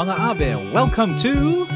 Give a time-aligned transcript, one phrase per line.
[0.00, 1.68] Mga abe, welcome to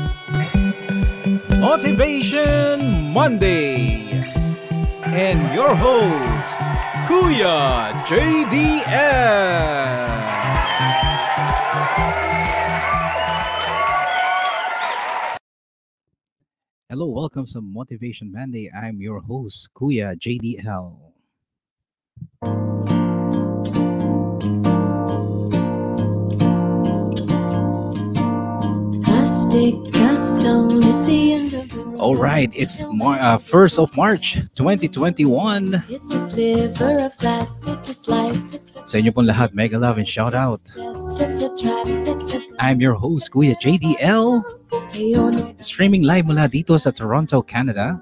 [1.61, 4.09] Motivation Monday
[5.13, 6.49] and your host,
[7.05, 8.89] Kuya JDL.
[16.89, 18.73] Hello, welcome to Motivation Monday.
[18.73, 21.13] I'm your host, Kuya JDL.
[32.05, 35.85] All right, it's Mar- uh, 1st of March 2021.
[35.89, 39.97] It's a sliver of glass, it's life, it's the Sa inyo pong lahat, mega love
[40.03, 40.59] and shout out.
[42.59, 44.43] I'm your host, Kuya JDL.
[45.59, 47.99] Streaming live mula dito sa Toronto, Canada.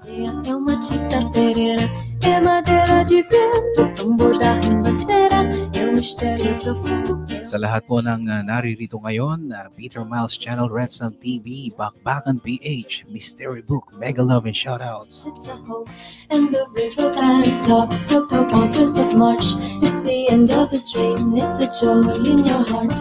[7.43, 13.07] Sa lahat po ng uh, naririto ngayon, uh, Peter Miles Channel Redstone TV, Bakbakan PH,
[13.07, 15.07] Mystery Book, mega love and shout out.
[15.07, 15.87] It's a hope,
[16.33, 19.55] and the riverbank talks of the waters of March.
[19.85, 22.97] It's the end of the strain, it's the joy in your heart.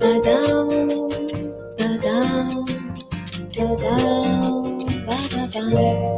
[0.00, 1.27] Ba-down,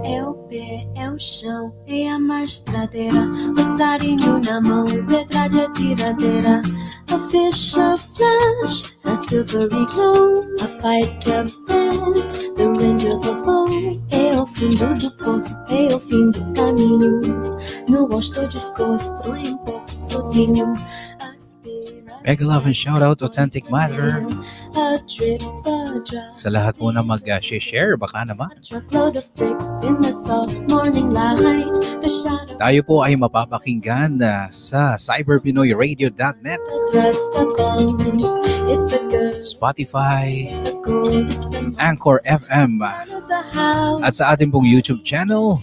[0.05, 3.21] É o pé, é o chão, é a mastradeira.
[3.57, 6.63] Passarinho na mão, verdade é tiradeira.
[7.11, 10.45] A fish, a flash, a silvery glow.
[10.61, 13.69] A fight, a bed, the range of a bow.
[14.11, 17.21] É o fundo do poço, é o fim do caminho.
[17.89, 20.75] No rosto desgosto, empurro sozinho.
[22.25, 24.21] Mega love and shout out, Authentic Matter.
[26.37, 28.53] Sa lahat po na mag-share, baka naman.
[32.61, 36.61] Tayo po ay mapapakinggan uh, sa cyberpinoyradio.net,
[39.41, 40.53] Spotify,
[41.81, 42.85] Anchor FM,
[44.05, 45.61] at sa ating pong YouTube channel.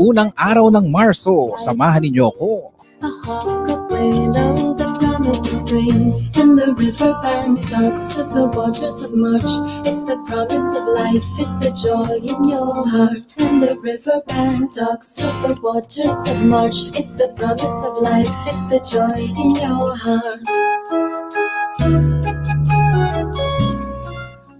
[0.00, 1.54] Unang araw ng Marso,
[1.90, 2.70] samahan ninyo ako.
[3.00, 6.14] a hawk, a willow, the promise of spring.
[6.38, 9.50] And the riverbank talks of the waters of March.
[9.88, 13.24] It's the promise of life, it's the joy in your heart.
[13.40, 16.92] And the riverbank talks of the waters of March.
[16.94, 20.44] It's the promise of life, it's the joy in your heart.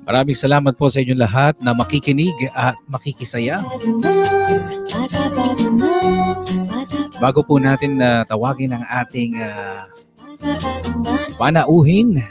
[0.09, 3.63] Maraming salamat po sa inyong lahat na makikinig at makikisaya.
[7.21, 9.85] Bago po natin na tawagin ang ating ah,
[11.37, 12.25] panauhin,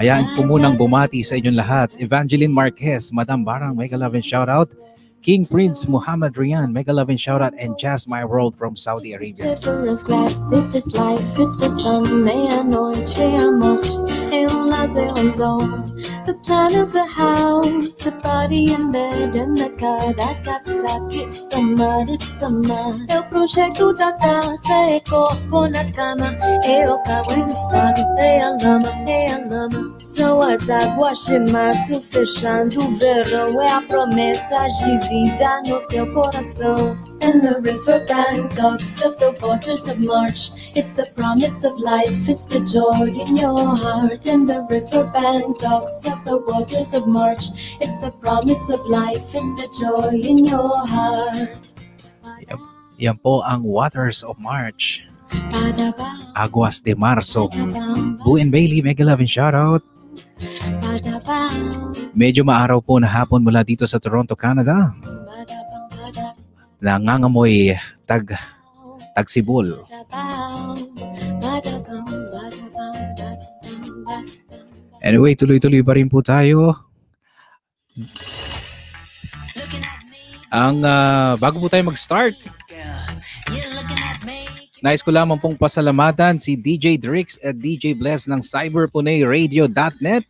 [0.00, 1.88] hayaan ko munang bumati sa inyong lahat.
[2.00, 4.72] Evangeline Marquez, Madam Barang, mega love and shout out.
[5.24, 7.52] King Prince Muhammad Rian, mega love and shout out.
[7.56, 9.56] And Jazz My World from Saudi Arabia.
[16.24, 21.12] The plan of the house, the body in bed, and the car that got stuck,
[21.12, 23.06] it's the mud, it's the mud.
[23.10, 26.34] É o projeto da casa, é corpo na cama,
[26.64, 29.98] é o carro emissado, é a lama, é a lama.
[30.02, 36.10] São as águas de março fechando o verão, é a promessa de vida no teu
[36.14, 37.13] coração.
[37.20, 40.50] And the riverbank talks of the waters of March.
[40.74, 44.26] It's the promise of life, it's the joy in your heart.
[44.26, 47.76] And the riverbank talks of the waters of March.
[47.80, 51.72] It's the promise of life, it's the joy in your heart.
[52.98, 55.02] Yan po ang Waters of March.
[56.38, 59.82] Aguas de ba-da-bam, Boo and Bailey, mega love and shout out.
[62.14, 64.94] Medyo maaraw po na hapon mula dito sa Toronto, Canada.
[66.84, 68.36] Nangangamoy tag
[71.40, 72.94] ba-da-bam, ba-da-bam.
[75.00, 76.76] Anyway, tuloy-tuloy pa rin po tayo.
[80.52, 82.36] Ang ah, bago po tayo mag-start,
[84.84, 90.24] nais ko lamang pong pasalamatan si DJ Drix at DJ Bless ng cyberpunayradio.net.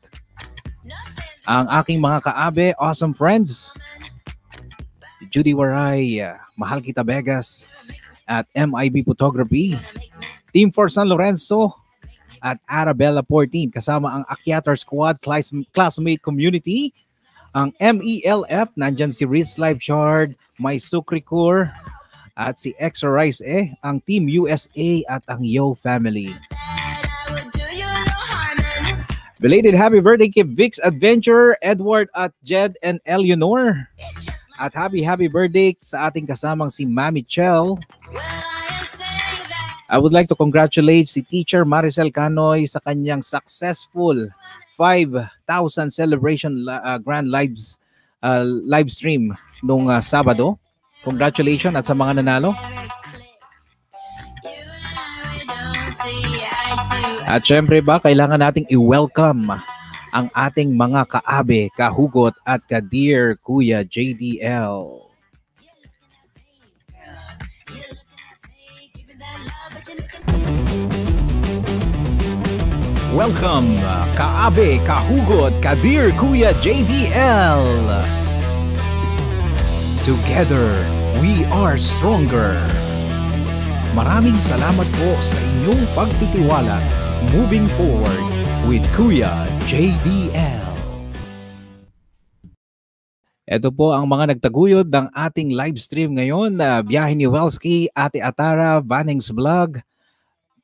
[1.45, 3.75] Ang aking mga kaabe, awesome friends,
[5.35, 7.67] Judy Waray, ah, Mahal Kita Vegas,
[8.31, 9.75] at MIB Photography,
[10.55, 11.75] Team for San Lorenzo,
[12.39, 16.95] at Arabella 14 kasama ang Akyatar Squad class, classmate community
[17.57, 21.73] ang MELF nandyan si Riz Live Shard My Sukricur
[22.37, 26.37] at si Extra Rice eh ang Team USA at ang Yo Family
[29.41, 33.93] Belated happy birthday kay Vix Adventure, Edward at Jed and Eleanor.
[34.65, 37.77] At happy happy birthday sa ating kasamang si Mami Chel.
[39.93, 44.17] I would like to congratulate si Teacher Maricel Canoy sa kanyang successful
[44.81, 47.77] 5,000 celebration uh, grand lives
[48.25, 50.57] uh, live stream nung uh, Sabado.
[51.05, 52.57] Congratulations at sa mga nanalo.
[57.29, 59.61] At syempre ba, kailangan nating i-welcome
[60.15, 65.11] ang ating mga kaabe, kahugot at ka-dear Kuya JDL.
[73.15, 77.63] Welcome, uh, Kaabe, Kahugot, Kadir, Kuya JDL.
[80.03, 80.83] Together,
[81.23, 82.59] we are stronger.
[83.95, 86.79] Maraming salamat po sa inyong pagtitiwala
[87.31, 88.27] moving forward
[88.67, 90.77] with Kuya JDL.
[93.49, 98.21] Ito po ang mga nagtaguyod ng ating live stream ngayon na biyahe ni Welsky, Ate
[98.21, 99.81] Atara, Bannings Vlog,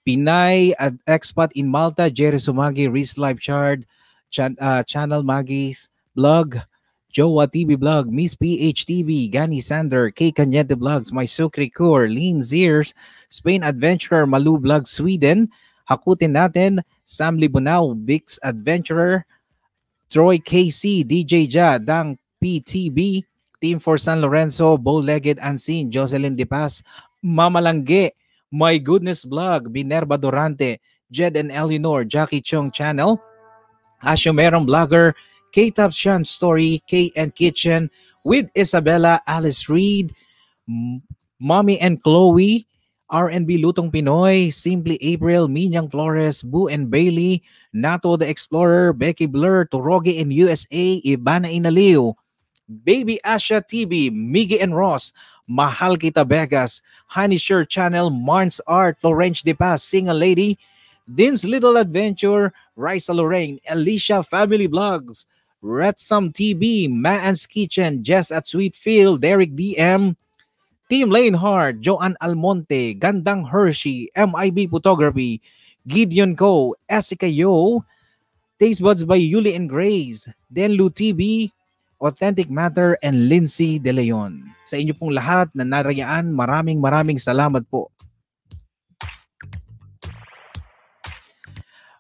[0.05, 3.85] Pinay at expat in Malta, Jerry Sumagi, Riz Live Chart,
[4.29, 6.61] Chan, uh, Channel Magis, Blog,
[7.09, 12.45] Jowa TV Blog, Miss PH TV, Gani Sander, K Kanyete Vlogs, My Sukri Core, Lean
[12.45, 12.93] Zeers,
[13.33, 15.49] Spain Adventurer, Malu Vlog, Sweden,
[15.91, 19.27] Hakutin Natin, Sam Libunao, Bix Adventurer,
[20.07, 23.27] Troy KC, DJ Ja, Dang PTB,
[23.61, 26.83] Team for San Lorenzo, Bow-Legged Unseen, Jocelyn De Paz,
[27.23, 28.11] Mama Langge,
[28.51, 30.79] My Goodness Vlog, Minerva Durante,
[31.11, 33.21] Jed and Eleanor, Jackie Chung Channel,
[34.03, 35.13] Asyo Meron Vlogger,
[35.53, 37.91] K-Top Shan Story, K and Kitchen,
[38.25, 40.15] with Isabella, Alice Reed,
[41.39, 42.67] Mommy and Chloe,
[43.11, 47.43] R&B Lutong Pinoy, Simply April, Minyang Flores, Boo and Bailey,
[47.73, 52.15] Nato the Explorer, Becky Blur, Toroge in USA, Ivana Inaliw,
[52.85, 55.13] Baby Asha TV, Miggy and Ross,
[55.49, 60.57] Mahal Kita Vegas, Honey Sure Channel, Marns Art, Florence De Paz, Single Lady,
[61.13, 65.27] Din's Little Adventure, Raisa Lorraine, Alicia Family Vlogs,
[65.63, 70.17] Retsum TV, Maan's Kitchen, Jess at Sweetfield, Derek DM,
[70.91, 75.39] Team Lane Hard, Joanne Almonte, Gandang Hershey, MIB Photography,
[75.87, 77.87] Gideon Co, Esika Yo,
[78.59, 81.47] Taste Buds by Yuli and Grace, Denlu TV,
[82.03, 84.43] Authentic Matter, and Lindsay De Leon.
[84.67, 87.87] Sa inyo pong lahat na narayaan, maraming maraming salamat po.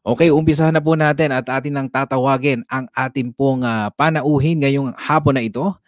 [0.02, 4.90] Okay, umpisahan na po natin at atin nang tatawagin ang ating pong uh, panauhin ngayong
[4.98, 5.78] hapon na ito.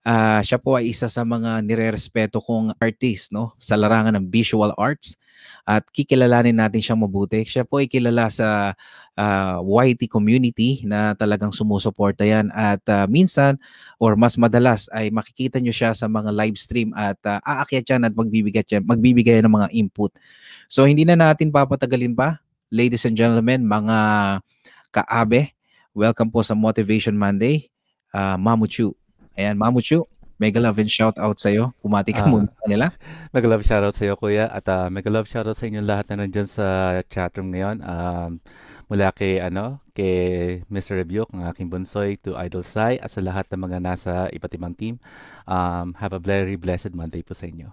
[0.00, 4.72] Uh, siya po ay isa sa mga nirerespeto kong artist no, sa larangan ng visual
[4.80, 5.20] arts
[5.68, 7.44] at kikilalanin natin siyang mabuti.
[7.44, 8.72] Siya po ay kilala sa
[9.20, 13.60] uh, YT community na talagang sumusuporta yan at uh, minsan
[14.00, 18.02] or mas madalas ay makikita nyo siya sa mga live stream at uh, aakyat yan
[18.08, 20.16] at magbibigay, yan, magbibigay ng mga input.
[20.72, 22.40] So hindi na natin papatagalin pa
[22.70, 23.98] ladies and gentlemen, mga
[24.94, 25.52] kaabe,
[25.90, 27.68] welcome po sa Motivation Monday.
[28.14, 28.99] Uh, Mamu Chu.
[29.38, 30.06] Ayan, Mamu Chu,
[30.40, 31.76] mega love and shout out sa iyo.
[31.84, 32.86] Pumati ka uh, muna sa kanila.
[33.30, 34.48] Mega love shout out sa iyo, kuya.
[34.48, 37.84] At uh, mega love shout out sa inyo lahat na nandiyan sa chatroom ngayon.
[37.84, 38.40] Um,
[38.90, 40.98] mula kay ano, kay Mr.
[40.98, 44.74] Rebuke, ang aking bunsoy, to Idol Sai, at sa lahat ng mga nasa iba't ibang
[44.74, 44.98] team.
[45.46, 47.70] Um, have a very blessed Monday po sa inyo.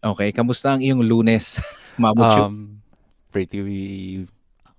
[0.00, 1.60] Okay, kamusta ang iyong lunes,
[2.00, 2.40] Mamu Chu?
[2.40, 2.80] Um,
[3.28, 3.60] pretty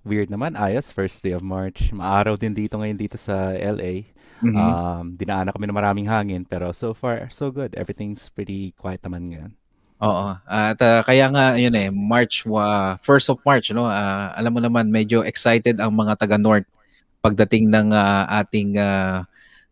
[0.01, 0.58] weird naman.
[0.58, 1.93] Ayos, first day of March.
[1.93, 4.10] Maaraw din dito ngayon dito sa LA.
[4.41, 4.57] Mm-hmm.
[4.57, 7.77] Um, dinaanan kami ng maraming hangin pero so far so good.
[7.77, 9.51] Everything's pretty quiet naman ngayon.
[10.01, 10.33] Oo.
[10.50, 13.86] At uh, kaya nga yun eh March uh, first of March no.
[13.86, 16.65] Uh, alam mo naman medyo excited ang mga taga North
[17.21, 19.21] pagdating ng uh, ating uh,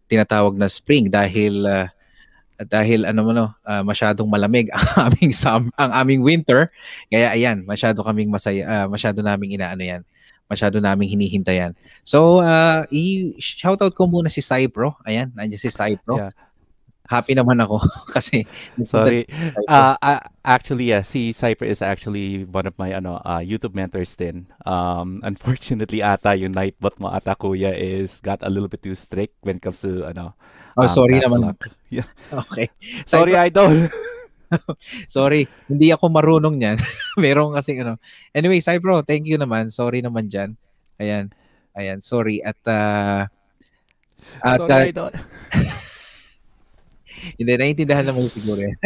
[0.06, 1.90] tinatawag na spring dahil uh,
[2.68, 6.68] dahil ano mo no, uh, masyadong malamig ang aming sum, ang aming winter.
[7.08, 10.02] Kaya ayan, masyado kaming masaya, uh, masyado naming inaano yan.
[10.50, 11.78] Masyado naming hinihintayan.
[12.02, 14.98] So, uh, i-shoutout ko muna si Cypro.
[15.06, 16.18] Ayan, nandiyan si Cypro.
[16.18, 16.34] Yeah.
[17.10, 17.82] Happy naman ako
[18.16, 18.46] kasi
[18.86, 19.26] sorry.
[19.66, 24.14] uh, uh, actually yeah si Cypher is actually one of my ano uh, YouTube mentors
[24.14, 24.46] din.
[24.62, 29.42] Um unfortunately ata yung nightbot mo ata kuya is got a little bit too strict
[29.42, 30.38] when it comes to ano
[30.78, 31.50] oh um, sorry naman.
[31.50, 31.74] luck.
[31.90, 32.06] yeah.
[32.30, 32.70] Okay.
[33.10, 33.50] Sorry Cypher...
[33.50, 33.74] idol
[35.16, 36.78] sorry hindi ako marunong niyan
[37.24, 37.98] meron kasi ano
[38.34, 40.58] anyway Cypro thank you naman sorry naman diyan
[41.00, 41.32] ayan
[41.78, 43.26] ayan sorry at uh,
[44.44, 45.10] at sorry, uh,
[47.40, 48.80] Hindi, naiintindihan naman siguro yan.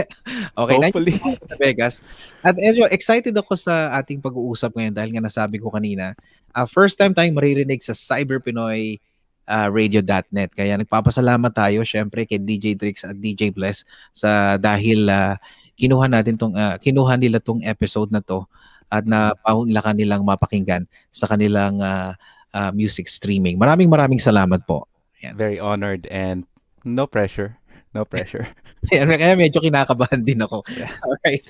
[0.58, 1.14] okay, Hopefully.
[1.22, 1.96] sa Vegas.
[2.42, 6.18] At medyo excited ako sa ating pag-uusap ngayon dahil nga nasabi ko kanina,
[6.54, 8.98] uh, first time tayong maririnig sa Cyber Pinoy
[9.48, 10.52] uh, radio.net.
[10.54, 15.36] Kaya nagpapasalamat tayo syempre kay DJ Drix at DJ Bless sa dahil uh,
[15.78, 18.46] kinuha natin tong ah, kinuha nila tong episode na to
[18.94, 22.14] at na paunlakan nilang mapakinggan sa kanilang ah,
[22.54, 23.58] ah, music streaming.
[23.58, 24.86] Maraming maraming salamat po.
[25.24, 26.44] Very honored and
[26.84, 27.56] no pressure.
[27.94, 28.50] No pressure.
[28.90, 30.66] Kaya kaya medyo kinakabahan din ako.
[30.76, 30.92] Yeah.
[31.06, 31.48] Alright.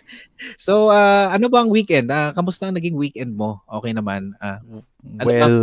[0.60, 2.12] So, ah, ano ba ang weekend?
[2.14, 3.64] Ah, kamusta ang naging weekend mo?
[3.66, 4.36] Okay naman.
[4.38, 4.60] Ah,
[5.04, 5.28] Ano ba?
[5.28, 5.60] Well,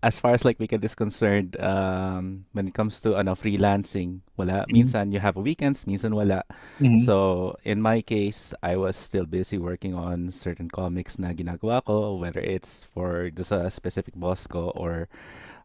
[0.00, 4.64] as far as like weekend is concerned, um, when it comes to ano freelancing, wala.
[4.64, 4.72] Mhm.
[4.72, 6.40] Minsan you have weekends, minsan wala.
[6.80, 7.04] mhm.
[7.04, 12.16] So, in my case, I was still busy working on certain comics na ginagawa ko,
[12.16, 15.08] whether it's for the specific boss ko or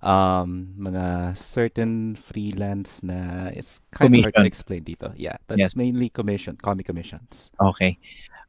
[0.04, 4.46] um, mga certain freelance na it's kind of hard to Commission.
[4.46, 5.08] explain dito.
[5.16, 5.72] Yeah, but Yes.
[5.72, 7.50] it's mainly commission, comic commissions.
[7.58, 7.96] Okay.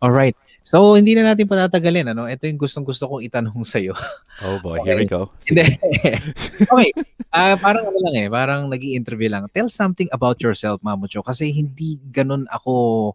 [0.02, 0.34] All right.
[0.64, 2.10] So, hindi na natin patatagalin.
[2.12, 2.24] Ano?
[2.26, 3.94] Ito yung gustong-gusto kong itanong sa'yo.
[4.42, 5.30] Oh boy, here we go.
[5.48, 5.76] Hindi.
[6.60, 6.90] okay.
[7.30, 9.44] Ah, parang ano lang eh, parang nag interview lang.
[9.52, 11.20] Tell something about yourself, Mamucho.
[11.22, 13.12] Kasi hindi ganun ako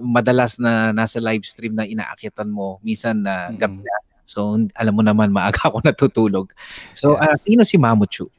[0.00, 2.80] madalas na nasa live stream na inaakitan mo.
[2.80, 3.86] Minsan na gabi Mm.
[3.86, 3.96] na.
[4.32, 6.56] So, alam mo naman, maaga ako natutulog.
[6.96, 7.20] So, Yes.
[7.20, 8.32] ah, sino si Mamucho?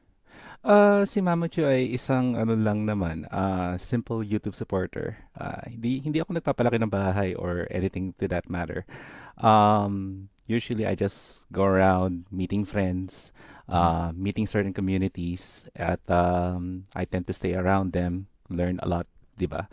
[0.63, 5.19] Ah, si Mama Chu ay isang ano lang naman, ah, simple YouTube supporter.
[5.35, 8.87] Ah, hindi hindi ako nagpapalaki ng bahay or anything to that matter.
[9.35, 13.35] Um, usually I just go around meeting friends,
[13.67, 19.07] uh, meeting certain communities at um, I tend to stay around them, learn a lot,
[19.35, 19.67] 'di ba?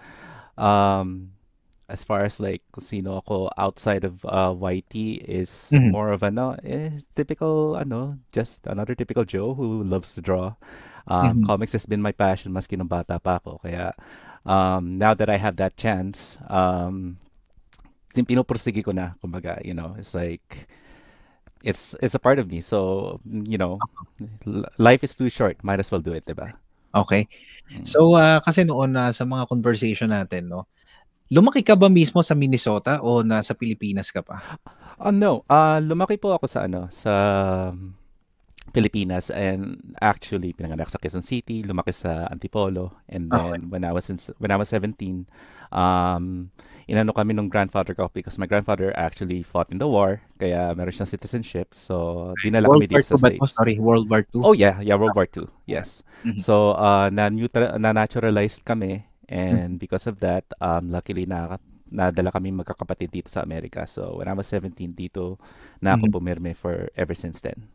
[0.58, 1.38] Um,
[1.90, 5.90] as far as like sino ako outside of uh, YT is Mhm.
[5.90, 10.54] more of ano, eh, typical ano, just another typical Joe who loves to draw.
[11.10, 11.46] Um, Mhm.
[11.50, 13.58] Comics has been my passion maski nung bata pa ako.
[13.66, 13.92] Kaya
[14.46, 17.18] um, now that I have that chance, um,
[18.14, 20.66] pinupursige ko na, kumbaga, you know, it's like,
[21.62, 22.60] it's it's a part of me.
[22.60, 23.78] So, you know,
[24.78, 25.60] life is too short.
[25.62, 26.54] Might as well do it, diba?
[26.94, 27.28] Okay.
[27.70, 27.86] Mm.
[27.86, 30.66] So, ah, kasi noon na sa mga conversation natin, no,
[31.30, 34.42] lumaki ka ba mismo sa Minnesota o nasa Pilipinas ka pa?
[35.00, 37.12] Oh no, ah lumaki po ako sa ano, sa
[38.70, 43.56] Pilipinas and actually pinanganak sa Quezon City, lumaki sa Antipolo and Okay.
[43.56, 45.26] then when I was in, when I was 17,
[45.72, 46.50] um
[46.86, 50.90] inano kami nung grandfather ko because my grandfather actually fought in the war kaya meron
[50.90, 53.30] siyang citizenship so dinala World kami dito sa II ba?
[53.40, 53.50] States.
[53.50, 54.46] Sorry, World War II?
[54.46, 55.50] Oh yeah, yeah, World War II.
[55.66, 56.04] Yes.
[56.22, 56.44] Mhm.
[56.44, 59.80] So uh na na naturalized kami and Mm-hmm.
[59.80, 61.56] because of that um luckily na
[61.90, 63.86] nadala kami magkakapatid dito sa Amerika.
[63.86, 65.38] So when I was 17 dito
[65.78, 66.12] na ako Mhm.
[66.12, 67.66] pumirme for ever since then.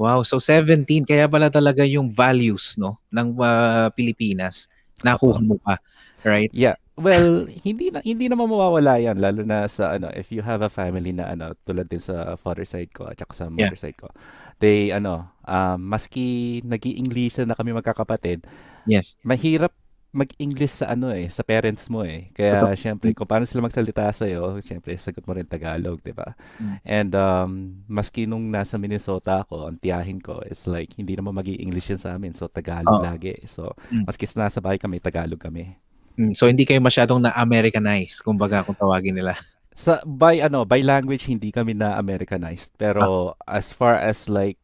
[0.00, 4.66] Wow, so 17 kaya pala talaga yung values no ng ah, Pilipinas
[5.04, 5.76] nakuha mo pa,
[6.24, 6.50] right?
[6.50, 6.76] Yeah.
[6.94, 10.68] Well, hindi na hindi naman mawawala 'yan lalo na sa ano if you have a
[10.68, 13.72] family na ano tulad din sa father side ko at saka sa Yeah.
[13.72, 14.12] mother side ko.
[14.60, 18.44] They ano um maski nag-i-English na kami magkakapatid,
[18.84, 19.16] Yes.
[19.24, 19.72] mahirap
[20.12, 22.28] mag-English sa ano eh, sa parents mo eh.
[22.36, 26.36] Kaya syempre, kung paano sila magsalita sa iyo, syempre sagot mo rin Tagalog, 'di ba?
[26.60, 26.76] Mm.
[26.84, 27.50] And um
[27.88, 32.12] maski nung nasa Minnesota ako, ang tiyahin ko is like hindi naman magi-English yan sa
[32.12, 32.36] amin.
[32.36, 33.02] So Tagalog Oo.
[33.02, 33.40] lagi.
[33.48, 34.04] So Mm.
[34.04, 35.72] maski sa nasa bahay kami, Tagalog kami.
[36.20, 39.32] Mm, So hindi kayo masyadong na-Americanize, kumbaga kung tawagin nila.
[39.72, 44.60] Sa by ano, by language hindi kami na Americanized, pero as far as like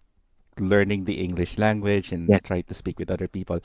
[0.61, 2.45] learning the English language and Yes.
[2.45, 3.59] try to speak with other people,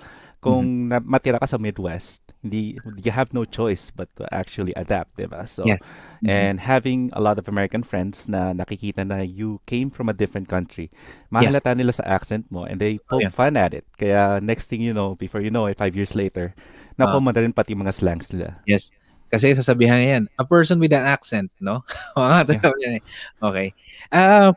[0.44, 5.16] kung na, matira ka sa Midwest, hindi you have no choice but to actually adapt,
[5.16, 5.48] 'di ba?
[5.48, 5.80] So Yes.
[6.24, 6.28] Mhm.
[6.28, 10.52] and having a lot of American friends na nakikita na you came from a different
[10.52, 10.92] country,
[11.32, 13.32] mahalata nila sa accent mo and they poke yeah.
[13.32, 13.88] fun at it.
[13.96, 16.52] Kaya next thing you know, before you know it, five years later,
[17.00, 18.60] nakuha mo na rin pati mga slangs nila.
[18.68, 18.92] Yes.
[19.34, 21.82] Kasi sasabihan yan, a person with an accent, no?
[22.14, 23.04] Mga yan eh.
[23.42, 23.68] okay.
[24.14, 24.54] Ah,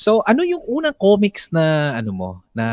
[0.00, 2.64] so ano yung unang comics na ano mo na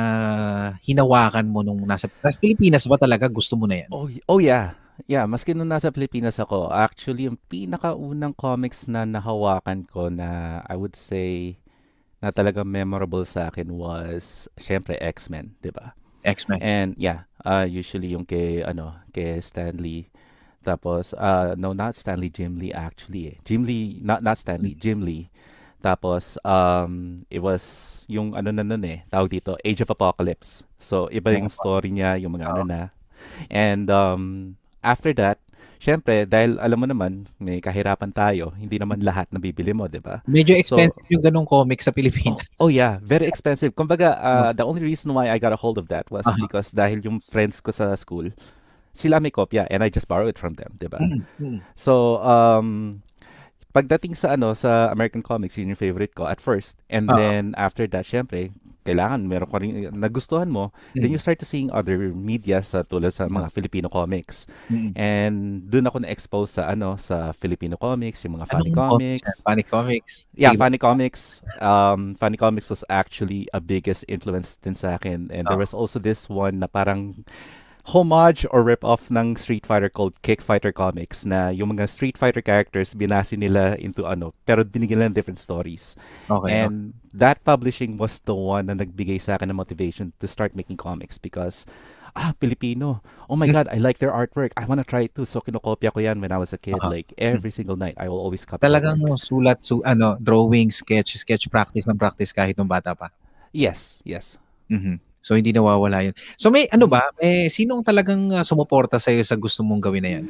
[0.79, 3.89] hinawakan mo nung nasa, nasa Pilipinas ba talaga gusto mo na yan?
[3.91, 4.79] Oh, oh yeah.
[5.05, 10.73] Yeah, maski nung nasa Pilipinas ako, actually, yung pinakaunang comics na nahawakan ko na I
[10.73, 11.61] would say
[12.17, 15.93] na talagang memorable sa akin was, syempre, X-Men, di ba?
[16.25, 16.57] X-Men.
[16.65, 20.09] And yeah, uh, usually yung kay, ano, kay Stanley.
[20.65, 23.37] Tapos, uh, no, not Stanley, Jim Lee actually eh.
[23.45, 25.29] Jim Lee, not, not Stanley, Jim Lee.
[25.81, 30.63] Tapos, um, it was yung ano na nun eh, tawag dito, Age of Apocalypse.
[30.79, 32.81] So, iba yung story niya, yung mga ano na.
[33.51, 35.37] And um, after that,
[35.77, 40.01] syempre, dahil alam mo naman, may kahirapan tayo, hindi naman lahat na bibili mo, di
[40.01, 40.21] ba?
[40.25, 42.45] Medyo expensive yung ganong comic sa Pilipinas.
[42.57, 43.73] Oh yeah, very expensive.
[43.77, 46.37] Kumbaga, uh, the only reason why I got a hold of that was Aha.
[46.41, 48.33] because dahil yung friends ko sa school,
[48.97, 50.97] sila may kopya and I just borrow it from them, 'di ba?
[50.97, 51.59] Mm, mm.
[51.77, 52.99] So, um
[53.71, 56.79] pagdating sa ano sa American comics, yun yung favorite ko at first.
[56.89, 57.15] And Ah.
[57.15, 58.51] then after that, syempre,
[58.87, 61.25] kailangan meron ka rin nagustuhan mo, then you Mm.
[61.27, 64.47] start to seeing other media sa tulad sa mga Filipino comics.
[64.71, 64.91] Mm.
[64.95, 65.35] And
[65.67, 69.29] doon ako na-expose sa ano sa Filipino comics, yung mga funny Anong comics.
[69.43, 70.11] Funny comics.
[70.31, 71.43] Yeah, Favorite funny comics.
[71.59, 75.27] Um, funny comics was actually a biggest influence din sa akin.
[75.35, 75.65] And there Oh.
[75.67, 77.27] was also this one na parang
[77.87, 82.43] homage or rip-off ng Street Fighter called Kick Fighter Comics na yung mga Street Fighter
[82.43, 85.95] characters binasi nila into ano, pero binigyan nila different stories.
[86.27, 86.51] Okay.
[86.51, 86.55] no?
[86.67, 86.75] And
[87.15, 91.15] that publishing was the one na nagbigay sa akin ng motivation to start making comics
[91.15, 91.63] because
[92.11, 92.99] ah, Filipino.
[93.31, 93.55] Oh my Mm.
[93.55, 94.51] God, I like their artwork.
[94.59, 95.23] I wanna try it too.
[95.23, 96.75] So kinokopya ko yan when I was a kid.
[96.83, 96.91] Aha.
[96.91, 99.15] Like every single night, I will always copy Talagang work.
[99.15, 103.15] sulat, su ano, drawing, sketch, sketch practice ng practice kahit nung bata pa.
[103.55, 104.35] Yes, yes.
[104.67, 104.99] Mhm.
[105.27, 106.15] So hindi nawawala 'yun.
[106.39, 110.11] So may ano ba, eh sinong talagang uh, sumuporta sa sa gusto mong gawin na
[110.15, 110.25] 'yan?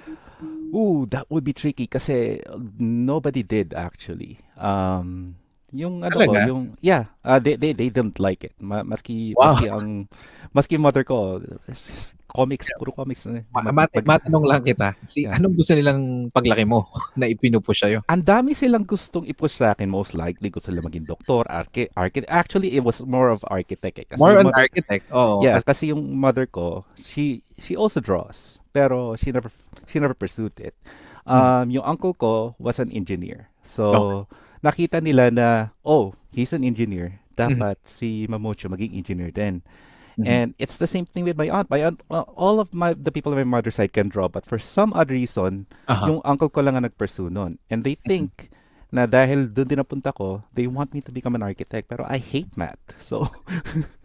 [0.74, 2.42] Ooh, that would be tricky kasi
[2.82, 4.42] nobody did actually.
[4.58, 5.38] Um,
[5.78, 6.50] yung ano ko, Talaga?
[6.50, 8.58] yung yeah, uh, they they they didn't like it.
[8.58, 9.54] Ma- maski Wow.
[9.54, 9.88] maski ang
[10.52, 11.38] maski mother ko,
[12.28, 13.40] comics, puro comics na.
[13.40, 13.44] eh.
[13.50, 14.98] Ma- mat- matanong lang kita.
[15.06, 15.38] Si Yeah.
[15.38, 18.04] anong gusto nilang paglaki mo na ipinupush sa'yo?
[18.06, 22.28] Ang dami silang gustong i-push sa akin most likely gusto nila maging doktor, archi architect.
[22.28, 24.06] Actually, it was more of architect eh.
[24.06, 25.08] Kasi More on mother, architect.
[25.10, 25.40] Oo.
[25.40, 29.50] yeah, kasi- kasi yung mother ko, she she also draws, pero she never
[29.86, 30.74] she never pursued it.
[31.24, 31.68] Hmm.
[31.68, 33.52] Um, yung uncle ko was an engineer.
[33.60, 34.28] So,
[34.64, 35.48] nakita nila na,
[35.84, 37.20] oh, he's an engineer.
[37.38, 39.62] Dapat si Mamocho maging engineer din.
[40.18, 40.26] Mhm.
[40.26, 41.70] And it's the same thing with my aunt.
[41.70, 44.50] My aunt, uh, all of my the people on my mother's side can draw, but
[44.50, 46.10] for some odd reason, Aha.
[46.10, 47.62] yung uncle ko lang ang nag-pursue nun.
[47.70, 48.50] And they think
[48.90, 51.86] na dahil doon din napunta ko, they want me to become an architect.
[51.86, 52.82] Pero I hate math.
[52.98, 53.30] So,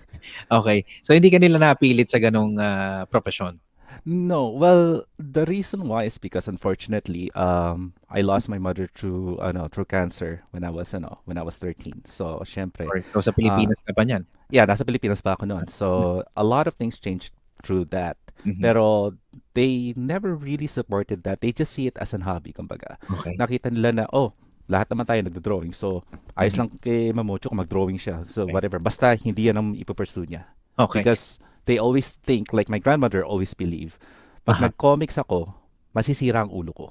[0.51, 0.85] Okay.
[1.03, 3.59] So hindi ka nila napilit sa ganong ah, profesyon.
[4.05, 4.49] No.
[4.49, 9.87] Well, the reason why is because unfortunately, um, I lost my mother through, ano, through
[9.87, 12.03] cancer when I was, ano, when I was 13.
[12.07, 14.27] So, syempre, Or so sa Pilipinas ka pa niyan.
[14.51, 15.67] yeah, nasa Pilipinas pa ako noon.
[15.69, 18.19] So, a lot of things changed through that.
[18.43, 18.59] Mhm.
[18.61, 19.15] Pero,
[19.55, 21.41] they never really supported that.
[21.41, 22.99] They just see it as an hobby, kumbaga.
[23.07, 23.37] Okay.
[23.39, 24.35] nakita nila na, oh,
[24.67, 25.75] lahat naman tayo nagdo-drawing.
[25.75, 26.03] So,
[26.35, 26.59] ayos Mhm.
[26.59, 28.27] lang kay Mamocho kung mag-drawing siya.
[28.27, 28.55] So, Okay.
[28.55, 28.79] whatever.
[28.83, 30.49] Basta hindi yan ang ipupursue niya.
[30.81, 31.05] Okay.
[31.05, 33.99] Because they always think, like my grandmother always believe,
[34.43, 34.65] pag Aha.
[34.71, 35.55] nag-comics ako,
[35.95, 36.87] masisira ang ulo ko.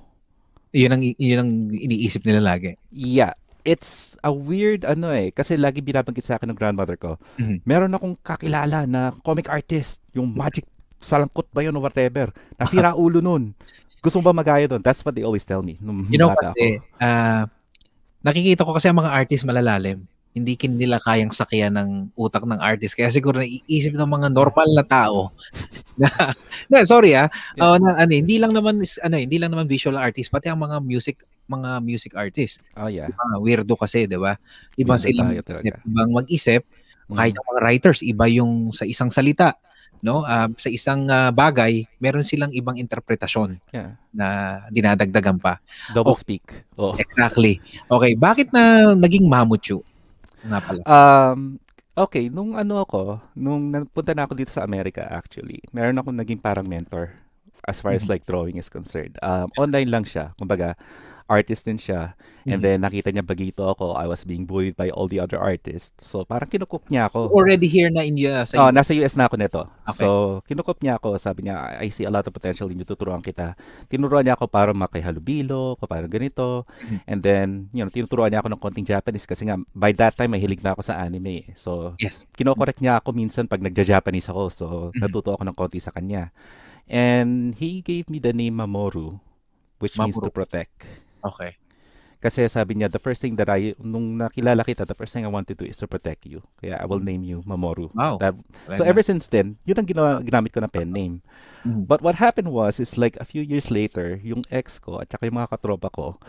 [0.71, 2.79] Yun ang yun ang iniisip nila lagi.
[2.95, 3.36] Yeah.
[3.62, 5.29] It's a weird ano eh.
[5.29, 7.19] Kasi lagi binabanggit sa akin ng grandmother ko.
[7.38, 7.62] Mhm.
[7.67, 9.99] Meron akong kakilala na comic artist.
[10.15, 10.65] Yung magic
[11.01, 12.31] salangkot ba yun o whatever.
[12.55, 13.53] Nasira ulo nun.
[14.01, 14.81] Gusto mo ba magaya doon?
[14.81, 15.77] That's what they always tell me.
[15.77, 17.45] Nung You know bata kasi, ah,
[18.25, 20.10] nakikita ko kasi ang mga artist malalalim.
[20.32, 22.96] Hindi kin nila kayang sakyan ng utak ng artist.
[22.96, 25.36] Kaya siguro naiisip ng mga normal na tao
[26.02, 26.08] na,
[26.72, 27.28] na sorry ah,
[27.60, 27.67] Yeah.
[27.67, 30.80] oh, na, ano, hindi lang naman ano, hindi lang naman visual artist, pati ang mga
[30.80, 31.20] music
[31.52, 32.63] mga music artist.
[32.80, 33.12] Oh yeah.
[33.12, 34.39] Mga weirdo kasi, 'di ba?
[34.80, 35.30] Iba Weirdo silang
[35.84, 36.63] ibang mag-isip,
[37.12, 37.17] Mm.
[37.20, 39.60] kahit yung mga writers, iba yung sa isang salita,
[40.00, 40.24] no?
[40.24, 44.00] Ah, sa isang ah, bagay, meron silang ibang interpretasyon Yeah.
[44.15, 44.28] na
[44.72, 45.60] dinadagdagan pa.
[45.91, 46.20] Double Oh.
[46.24, 46.63] speak.
[46.80, 46.96] Oh.
[46.96, 47.60] Exactly.
[47.91, 49.84] Okay, bakit na naging Mamuchu?
[50.41, 50.82] Nga pala.
[50.86, 51.39] Um,
[51.93, 56.41] okay, nung ano ako, nung napunta na ako dito sa Amerika actually, meron akong naging
[56.41, 57.13] parang mentor
[57.69, 58.10] as far as Mhm.
[58.10, 59.21] like drawing is concerned.
[59.21, 60.34] Um, online lang siya.
[60.38, 60.73] Kumbaga,
[61.25, 62.13] artist din siya.
[62.43, 62.65] And Mhm.
[62.65, 65.93] then nakita niya bagito ako, I was being bullied by all the other artists.
[66.01, 67.29] So parang kinukup niya ako.
[67.29, 69.62] Already here na in uh, sa Oh, nasa US na ako nito.
[69.86, 70.01] Okay.
[70.01, 71.21] So, kinukup niya ako.
[71.21, 72.88] Sabi niya, I see a lot of potential in you.
[72.88, 73.53] Tuturuan kita.
[73.86, 76.65] Tinuruan niya ako para makihalubilo, kung paano ganito.
[76.81, 76.97] Mhm.
[77.05, 80.34] And then, you know, tinuturuan niya ako ng konting Japanese kasi nga, by that time,
[80.34, 81.45] mahilig na ako sa anime.
[81.45, 81.45] eh.
[81.53, 82.25] So, Yes.
[82.34, 84.43] kinokorek niya ako minsan pag nagja-Japanese ako.
[84.49, 84.97] So, Mhm.
[84.97, 86.34] natuto ako ng konti sa kanya.
[86.89, 89.21] And he gave me the name Mamoru,
[89.77, 90.34] which means to Mamoru.
[90.34, 91.05] protect.
[91.23, 91.57] Okay.
[92.21, 95.31] Kasi sabi niya, the first thing that I, nung nakilala kita, the first thing I
[95.34, 96.45] want to do is to protect you.
[96.62, 97.89] Kaya I will name you Mamoru.
[97.97, 98.21] Wow.
[98.21, 98.38] That,
[98.77, 101.25] so ever since then, yun ang ginawa, ginamit ko na pen name.
[101.65, 101.89] Mhm.
[101.89, 105.25] But what happened was, is like a few years later, yung ex ko at saka
[105.34, 106.21] yung mga katropa ko,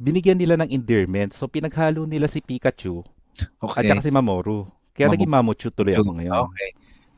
[0.00, 1.36] binigyan nila ng endearment.
[1.36, 3.04] So pinaghalo nila si Pikachu
[3.60, 3.84] at Okay.
[3.84, 4.64] saka si Mamoru.
[4.96, 5.14] Kaya Mamoru.
[5.20, 6.40] naging Mamochu tuloy ako ngayon.
[6.48, 6.70] Okay.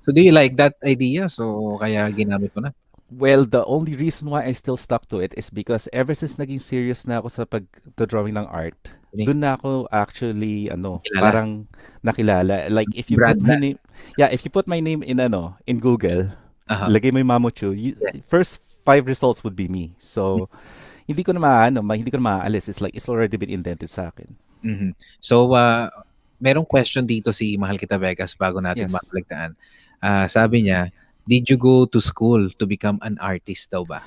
[0.02, 1.30] So do you like that idea?
[1.30, 2.74] So kaya ginamit mo na.
[3.10, 6.62] Well, the only reason why I still stuck to it is because ever since naging
[6.62, 8.78] serious na ako sa pag-drawing ng art,
[9.10, 11.18] Ini- doon na ako actually ano, Kilala.
[11.20, 11.50] parang
[12.00, 12.70] nakilala.
[12.70, 13.60] Like if you Brand put my na.
[13.60, 13.78] name,
[14.14, 16.30] yeah, if you put my name in ano, in Google,
[16.70, 16.86] Aha.
[16.86, 18.22] lagay mo yung Mamochu, you, Yes.
[18.30, 19.98] first five results would be me.
[19.98, 20.46] So
[21.10, 22.70] hindi ko na maano, ma- hindi ko na maaalis.
[22.70, 24.30] It's like it's already been indented sa akin.
[24.62, 24.94] Mhm.
[25.18, 25.90] So uh,
[26.38, 28.94] merong question dito si Mahal Kita Vegas bago natin Yes.
[28.94, 29.58] mapaligtaan.
[29.98, 30.94] Ah, sabi niya,
[31.26, 34.00] did you go to school to become an artist daw ba?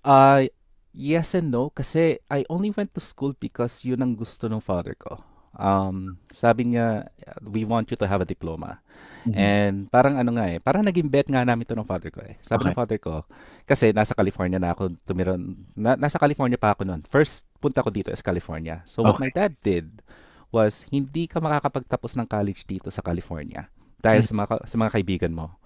[0.00, 0.48] Uh,
[0.90, 4.96] yes and no kasi I only went to school because yun ang gusto ng father
[4.96, 5.20] ko.
[5.50, 7.10] um, sabi niya,
[7.42, 8.78] we want you to have a diploma.
[9.26, 9.34] Mhm.
[9.34, 12.38] And parang ano nga eh, parang naging bet nga namin to ng father ko eh.
[12.40, 12.70] Sabi Okay.
[12.70, 13.26] ng father ko,
[13.66, 15.34] kasi nasa California na ako tumira,
[15.74, 17.02] na, nasa California pa ako noon.
[17.04, 18.80] First punta ko dito is California.
[18.86, 19.26] So what Okay.
[19.26, 20.06] my dad did
[20.54, 23.66] was, hindi ka makakapagtapos ng college dito sa California
[23.98, 24.26] dahil Mhm.
[24.26, 25.58] sa mga, sa mga kaibigan mo.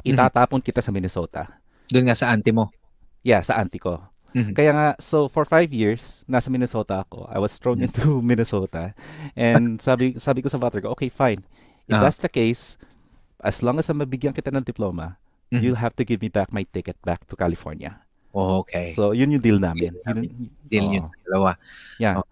[0.00, 0.14] Mhm.
[0.16, 1.46] Itatapon kita sa Minnesota.
[1.88, 2.70] Doon nga sa auntie mo.
[3.20, 4.00] Yeah, sa auntie ko.
[4.30, 4.54] Mhm.
[4.54, 7.26] Kaya nga, so for five years, nasa Minnesota ako.
[7.26, 7.86] I was thrown Mm.
[7.90, 8.94] into Minnesota.
[9.34, 11.42] And sabi sabi ko sa father ko, okay, fine.
[11.84, 12.02] If Ah.
[12.06, 12.78] that's the case,
[13.42, 15.18] as long as mabigyan kita ng diploma,
[15.50, 15.60] Mhm.
[15.60, 17.98] you'll have to give me back my ticket back to California.
[18.30, 18.94] Oh, okay.
[18.94, 19.98] So, yun yung deal namin.
[20.06, 20.94] Deal Yun, Deal oo.
[20.94, 21.58] yun, dalawa.
[21.98, 22.22] Yeah.
[22.22, 22.26] Oh.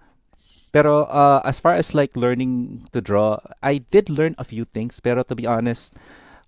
[0.71, 5.03] Pero uh, as far as like learning to draw, I did learn a few things.
[5.03, 5.91] Pero to be honest,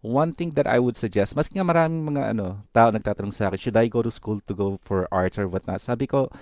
[0.01, 3.59] one thing that I would suggest, maski nga maraming mga ano, tao nagtatanong sa akin,
[3.61, 5.81] should I go to school to go for arts or whatnot?
[5.85, 6.33] Sabi ko,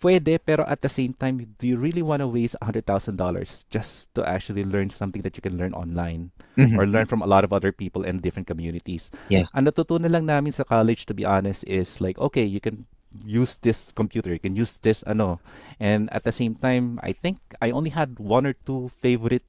[0.00, 4.24] pwede, pero at the same time, do you really want to waste $100,000 just to
[4.24, 6.78] actually learn something that you can learn online Mhm.
[6.78, 9.10] or learn from a lot of other people in different communities?
[9.28, 9.50] Yes.
[9.52, 12.86] Ang natutunan lang namin sa college, to be honest, is like, okay, you can
[13.26, 15.42] use this computer, you can use this ano.
[15.82, 19.44] And at the same time, I think I only had one or two favorite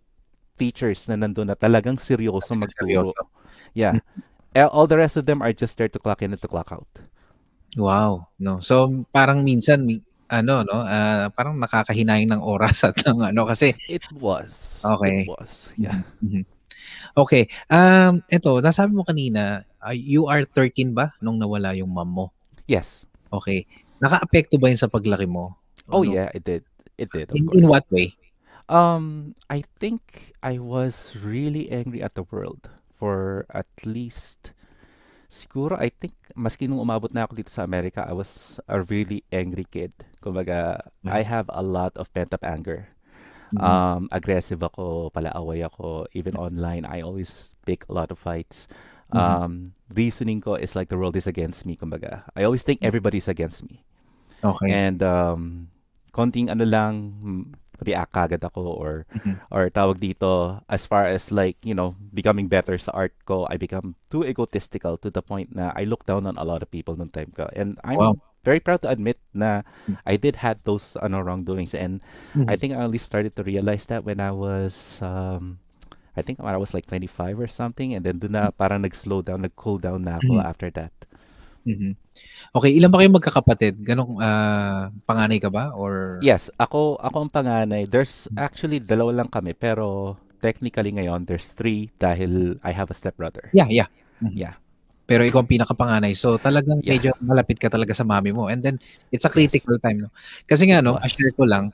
[0.59, 3.15] teachers na nandun na talagang seryoso magturo.
[3.15, 3.23] Seryoso.
[3.73, 3.99] Yeah.
[4.51, 6.71] Eh, All the rest of them are just there to clock in and to clock
[6.75, 6.87] out.
[7.79, 8.59] Wow, no.
[8.59, 13.71] So parang minsan mi- ano no, ah, parang nakakahinayang ng oras at ng ano kasi
[13.87, 14.83] It was.
[14.83, 15.23] Okay.
[15.23, 15.71] It was.
[15.79, 16.03] Yeah.
[16.19, 16.43] Mhm.
[17.15, 17.47] Okay.
[17.71, 22.25] Um eto, nasabi mo kanina, ah, you are 13 ba nung nawala yung mom mo?
[22.67, 23.07] Yes.
[23.31, 23.63] Okay.
[24.03, 25.55] Nakaapekto ba yun sa paglaki mo?
[25.87, 26.11] Oh Ano?
[26.11, 26.63] yeah, it did.
[26.99, 27.55] It did, of In, course.
[27.55, 28.15] in what way?
[28.67, 32.67] Um, I think I was really angry at the world
[33.01, 34.53] for at least
[35.25, 39.25] siguro I think maski nung umabot na ako dito sa Amerika, I was a really
[39.33, 39.89] angry kid.
[40.21, 41.17] Kumbaga, Yeah.
[41.17, 42.93] I have a lot of pent-up anger.
[43.51, 43.59] Mhm.
[43.59, 48.69] Um, aggressive ako, palaaway ako, even online, I always pick a lot of fights.
[49.11, 49.17] Mhm.
[49.17, 49.51] Um,
[49.91, 52.23] reasoning ko is like the world is against me, kumbaga.
[52.31, 53.83] I always think everybody's against me.
[54.39, 54.71] Okay.
[54.71, 55.67] And um,
[56.15, 56.95] konting ano lang,
[57.81, 59.41] react agad ako or Mhm.
[59.49, 63.57] or tawag dito as far as like, you know, becoming better sa art ko, I
[63.57, 66.93] become too egotistical to the point na I look down on a lot of people
[66.95, 67.49] nung time ko.
[67.57, 68.13] And I'm Wow.
[68.45, 69.97] very proud to admit na Mm.
[70.05, 72.01] I did had those ano wrongdoings and
[72.47, 72.57] I Mhm.
[72.57, 75.57] think I only started to realize that when I was um
[76.11, 79.23] I think when I was like 25 or something and then doon na parang nag-slow
[79.23, 80.43] down, nag-cool down na ako Mhm.
[80.43, 80.91] after that.
[81.65, 81.93] Mhm.
[82.57, 83.75] Okay, ilan ba kayong magkakapatid?
[83.85, 87.85] Ganong ah, panganay ka ba or Yes, ako ako ang panganay.
[87.85, 93.53] There's actually dalawa lang kami pero technically ngayon there's three dahil I have a stepbrother.
[93.53, 93.89] Yeah, yeah.
[94.25, 94.33] Mhm.
[94.37, 94.55] Yeah.
[95.05, 96.13] Pero ikaw ang pinakapanganay.
[96.17, 96.97] So talagang Yeah.
[96.97, 98.49] medyo malapit ka talaga sa mami mo.
[98.49, 98.81] And then
[99.13, 99.35] it's a Yes.
[99.37, 100.09] critical time, no.
[100.49, 101.73] Kasi nga no, share ko lang.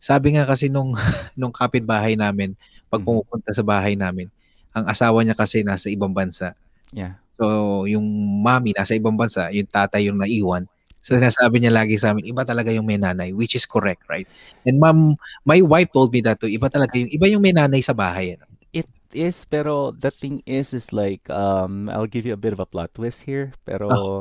[0.00, 0.94] Sabi nga kasi nung
[1.40, 2.56] nung kapitbahay namin,
[2.88, 3.08] pag Mhm.
[3.08, 4.28] pumupunta sa bahay namin,
[4.76, 6.54] ang asawa niya kasi nasa ibang bansa.
[6.94, 7.20] Yeah.
[7.38, 8.04] So yung
[8.42, 10.66] mami nasa ibang bansa, yung tatay yung naiwan.
[10.98, 14.26] So sinasabi niya lagi sa amin, iba talaga yung may nanay, which is correct, right?
[14.66, 15.14] And ma'am,
[15.46, 18.34] my wife told me that too, iba talaga yung iba yung may nanay sa bahay.
[18.36, 18.44] Ano?
[18.74, 22.60] It is pero the thing is is like um I'll give you a bit of
[22.60, 24.20] a plot twist here pero Oh.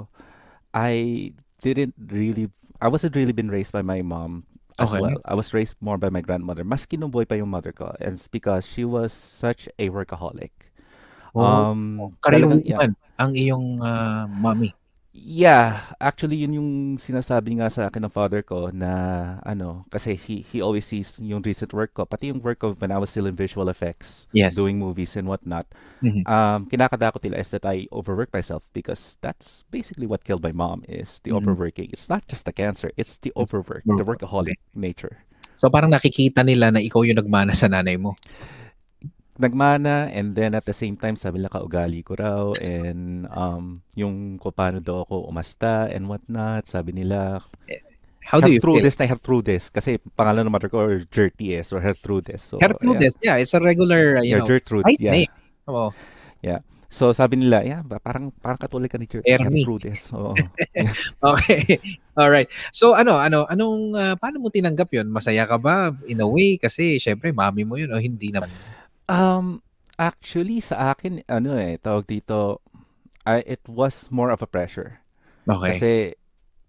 [0.72, 4.46] I didn't really I wasn't really been raised by my mom
[4.78, 5.02] as Okay.
[5.02, 5.18] well.
[5.26, 6.62] I was raised more by my grandmother.
[6.64, 10.54] Mas kinuboy pa yung mother ko and it's because she was such a workaholic.
[11.34, 12.78] Oh, Um, Karaniwan talagang- yeah.
[13.18, 14.74] Ang iyong ah, mami.
[15.18, 18.92] Yeah, actually yun yung sinasabi nga sa akin ng father ko na
[19.42, 22.94] ano, kasi he he always sees yung recent work ko, pati yung work ko when
[22.94, 24.54] I was still in visual effects, Yes.
[24.54, 25.66] doing movies and whatnot.
[26.06, 26.22] Mhm.
[26.30, 30.86] Um, kinakadakot nila is that I overwork myself because that's basically what killed my mom
[30.86, 31.42] is the Mhm.
[31.42, 31.90] overworking.
[31.90, 35.26] It's not just the cancer, it's the overwork, the workaholic nature.
[35.58, 38.14] So parang nakikita nila na ikaw yung nagmana sa nanay mo.
[39.38, 44.42] Nagmana and then at the same time sabi nila kaugali ko raw and um yung
[44.42, 47.42] kung paano daw ako umasta and whatnot, sabi nila
[48.28, 48.84] How do you feel?
[48.84, 52.44] Gertrudis na Gertrudis kasi pangalan ng mother ko or Gerties or Gertrudis.
[52.44, 54.84] So, Gertrudes, yeah, it's a regular, uh, you Yeah, know, Gertrude.
[54.84, 55.24] right Yeah.
[55.24, 55.32] name.
[55.72, 55.96] Oo.
[56.88, 59.62] So sabi nila, yeah, parang parang katuloy ka ni Ger- Ermi.
[59.62, 60.10] Gertrudis.
[60.16, 60.34] Oo.
[61.36, 61.78] Okay.
[62.16, 62.48] All right.
[62.72, 65.12] So ano, ano, anong ah, paano mo tinanggap 'yon?
[65.12, 68.50] Masaya ka ba in a way kasi syempre mami mo 'yun o hindi naman?
[69.08, 69.64] Um,
[69.98, 72.60] actually, sa akin, ano eh, tawag dito,
[73.26, 75.00] I, it was more of a pressure.
[75.48, 75.72] Okay.
[75.72, 75.90] Kasi,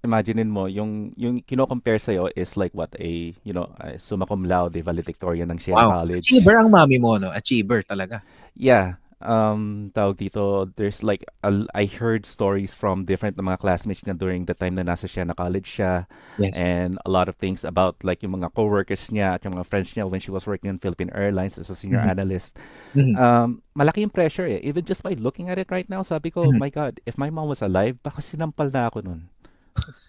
[0.06, 4.46] imaginein mo, yung, yung kino-compare sa'yo is like what, a, you know, a summa cum
[4.46, 6.02] laude, valedictorian ng Shea wow.
[6.02, 6.22] College.
[6.22, 7.34] Achiever ang mami mo, no?
[7.34, 8.22] Achiever talaga.
[8.54, 9.02] Yeah.
[9.20, 14.18] Um, tawag dito, there's like, a, I heard stories from different na mga classmates niya
[14.18, 16.06] during the time na nasa siya na college siya.
[16.38, 16.58] Yes.
[16.58, 19.94] And a lot of things about like yung mga coworkers niya at yung mga friends
[19.94, 22.10] niya when she was working in Philippine Airlines as a senior Mhm.
[22.14, 22.54] analyst.
[22.94, 23.14] Mhm.
[23.18, 24.62] Um, malaki yung pressure eh.
[24.62, 26.58] Even just by looking at it right now, sabi ko, Mhm.
[26.58, 29.30] my God, if my mom was alive, baka sinampal na ako nun.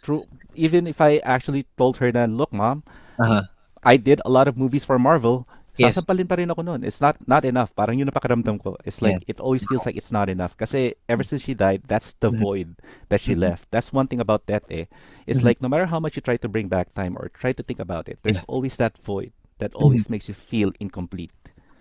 [0.01, 0.25] True.
[0.57, 2.81] Even if I actually told her na, look mom,
[3.21, 3.45] Aha.
[3.85, 5.47] I did a lot of movies for Marvel.
[5.79, 5.95] Yes.
[5.95, 6.83] Sasampalin pa rin ako nun.
[6.83, 7.71] It's not not enough.
[7.71, 8.75] Parang yun ang pakiramdam ko.
[8.83, 10.59] It's like, it always feels like it's not enough.
[10.59, 12.39] Kasi ever since she died, that's the Mhm.
[12.43, 12.69] void
[13.07, 13.47] that she Mhm.
[13.47, 13.71] left.
[13.71, 14.91] That's one thing about death eh.
[15.23, 15.47] It's Mhm.
[15.47, 17.79] like, no matter how much you try to bring back time or try to think
[17.79, 18.51] about it, there's Yeah.
[18.51, 19.31] always that void
[19.63, 21.31] that always makes you feel incomplete.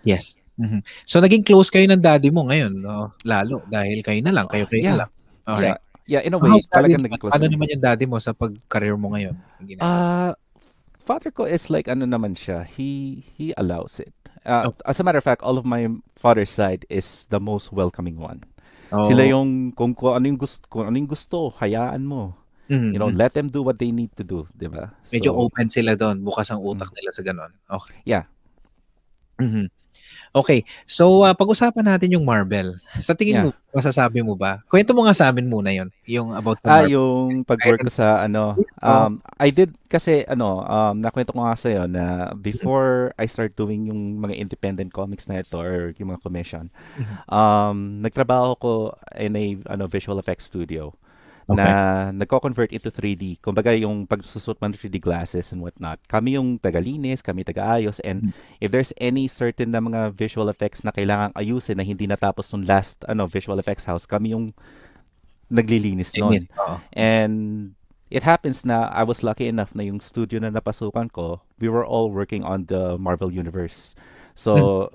[0.07, 0.39] Yes.
[0.55, 0.79] Mhm.
[1.03, 3.11] So naging close kayo ng daddy mo ngayon, no?
[3.27, 4.91] Lalo dahil kayo na lang, kayo kayo Yeah.
[4.95, 5.09] na lang.
[5.43, 5.75] Alright.
[5.75, 5.87] Yeah.
[6.09, 8.97] Yeah, in a way, daddy talagang naging close Ano naman yung daddy mo sa pag-career
[8.97, 9.37] mo ngayon?
[9.61, 10.33] Ginagawa?
[11.09, 12.69] Father ko is like ano naman siya.
[12.69, 14.13] He he allows it.
[14.45, 14.85] Uh, Okay.
[14.85, 18.45] as a matter of fact, all of my father's side is the most welcoming one.
[19.09, 19.33] Sila Oh.
[19.41, 22.37] yung kung, kung ano yung gusto, kung ano yung gusto, hayaan mo.
[22.69, 24.93] Mhm, You know, let them do what they need to do, 'di ba?
[25.09, 27.49] Medyo So, open sila doon, bukas ang utak nila sa ganon.
[27.65, 27.97] Okay.
[28.05, 28.29] Yeah.
[29.41, 29.73] Mhm.
[30.35, 30.61] Okay.
[30.85, 32.77] So ah, pag-usapan natin yung Marvel.
[33.01, 33.45] Sa tingin Yeah.
[33.49, 34.61] mo, masasabi mo ba?
[34.69, 36.93] Kwento mo nga sa amin muna 'yon, yung about sa Ah, Marvel.
[36.93, 41.87] yung pag-work ko sa ano, um, I did kasi ano, um, nakwento ko nga sa'yo
[41.87, 46.67] na before I start doing yung mga independent comics na ito or yung mga commission,
[46.97, 47.15] Mhm.
[47.31, 48.71] um, nagtrabaho ko
[49.17, 50.93] in a ano, visual effects studio
[51.49, 51.57] Okay.
[51.65, 53.41] na nagko-convert into 3D.
[53.41, 55.97] Kumbaga yung pagsusot man ng 3D glasses and whatnot.
[56.05, 58.31] Kami yung tagalinis, kami tagaayos, and Mm.
[58.61, 62.69] if there's any certain na mga visual effects na kailangang ayusin na hindi natapos nung
[62.69, 64.53] last ano visual effects house, kami yung
[65.49, 66.45] naglilinis noon.
[66.61, 66.77] Oo.
[66.93, 67.73] And
[68.13, 71.85] it happens na I was lucky enough na yung studio na napasukan ko, we were
[71.85, 73.97] all working on the Marvel Universe.
[74.37, 74.89] So,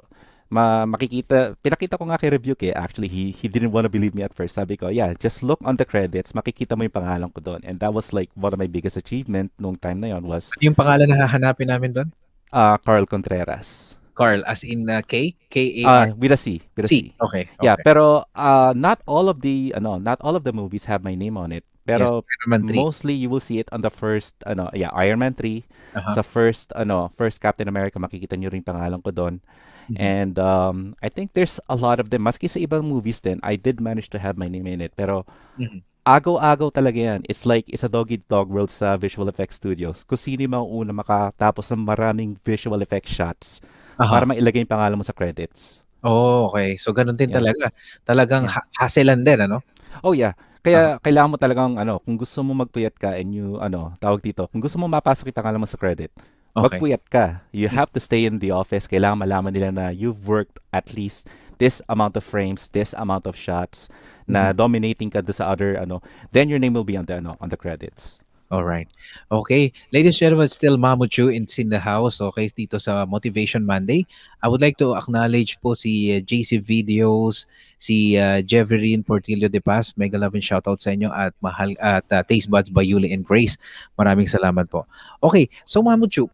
[0.50, 4.14] ma makikita, pinakita ko nga kay Rebuke eh, actually, he, he didn't want to believe
[4.14, 4.54] me at first.
[4.54, 7.61] Sabi ko, yeah, just look on the credits, makikita mo yung pangalan ko doon.
[7.64, 10.70] And that was like one of my biggest achievement nung time na yon was Ano
[10.70, 12.09] yung pangalan na hahanapin namin doon?
[12.52, 13.98] uh, Carl Contreras.
[14.14, 16.62] Carl as in uh, K K A Uh, R with a C.
[16.78, 17.11] With a C.
[17.11, 17.18] C.
[17.18, 17.50] Okay.
[17.59, 17.83] Yeah, okay.
[17.83, 21.35] pero uh, not all of the ano, not all of the movies have my name
[21.35, 21.66] on it.
[21.83, 22.78] Pero yes, Iron Man 3.
[22.78, 25.66] mostly you will see it on the first ano, yeah, Iron Man 3.
[25.98, 26.14] Aha.
[26.14, 29.42] Sa first ano, first Captain America makikita niyo rin pangalan ko doon.
[29.88, 29.97] Mhm.
[30.01, 32.25] And um I think there's a lot of them.
[32.25, 34.97] Maski sa ibang movies din, I did manage to have my name in it.
[34.97, 35.29] Pero
[35.61, 35.85] Mhm.
[36.05, 37.20] agaw-agaw talaga yan.
[37.29, 40.05] It's like it's a dog eat dog world sa visual effects studios.
[40.05, 43.61] Kung sino yung mauna makatapos ng maraming visual effects shots
[44.01, 44.09] Aha.
[44.09, 45.85] para mailagay yung pangalan mo sa credits.
[46.05, 46.77] Oh, okay.
[46.77, 47.40] So ganun din Yeah.
[47.40, 47.66] talaga.
[48.05, 48.55] Talagang Yeah.
[48.61, 49.64] ha- hasslean din ano?
[50.05, 50.35] Oh yeah.
[50.64, 54.49] Kaya kailangan mo talagang ano, kung gusto mo magpuyat ka and you ano, tawag dito,
[54.49, 56.09] kung gusto mo mapasok yung pangalan mo sa credit,
[56.54, 56.78] Okay.
[56.78, 57.42] magpuyat ka.
[57.50, 58.86] You have to stay in the office.
[58.86, 61.26] Kailangan malaman nila na you've worked at least
[61.58, 63.90] this amount of frames, this amount of shots,
[64.30, 64.56] na Mhm.
[64.62, 65.98] dominating ka sa other ano,
[66.30, 68.22] then your name will be on the ano, on the credits.
[68.54, 68.86] All right.
[69.34, 69.72] Okay.
[69.90, 72.20] Ladies and gentlemen, still Mamuchu in, in the house.
[72.22, 74.06] Okay, dito sa Motivation Monday.
[74.38, 77.50] I would like to acknowledge po si uh, JC Videos,
[77.82, 79.96] si uh, Jeverine Portillo de Paz.
[79.98, 83.26] Mega love and shoutout sa inyo at mahal at uh, Taste Buds by Yuli and
[83.26, 83.58] Grace.
[83.98, 84.86] Maraming salamat po.
[85.24, 86.28] Okay, so Mamuchu,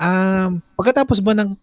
[0.00, 1.56] um, pagkatapos ba ng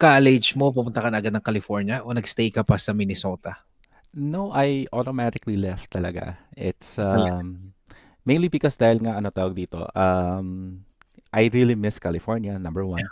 [0.00, 3.60] college mo, pumunta ka na agad ng California o nagstay ka pa sa Minnesota?
[4.16, 6.40] No, I automatically left talaga.
[6.56, 7.76] It's um
[8.26, 10.80] mainly because dahil nga ano tawag dito, um
[11.30, 13.06] I really miss California, number one.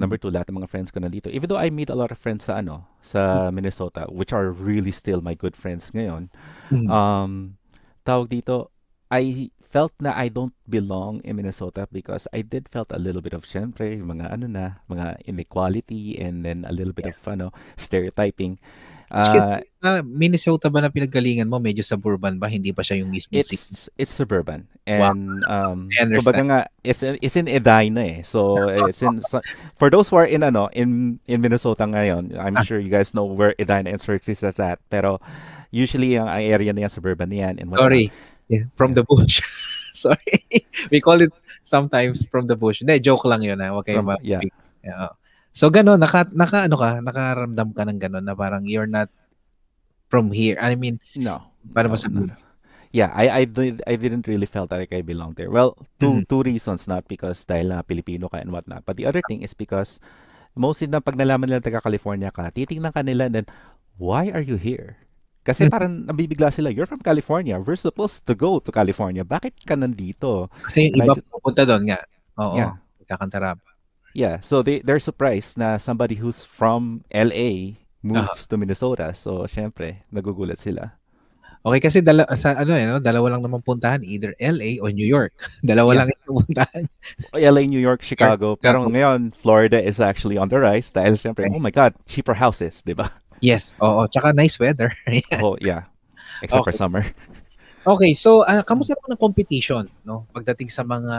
[0.00, 1.28] Number two, lahat ng mga friends ko nandito.
[1.28, 4.90] Even though I meet a lot of friends sa ano, sa Minnesota, which are really
[4.90, 6.32] still my good friends ngayon.
[6.72, 6.88] Mhm.
[6.88, 7.60] Um,
[8.02, 8.72] tawag dito,
[9.12, 13.32] I felt na I don't belong in Minnesota because I did felt a little bit
[13.32, 17.54] of syempre, yung mga ano na, mga inequality and then a little bit of ano,
[17.78, 18.58] stereotyping.
[19.10, 19.58] Excuse Uh,
[20.04, 21.58] me, Minnesota ba na pinagalingan mo?
[21.58, 22.46] Medyo suburban ba?
[22.46, 23.58] Hindi pa siya yung mismo city?
[23.58, 25.10] it's it's suburban Wow.
[25.10, 26.18] and um I understand.
[26.20, 28.54] kumbaga nga it's it's in Edina eh so
[28.86, 29.42] it's in so-
[29.74, 32.62] for those who are in ano in in Minnesota ngayon I'm Ah.
[32.62, 35.18] sure you guys know where Edina and Syracuse is at pero
[35.74, 37.90] usually ang area na yan suburban na yan and whatnot.
[38.50, 39.38] Yeah, from the bush.
[39.94, 40.42] Sorry.
[40.90, 41.30] We call it
[41.62, 42.82] sometimes from the bush.
[42.82, 43.62] Hindi, joke lang yun.
[43.62, 43.70] Ha?
[43.78, 44.42] Okay, From- yeah.
[44.82, 45.14] yeah.
[45.54, 49.06] So, gano'n, naka, naka, ano ka, nakaramdam ka ng gano'n na parang you're not
[50.10, 50.58] from here.
[50.58, 52.26] I mean, no paano no, ba sabihin?
[52.26, 52.48] no, no.
[52.90, 56.26] yeah I I did I didn't really felt like I belonged there well two Mhm.
[56.26, 59.52] two reasons not because dahil na Pilipino ka and whatnot but the other thing is
[59.54, 60.00] because
[60.56, 63.46] mostly na pag nalaman nila taga California ka titingnan ka nila and then
[64.00, 64.96] why are you here
[65.50, 65.70] kasi Mhm.
[65.70, 70.46] parang nabibigla sila you're from California we're supposed to go to California bakit ka nandito
[70.64, 71.98] Kasi yung iba ju- pupunta doon nga.
[72.38, 72.54] Oo.
[72.54, 72.72] Yeah.
[73.04, 73.58] Kakantarap.
[74.10, 79.12] yeah so they they're surprised na somebody who's from LA moves to Minnesota.
[79.12, 80.96] So, syempre, nagugulat sila.
[81.60, 82.96] Okay, kasi dala, sa ano eh, no?
[82.96, 85.36] dalawa lang naman puntahan, either LA o New York.
[85.60, 86.00] dalawa Yeah.
[86.00, 86.82] lang yung puntahan.
[87.36, 88.56] LA, New York, Chicago.
[88.56, 91.52] Pero ngayon, Florida is actually on the rise dahil syempre, Okay.
[91.52, 93.12] oh my God, cheaper houses, di ba?
[93.40, 94.04] Yes, oo.
[94.06, 94.92] Tsaka nice weather.
[95.42, 95.88] Oh, yeah.
[96.40, 96.78] Except for Okay.
[96.78, 97.02] summer.
[97.82, 100.28] okay, so ah, kamusta naman ang competition no?
[100.32, 101.16] pagdating sa mga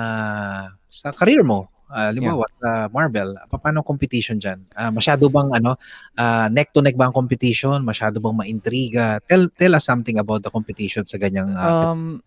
[0.87, 1.69] sa career mo?
[1.91, 4.63] Uh, limbawa, sa Marvel, pa- paano competition dyan?
[4.79, 5.75] Ah, masyado bang ano,
[6.15, 7.83] ah, neck to neck ba ang competition?
[7.83, 9.19] Masyado bang maintriga?
[9.27, 12.23] Tell tell us something about the competition sa ganyang ah, Um,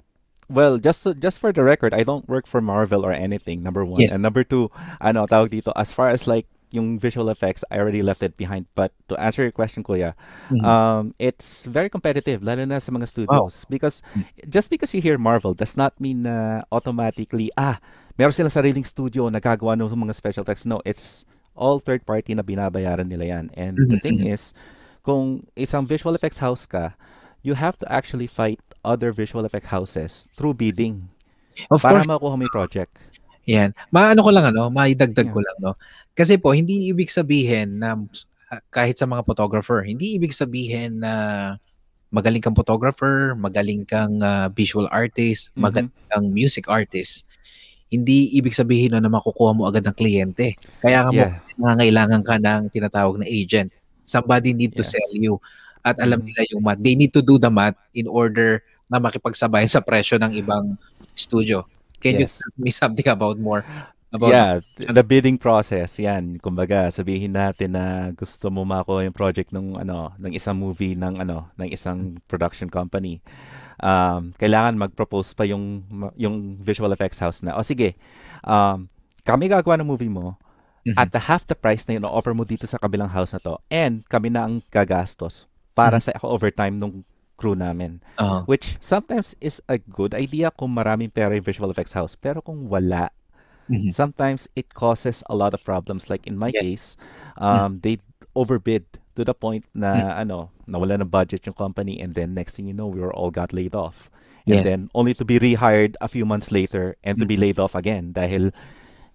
[0.52, 3.64] well, just just for the record, I don't work for Marvel or anything.
[3.64, 4.12] Number one, Yes.
[4.12, 4.68] and number two,
[5.00, 5.72] ano tawag dito.
[5.72, 8.66] As far as like yung visual effects, I already left it behind.
[8.74, 10.18] But to answer your question, Kuya,
[10.50, 10.66] Mhm.
[10.66, 13.62] um, it's very competitive, lalo na sa mga studios.
[13.70, 14.02] Because
[14.50, 17.78] just because you hear Marvel does not mean na automatically ah
[18.18, 20.66] meron silang sariling studio na gagawa ng mga special effects.
[20.66, 23.44] No, it's all third party na binabayaran nila yan.
[23.54, 24.26] And the Mhm, thing mhm.
[24.26, 24.52] is,
[25.06, 26.94] kung isang visual effects house ka,
[27.42, 31.08] you have to actually fight other visual effect houses through bidding
[31.70, 32.96] of para course, makuha mo project.
[33.46, 33.70] Yan.
[33.90, 35.46] Maano ko lang ano, maidagdag ko Yeah.
[35.52, 35.72] lang no.
[36.14, 37.96] Kasi po hindi ibig sabihin na
[38.52, 41.12] ah, kahit sa mga photographer, hindi ibig sabihin na
[42.14, 45.60] magaling kang photographer, magaling kang ah, visual artist, Mhm.
[45.60, 47.26] magaling kang music artist.
[47.90, 50.56] Hindi ibig sabihin nun na makukuha mo agad ng kliyente.
[50.82, 51.34] Kaya nga mo Yeah.
[51.60, 53.70] nangangailangan ka ng tinatawag na agent.
[54.02, 54.94] Somebody need to Yes.
[54.96, 55.38] sell you.
[55.84, 56.26] At alam Mhm.
[56.32, 56.80] nila yung math.
[56.82, 60.74] They need to do the math in order na makipagsabayan sa presyo ng ibang
[61.12, 61.64] studio.
[62.04, 62.38] Can you Yes.
[62.44, 63.64] tell me something about more
[64.12, 66.38] about yeah, th- the bidding process, yan.
[66.38, 71.18] Kumbaga, sabihin natin na gusto mo makuha yung project ng ano, ng isang movie ng
[71.18, 73.18] ano, ng isang production company.
[73.82, 75.82] Um, kailangan mag-propose pa yung
[76.14, 77.98] yung visual effects house na, o sige,
[78.46, 78.86] um,
[79.26, 80.38] kami gagawa ng movie mo
[80.86, 80.94] Mhm.
[80.94, 83.56] at the half the price na yun offer mo dito sa kabilang house na to
[83.66, 86.02] and kami na ang gagastos para Mhm.
[86.06, 87.02] sa overtime ng
[87.36, 88.00] crew namin.
[88.20, 88.46] Oo.
[88.46, 92.14] Which sometimes is a good idea kung maraming pera yung visual effects house.
[92.14, 93.10] Pero kung wala,
[93.68, 93.94] Mhm.
[93.94, 96.10] sometimes it causes a lot of problems.
[96.10, 96.62] Like in my Yes.
[96.62, 96.86] case,
[97.38, 97.98] um, they
[98.36, 98.84] overbid
[99.16, 102.74] to the point na ano, nawala ng budget yung company and then next thing you
[102.76, 104.10] know, we were all got laid off.
[104.50, 104.66] And Yes.
[104.66, 107.40] then only to be rehired a few months later and to be Mhm.
[107.40, 108.52] laid off again dahil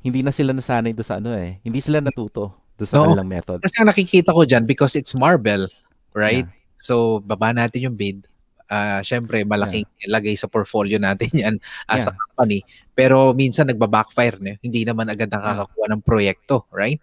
[0.03, 1.59] hindi na sila nasanay do sa ano eh.
[1.63, 3.03] Hindi sila natuto do sa Oo.
[3.03, 3.61] kanilang method.
[3.61, 5.67] Kasi ang nakikita ko dyan, because it's Marvel,
[6.15, 6.47] right?
[6.47, 6.58] Yeah.
[6.79, 8.25] So, baba natin yung bid.
[8.69, 11.55] Ah, syempre, malaking lagay sa portfolio natin yan
[11.91, 12.17] as a Yeah.
[12.31, 12.59] company.
[12.95, 14.37] Pero minsan nagba-backfire.
[14.39, 14.53] No?
[14.63, 17.01] Hindi naman agad nakakakuha ng proyekto, right?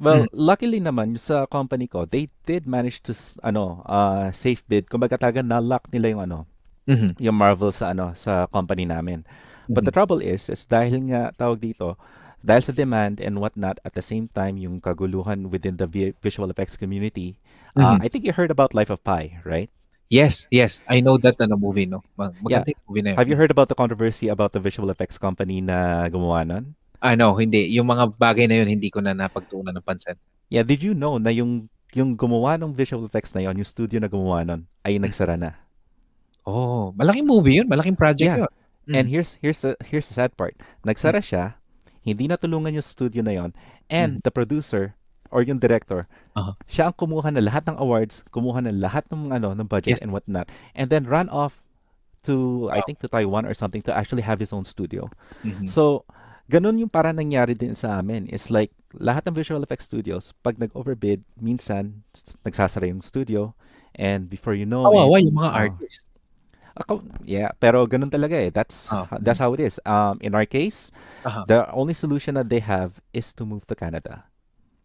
[0.00, 0.32] Well, Mm.
[0.32, 3.12] luckily naman sa company ko, they did manage to
[3.44, 4.88] ano, uh, safe bid.
[4.88, 6.38] Kumbaga talaga na-lock nila yung ano,
[6.88, 7.20] Mhm.
[7.20, 9.28] yung Marvel sa ano sa company namin.
[9.68, 9.96] But the Mhm.
[10.00, 12.00] trouble is, is dahil nga tawag dito,
[12.40, 16.48] dahil sa demand and whatnot, at the same time, yung kaguluhan within the vi- visual
[16.48, 17.36] effects community,
[17.76, 18.04] uh, Mhm.
[18.04, 19.68] I think you heard about Life of Pi, right?
[20.10, 20.82] Yes, yes.
[20.90, 22.02] I know that ano movie, no?
[22.18, 23.16] Mag- yung movie na yun.
[23.16, 26.74] Have you heard about the controversy about the visual effects company na gumawa nun?
[26.98, 27.70] Ano, hindi.
[27.78, 30.18] Yung mga bagay na yun, hindi ko na napagtuunan ng pansin.
[30.50, 33.98] Yeah, did you know na yung yung gumawa ng visual effects na yon, yung studio
[34.02, 35.54] na gumawa nun, ay nagsara na?
[36.42, 37.68] Oh, malaking movie yun.
[37.70, 38.42] Malaking project Yeah.
[38.46, 38.52] yun.
[38.90, 38.94] Mm.
[38.96, 40.58] And here's here's the here's the sad part.
[40.82, 41.59] Nagsara siya,
[42.00, 43.50] hindi natulungan yung studio na yon,
[43.88, 44.94] and the producer
[45.30, 46.54] or yung director, Uh-huh.
[46.66, 50.02] siya ang kumuha ng lahat ng awards, kumuha ng lahat ng ano ng budget Yes.
[50.02, 51.62] and whatnot, and then run off
[52.26, 55.08] to I think to Taiwan or something to actually have his own studio.
[55.40, 55.70] Mhm.
[55.70, 56.04] So,
[56.50, 58.26] ganun yung para nangyari din sa amin.
[58.28, 62.02] It's like lahat ng visual effects studios, pag nag-overbid, minsan
[62.42, 63.54] nagsasara yung studio
[63.94, 66.02] and before you know Kawawa it, yung mga oh, artist.
[66.76, 68.50] Ako, yeah, pero ganun talaga eh.
[68.50, 69.06] That's Ah.
[69.06, 69.78] ho- that's how it is.
[69.82, 70.90] Um, in our case,
[71.22, 71.44] Aha.
[71.46, 74.26] the only solution that they have is to move to Canada.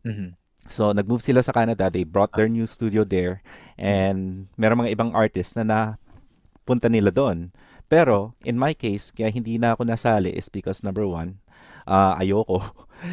[0.02, 0.34] Mhm.
[0.66, 1.94] So, nag-move sila sa Canada.
[1.94, 3.46] They brought their new studio there.
[3.78, 7.54] And meron mga ibang artists na napunta nila doon.
[7.86, 11.38] Pero, in my case, kaya hindi na ako nasali is because number one,
[11.86, 12.66] uh, ayoko.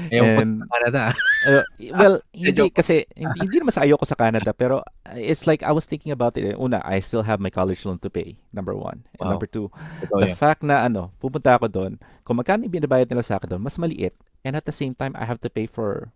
[0.09, 1.03] Ayaw And, sa Canada.
[1.45, 1.64] Uh,
[1.95, 2.74] well, hindi joke.
[2.74, 4.82] kasi, hindi, hindi naman sa ayoko sa Canada, pero
[5.14, 6.55] it's like I was thinking about it.
[6.55, 9.03] Una, I still have my college loan to pay, number one.
[9.18, 9.36] And Wow.
[9.36, 9.70] number two,
[10.03, 10.36] Totoo the yun.
[10.36, 14.14] fact na ano, pupunta ako doon, kung magkano binabayad nila sa akin doon, mas maliit.
[14.43, 16.11] And at the same time, I have to pay for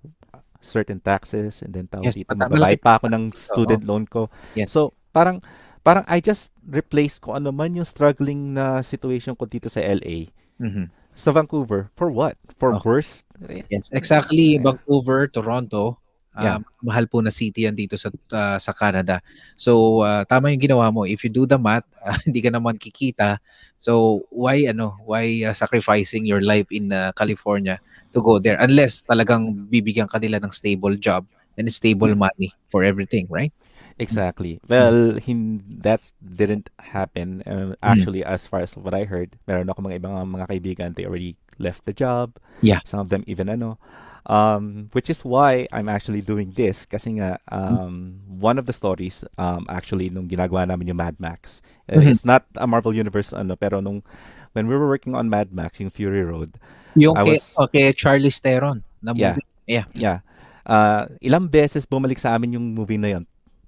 [0.58, 4.26] certain taxes and then tawag Yes, dito, malaki pa ako ng student loan ko.
[4.58, 4.74] Yes.
[4.74, 5.38] So, parang,
[5.80, 10.26] parang I just replaced ko ano man yung struggling na situation ko dito sa LA
[10.58, 10.90] Mhm.
[11.16, 11.88] Sa Vancouver.
[11.96, 12.36] For what?
[12.60, 12.80] For Oh.
[12.84, 13.24] worse?
[13.72, 14.60] Yes, exactly.
[14.60, 15.98] Vancouver, Toronto,
[16.36, 16.60] Yeah.
[16.60, 19.24] ah, mahal po na city yan dito sa ah, sa Canada.
[19.56, 21.08] So ah, tama yung ginawa mo.
[21.08, 23.40] If you do the math, ah, hindi ka naman kikita.
[23.80, 27.80] So why ano, why ah, sacrificing your life in ah, California
[28.12, 31.24] to go there unless talagang bibigyan ka nila ng stable job
[31.56, 33.52] and stable money for everything, right?
[33.98, 34.60] Exactly.
[34.68, 37.40] Well, hin that didn't happen.
[37.48, 41.08] Uh, actually, as far as what I heard, meron ako mga ibang mga kaibigan, they
[41.08, 42.36] already left the job.
[42.60, 42.84] Yeah.
[42.84, 43.80] Some of them even ano.
[44.26, 49.22] Um, which is why I'm actually doing this kasi nga um, one of the stories
[49.38, 51.62] um, actually nung ginagawa namin yung Mad Max.
[51.86, 52.10] uh, Mhm.
[52.10, 54.02] It's not a Marvel Universe ano pero nung
[54.50, 56.58] when we were working on Mad Max, yung Fury Road,
[56.98, 59.38] Yung I kay, was- okay, Charlie Theron na Yeah.
[59.38, 59.46] movie.
[59.70, 59.86] Yeah.
[59.94, 60.18] Yeah.
[60.66, 63.24] Uh, ilang beses bumalik sa amin yung movie na yon.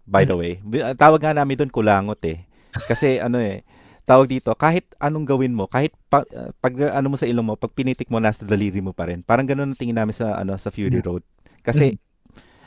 [0.09, 2.48] By the way, uh, tawag nga namin doon kulangot eh.
[2.88, 3.62] Kasi ano eh,
[4.09, 7.44] tawag dito, kahit anong gawin mo, kahit pa, uh, pag uh, ano mo sa ilong
[7.44, 9.20] mo, pag pinitik mo nasa daliri mo pa rin.
[9.20, 11.20] Parang ganoon ang tingin namin sa ano sa Fury Road.
[11.61, 12.00] Kasi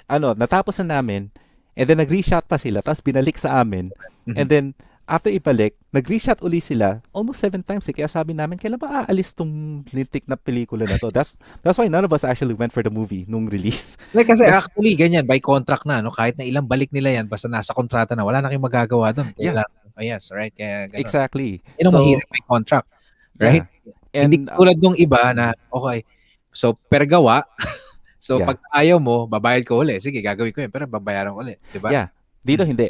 [0.05, 1.33] ano, natapos na namin
[1.73, 3.89] and then nag-reshot pa sila tapos binalik sa amin.
[4.29, 4.35] Mhm.
[4.37, 4.65] And then
[5.11, 7.91] after ibalik, nag-reshot uli sila almost seven times eh.
[7.91, 11.11] Kaya sabi namin, kailan ba aalis tong lintik na pelikula na to?
[11.11, 13.99] That's, that's why none of us actually went for the movie nung release.
[14.15, 14.63] Like, kasi Yes.
[14.63, 16.15] actually, ganyan, by contract na, no?
[16.15, 19.35] kahit na ilang balik nila yan, basta nasa kontrata na, wala na kayong magagawa doon.
[19.35, 19.51] Yeah.
[19.51, 20.53] Kailangan, oh, yes, right?
[20.55, 21.03] Kaya, ganun.
[21.03, 21.49] Exactly.
[21.75, 22.87] Yun ang So, mahirap may contract.
[23.35, 23.65] Right?
[23.67, 24.15] yeah.
[24.15, 26.07] And, Hindi uh, tulad nung iba na, okay,
[26.55, 27.43] so per gawa,
[28.23, 28.47] so Yeah.
[28.47, 29.99] pag ayaw mo, babayad ko uli.
[29.99, 31.59] Sige, gagawin ko yun, pero babayaran ko uli.
[31.67, 31.91] Di ba?
[31.91, 32.07] Yeah.
[32.41, 32.89] dito hindi.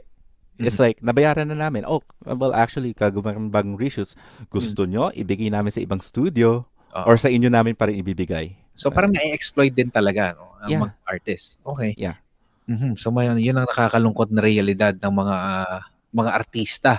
[0.58, 0.68] Mm-hmm.
[0.68, 1.88] It's like, nabayaran na namin.
[1.88, 4.14] Oh, well, actually, kagawin ng bagong reshoots.
[4.52, 6.68] Gusto nyo, ibigay namin sa ibang studio.
[6.92, 7.08] Oo.
[7.08, 8.52] or sa inyo namin pa rin ibibigay.
[8.76, 10.82] So parang na-exploit din talaga no, ang Yeah.
[10.84, 11.56] mga artist.
[11.64, 11.92] Okay.
[11.96, 12.20] Yeah.
[12.68, 13.00] Mhm.
[13.00, 15.80] So may yun ang nakakalungkot na realidad ng mga ah,
[16.12, 16.94] mga artista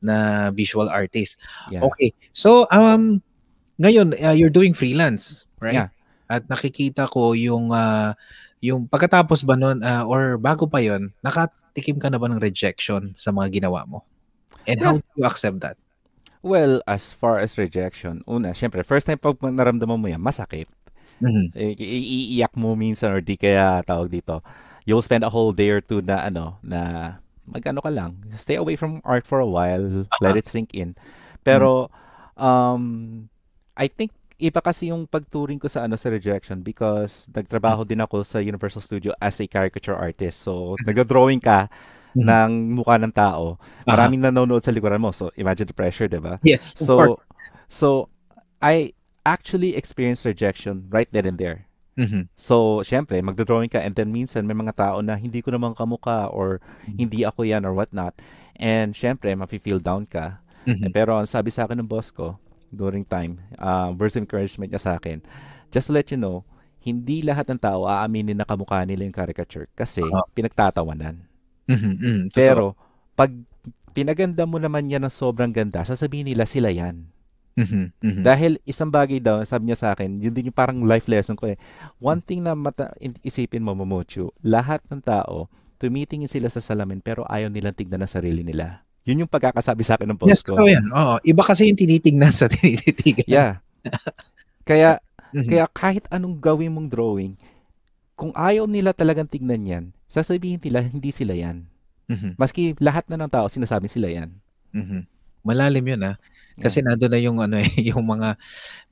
[0.00, 1.40] na visual artist.
[1.72, 1.84] Yeah.
[1.84, 2.12] Okay.
[2.36, 3.24] So um
[3.80, 5.88] ngayon uh, you're doing freelance, right?
[5.88, 5.90] Yeah.
[6.28, 8.12] At nakikita ko yung ah,
[8.60, 11.16] yung pagkatapos ba nun ah, or bago pa yon,
[11.70, 14.02] nakatikim ka na ba ng rejection sa mga ginawa mo?
[14.66, 15.78] And how do you accept that?
[16.42, 20.66] Well, as far as rejection, una, syempre, first time pag naramdaman mo yan, masakit.
[21.20, 21.52] Mhm.
[21.52, 24.40] I- iiyak mo minsan or di kaya tawag dito.
[24.88, 28.24] You'll spend a whole day or two na ano, na magano ka lang.
[28.40, 30.08] Stay away from art for a while.
[30.24, 30.96] Let it sink in.
[31.44, 31.92] Pero,
[32.40, 33.28] um,
[33.76, 38.24] I think iba kasi yung pagturing ko sa ano sa rejection because nagtrabaho din ako
[38.24, 40.40] sa Universal Studio as a caricature artist.
[40.42, 41.68] So, nagdo-drawing ka
[42.10, 42.26] Mhm.
[42.26, 43.54] ng mukha ng tao.
[43.86, 45.14] Maraming nanonood sa likuran mo.
[45.14, 46.42] So, imagine the pressure, 'di ba?
[46.42, 47.22] Yes, of So, course.
[47.70, 47.88] so
[48.58, 51.70] I actually experienced rejection right then and there.
[51.94, 52.26] Mhm.
[52.34, 56.26] So, syempre, magdodrawing ka and then minsan may mga tao na hindi ko naman kamuka
[56.34, 58.16] or hindi ako yan or whatnot.
[58.58, 60.42] And syempre, mafe-feel down ka.
[60.66, 60.88] Mhm.
[60.88, 64.70] Eh, pero ang sabi sa akin ng boss ko during time, uh, words of encouragement
[64.70, 65.20] niya sa akin,
[65.74, 66.46] just to let you know,
[66.80, 70.24] hindi lahat ng tao aaminin na kamukha nila yung caricature kasi Oo.
[70.32, 71.28] pinagtatawanan.
[71.68, 72.22] Mhm, mhm.
[72.32, 72.40] Totoo.
[72.40, 72.64] Pero,
[73.12, 73.30] pag
[73.92, 77.04] pinaganda mo naman yan ng sobrang ganda, sasabihin nila sila yan.
[77.58, 78.22] Mhm, mhm.
[78.24, 81.50] Dahil isang bagay daw, sabi niya sa akin, yun din yung parang life lesson ko
[81.50, 81.58] eh.
[82.00, 87.04] One thing na mata, in- isipin mo, Momochu, lahat ng tao, tumitingin sila sa salamin
[87.04, 88.84] pero ayaw nilang tignan ang sarili nila.
[89.04, 90.54] Yun yung pagkakasabi sa akin ng boss Yes, ko.
[90.54, 90.84] totoo yan.
[90.92, 91.16] Oo.
[91.22, 93.26] Iba kasi yung tinitingnan sa tinititigan.
[93.26, 93.52] Yeah.
[94.62, 95.46] Kaya, Mhm.
[95.46, 97.38] kaya kahit anong gawin mong drawing,
[98.18, 101.70] kung ayaw nila talagang tignan yan, sasabihin nila, hindi sila yan.
[102.10, 104.34] Mhm, Maski lahat na ng tao, sinasabi sila yan.
[104.74, 105.06] mhm.
[105.40, 106.20] Malalim yun ah.
[106.60, 108.36] Kasi nandun na yung ano eh, yung mga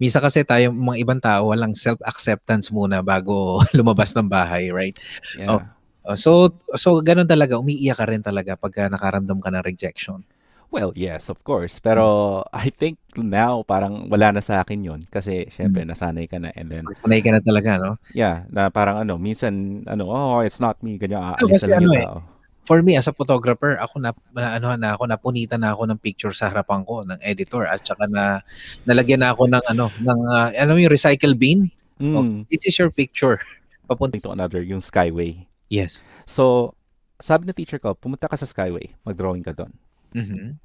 [0.00, 4.96] misa kasi tayo mga ibang tao walang self-acceptance muna bago lumabas ng bahay, right?
[5.36, 5.58] Yeah.
[5.58, 5.62] Oh.
[6.08, 10.24] Uh, so so ganun talaga, umiiyak ka rin talaga pagka nakaramdam ka ng rejection.
[10.68, 11.80] Well, yes, of course.
[11.80, 15.00] Pero I think now parang wala na sa akin yun.
[15.08, 16.52] Kasi syempre nasanay ka na.
[16.52, 17.96] And then, Sanay ka na talaga, no?
[18.12, 21.88] yeah, na parang ano, minsan, ano, oh, it's not me, ganyan, Ah, aalis kasi ano
[21.96, 22.20] eh, tao.
[22.68, 26.00] For me as a photographer, ako na, na ano na ako napunitan na ako ng
[26.04, 28.44] picture sa harapan ko ng editor at saka na
[28.84, 31.72] nalagyan na ako ng ano ng uh, ano yung recycle bin.
[31.96, 32.44] Oh, Mm.
[32.52, 33.40] this is your picture.
[33.88, 34.20] Papunta.
[34.20, 35.47] to another, yung Skyway.
[35.68, 36.00] Yes.
[36.24, 36.74] So,
[37.20, 39.72] sabi ng teacher ko, pumunta ka sa Skyway, mag-drawing ka doon.
[40.16, 40.56] Mhm.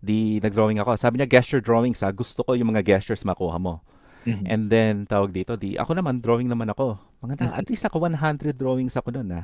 [0.00, 0.96] Di, nag-drawing ako.
[0.96, 2.10] Sabi niya, gesture drawings ha.
[2.10, 3.84] Gusto ko yung mga gestures makuha mo.
[4.26, 4.44] Mhm.
[4.48, 6.98] And then, tawag dito, di, ako naman, drawing naman ako.
[7.24, 7.58] Mga na, Mhm.
[7.60, 9.42] at least ako 100 drawings ako doon ha.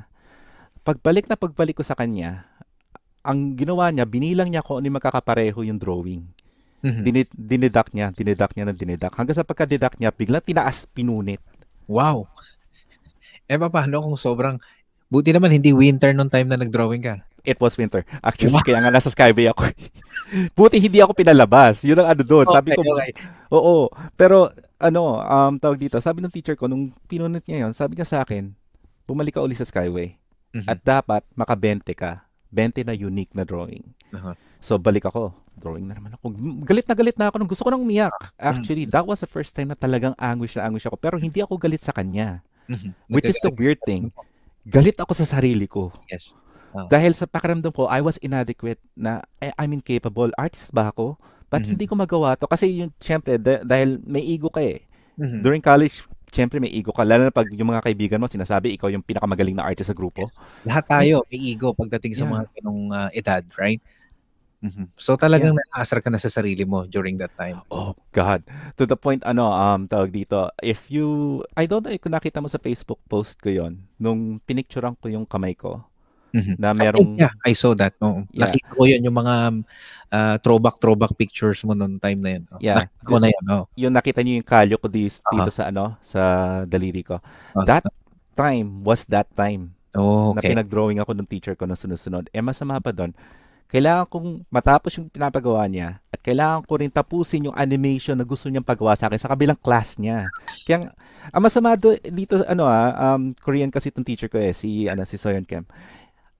[0.83, 2.47] Pagbalik na pagbalik ko sa kanya,
[3.27, 6.23] ang ginawa niya, binilang niya kung ano yung magkakapareho yung drawing.
[6.87, 7.03] Mhm.
[7.03, 9.13] Dinid, dinidak niya, dinidak niya ng dinidak.
[9.17, 11.43] Hanggang sa pagka-didak niya, biglang tinaas, pinunit.
[11.91, 12.31] Wow.
[13.47, 14.59] Eh paano kung sobrang
[15.09, 17.23] buti naman hindi winter nung time na nag-drawing ka.
[17.47, 18.03] It was winter.
[18.27, 19.71] Actually, kaya nga nasa Skyway ako.
[20.59, 21.87] Buti hindi ako pinalabas.
[21.87, 22.43] Yun ang ano doon.
[22.51, 23.13] Sabi ko, Okay, okay.
[23.55, 23.87] oo.
[24.19, 24.51] Pero,
[24.83, 28.27] ano, um, tawag dito, sabi ng teacher ko, nung pinunit niya yon sabi niya sa
[28.27, 28.51] akin,
[29.07, 30.19] bumalik ka uli sa Skyway.
[30.59, 30.67] Mhm.
[30.67, 32.27] At dapat, maka-20 ka.
[32.51, 33.87] 20 na unique na drawing.
[34.11, 34.35] Aha.
[34.59, 35.31] So, balik ako.
[35.55, 36.35] Drawing na naman ako.
[36.67, 37.37] Galit na galit na ako.
[37.39, 38.13] Nung gusto ko nang umiyak.
[38.43, 40.99] Actually, that was the first time na talagang anguish na anguish ako.
[40.99, 42.43] Pero hindi ako galit sa kanya.
[42.67, 42.91] Mhm.
[43.07, 44.11] Which is the weird thing.
[44.67, 45.95] Galit ako sa sarili ko.
[46.11, 46.35] Yes.
[46.75, 46.85] Oh.
[46.87, 50.29] Dahil sa pakiramdam ko, I was inadequate na eh, I'm incapable.
[50.37, 51.17] Artist ba ako?
[51.47, 51.71] Ba't Mhm.
[51.73, 52.45] hindi ko magawa to?
[52.45, 54.83] Kasi yung, syempre, da- dahil may ego ka eh.
[55.17, 55.41] Mhm.
[55.41, 57.07] During college, syempre may ego ka.
[57.07, 60.21] Lalo na pag yung mga kaibigan mo, sinasabi, ikaw yung pinakamagaling na artist sa grupo.
[60.21, 60.37] Yes.
[60.67, 62.33] Lahat tayo may ego pagdating sa Yeah.
[62.35, 63.81] mga ganong ah, edad, right?
[64.67, 64.87] Mhm.
[64.99, 67.63] So talagang naaasar ka na sa sarili mo during that time.
[67.71, 68.43] Oh, God.
[68.77, 72.51] To the point, ano, um, tawag dito, if you, I don't know kung nakita mo
[72.51, 75.87] sa Facebook post ko yon nung pinicturean ko yung kamay ko,
[76.35, 76.61] Mhm.
[76.61, 77.97] na I think, merong, yeah, I saw that.
[78.03, 78.27] Oo.
[78.29, 78.51] Yeah.
[78.51, 79.35] Nakita ko yun, yung mga
[80.13, 82.45] ah, throwback throwback pictures mo noong time na yun.
[82.53, 82.59] Oh.
[82.61, 82.77] Yeah.
[82.85, 83.45] Nakita ko na yun.
[83.49, 83.65] Oh.
[83.73, 86.21] yung nakita niyo yung kalyo ko dis- dito sa, ano, sa
[86.69, 87.23] daliri ko.
[87.65, 87.89] That
[88.37, 89.73] time was that time.
[89.97, 90.53] oh, na okay.
[90.53, 92.29] pinag-drawing ako ng teacher ko na sunod-sunod.
[92.29, 93.17] Eh, masama pa doon,
[93.67, 98.47] kailangan kong matapos yung pinapagawa niya at kailangan ko rin tapusin yung animation na gusto
[98.47, 100.31] niyang pagawa sa akin sa kabilang class niya.
[100.65, 100.95] Kaya,
[101.35, 105.03] ang masama do, dito, ano ah, um, Korean kasi itong teacher ko eh, si, ano,
[105.03, 105.67] si Soyeon Kim.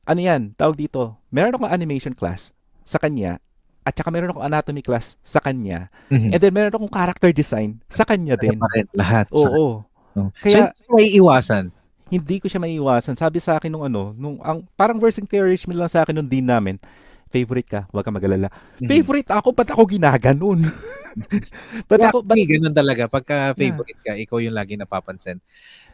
[0.07, 2.55] Ano yan, tawag dito, meron akong animation class
[2.87, 3.43] sa kanya
[3.83, 5.91] at saka meron akong anatomy class sa kanya.
[6.11, 6.31] Mhm.
[6.31, 8.59] And then meron akong character design sa kanya din.
[8.59, 9.27] Pa rin, lahat.
[9.35, 9.87] Oo.
[10.15, 10.31] oh.
[10.43, 11.75] Kaya- so, may iwasan.
[12.07, 13.19] hindi ko siya maiiwasan.
[13.19, 16.47] Sabi sa akin nung ano, nung ang parang words encouragement lang sa akin nung dean
[16.47, 16.79] namin.
[17.31, 18.49] Favorite ka, huwag ka magalala.
[18.79, 18.89] Mhm.
[18.89, 20.71] Favorite ako, ba't ako ginaganon?
[21.91, 23.03] ba't Kaya ako, ba't, actually, ganun talaga.
[23.11, 25.43] Pagka favorite ka, ikaw yung lagi napapansin.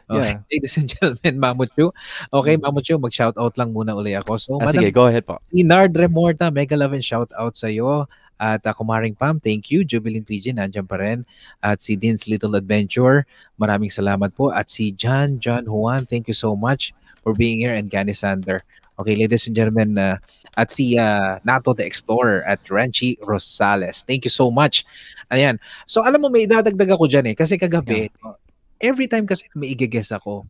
[0.09, 0.35] Okay.
[0.35, 0.43] Yeah.
[0.51, 1.95] Ladies and gentlemen, Mamuchu.
[2.29, 4.35] Okay, Mamuchu, mag-shoutout lang muna uli ako.
[4.35, 5.39] So, ah, Madam sige, go ahead po.
[5.47, 8.05] Si Nard Remorta, mega love and shout out sa iyo.
[8.41, 9.87] At uh, Kumaring Pam, thank you.
[9.87, 11.23] Jubilin PG, nandiyan pa rin.
[11.63, 13.23] At si Dean's Little Adventure,
[13.55, 14.51] maraming salamat po.
[14.51, 16.91] At si John, John Juan, thank you so much
[17.23, 17.71] for being here.
[17.71, 18.67] And Gani Sander.
[18.93, 20.21] Okay, ladies and gentlemen, uh,
[20.53, 24.05] at si uh, Nato the Explorer at Ranchi Rosales.
[24.05, 24.85] Thank you so much.
[25.33, 25.57] Ayan.
[25.89, 27.35] So alam mo, may idadagdag ako dyan eh.
[27.35, 28.37] Kasi kagabi, no,
[28.77, 30.45] every time kasi may igigess ako,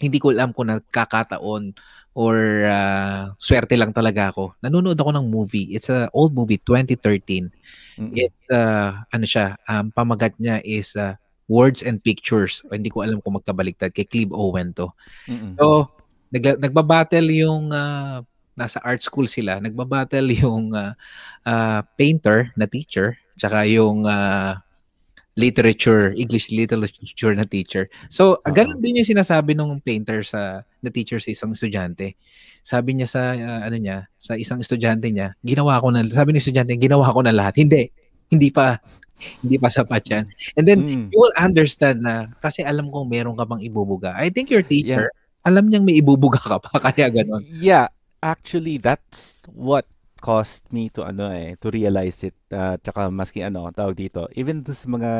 [0.00, 1.76] hindi ko alam kung nagkakataon
[2.16, 4.56] or uh, swerte lang talaga ako.
[4.64, 5.68] Nanonood ako ng movie.
[5.76, 7.52] It's a old movie, 2013.
[8.00, 8.14] Mm-mm.
[8.16, 11.14] It's uh, ano siya, um, pamagat niya is uh,
[11.48, 12.64] Words and Pictures.
[12.68, 13.92] O, hindi ko alam kung magkabaliktad.
[13.92, 14.88] Kay Clive Owen to.
[15.28, 15.56] Mm-mm.
[15.60, 15.92] So,
[16.32, 18.22] nagla- nagbabattle yung uh,
[18.58, 19.62] nasa art school sila.
[19.62, 20.92] Nagbabattle yung uh,
[21.46, 24.58] uh, painter na teacher tsaka yung uh,
[25.38, 27.86] literature, English literature na teacher.
[28.10, 28.50] So, Oo.
[28.50, 32.18] ganun din yung sinasabi ng painter sa na teacher sa isang estudyante.
[32.66, 36.42] Sabi niya sa uh, ano niya, sa isang estudyante niya, ginawa ko na sabi ng
[36.42, 37.54] estudyante, ginawa ko na lahat.
[37.62, 37.86] Hindi.
[38.26, 38.82] Hindi pa
[39.42, 40.24] hindi pa sapat yan.
[40.58, 41.06] And then Mm.
[41.14, 44.14] you will understand na kasi alam kong meron ka pang ibubuga.
[44.18, 45.10] I think your teacher,
[45.48, 47.40] alam niyang may ibubuga ka pa kaya ganun.
[47.48, 47.88] Yeah,
[48.20, 49.88] actually, that's what
[50.20, 52.36] caused me to ano eh, to realize it.
[52.52, 55.10] Uh, tsaka maski ano, tawag dito, even do sa mga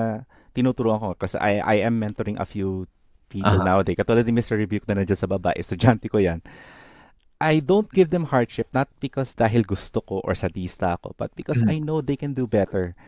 [0.53, 2.85] tinuturuan ko, kasi I, I am mentoring a few
[3.29, 3.65] people Aha.
[3.65, 3.97] nowadays.
[3.97, 4.59] Katulad ni Mr.
[4.59, 6.43] Rebuke na nandiyan sa baba, estudyante ko yan.
[7.39, 11.63] I don't give them hardship not because dahil gusto ko or sadista ako, but because
[11.63, 11.71] Mhm.
[11.71, 12.99] I know they can do better.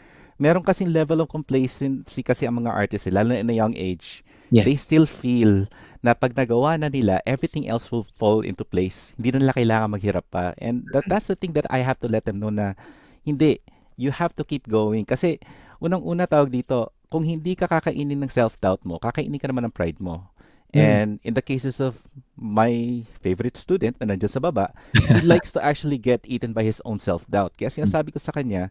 [0.40, 3.76] Meron kasing level of complacency kasi ang mga artists, eh, lalo na in a young
[3.76, 4.24] age.
[4.48, 4.64] Yes.
[4.64, 5.68] They still feel
[6.00, 9.12] na pag nagawa na nila, everything else will fall into place.
[9.20, 10.56] Hindi na nila kailangan maghirap pa.
[10.56, 12.72] And that, that's the thing that I have to let them know na
[13.20, 13.60] hindi,
[14.00, 15.04] you have to keep going.
[15.04, 15.36] Kasi
[15.76, 20.00] unang-una tawag dito, kung hindi ka kakainin ng self-doubt mo, kakainin ka naman ng pride
[20.00, 20.32] mo.
[20.72, 20.78] Mm.
[20.78, 21.98] And in the cases of
[22.38, 26.80] my favorite student na nandiyan sa baba, he likes to actually get eaten by his
[26.86, 27.58] own self-doubt.
[27.58, 28.70] Kaya sinasabi ko sa kanya,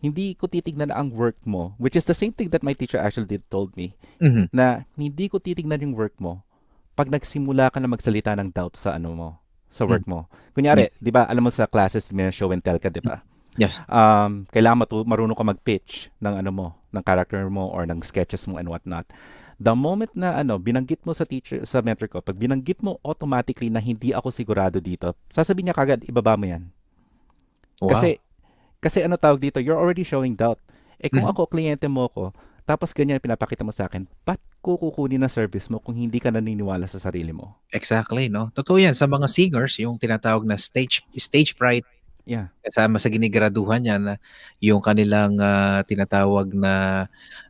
[0.00, 3.28] hindi ko titignan ang work mo, which is the same thing that my teacher actually
[3.28, 4.48] did told me, Mhm.
[4.50, 6.40] na hindi ko titignan yung work mo
[6.96, 9.28] pag nagsimula ka na magsalita ng doubt sa ano mo,
[9.72, 10.28] sa work mo.
[10.52, 13.24] Kunyari, 'di ba, alam mo sa classes may show and tell ka, 'di ba?
[13.56, 13.80] Yes.
[13.88, 18.44] Um, kailangan matu- marunong ka mag-pitch ng ano mo, ng character mo or ng sketches
[18.44, 19.08] mo and what not.
[19.60, 23.68] The moment na ano, binanggit mo sa teacher sa mentor ko, pag binanggit mo automatically
[23.68, 26.68] na hindi ako sigurado dito, sasabihin niya kagad, ibaba mo 'yan.
[27.80, 27.96] Wow.
[27.96, 28.20] Kasi
[28.80, 30.58] kasi ano tawag dito, you're already showing doubt.
[31.00, 31.32] Eh kung Mhm.
[31.32, 32.32] ako kliyente mo ko,
[32.64, 36.28] tapos ganyan pinapakita mo sa akin, ba't ko kukunin na service mo kung hindi ka
[36.30, 37.56] naniniwala sa sarili mo?
[37.72, 38.52] Exactly, no?
[38.52, 38.92] Totoo yan.
[38.94, 41.84] Sa mga singers, yung tinatawag na stage stage fright,
[42.28, 42.52] Yeah.
[42.62, 44.14] kasama sa ginigraduhan niya na
[44.62, 47.06] yung kanilang ah, tinatawag na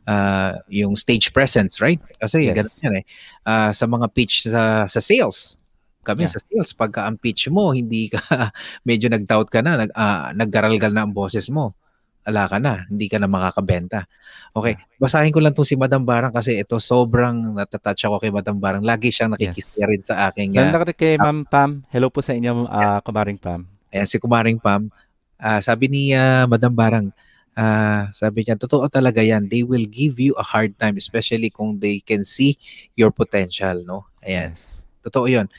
[0.07, 2.01] ah, yung stage presence, right?
[2.17, 2.55] Kasi Yes.
[2.57, 3.05] ganun yan eh.
[3.45, 5.60] Ah, sa mga pitch sa sa sales,
[6.01, 6.33] kami Yeah.
[6.33, 8.17] sa sales, pagka ang pitch mo, hindi ka,
[8.89, 11.77] medyo nag-doubt ka na, nag, ah, naggaralgal na ang boses mo,
[12.25, 14.05] ala ka na, hindi ka na makakabenta.
[14.53, 18.57] Okay, basahin ko lang tong si Madam Barang kasi ito sobrang natatouch ako kay Madam
[18.61, 18.83] Barang.
[18.85, 21.81] Lagi siyang nakikisya rin sa aking ah, Ganda ka kay Ma'am Pam.
[21.89, 23.65] Hello po sa inyo, ah, kumaring Pam.
[23.91, 24.89] Ayan, si Kumaring Pam,
[25.37, 27.07] ah, sabi ni ah, Madam Barang,
[27.53, 29.49] ah, sabi niya, totoo talaga yan.
[29.49, 32.57] They will give you a hard time, especially kung they can see
[32.93, 34.05] your potential, no?
[34.21, 34.53] Ayan.
[34.53, 34.81] Yes.
[35.01, 35.49] Totoo 'yun.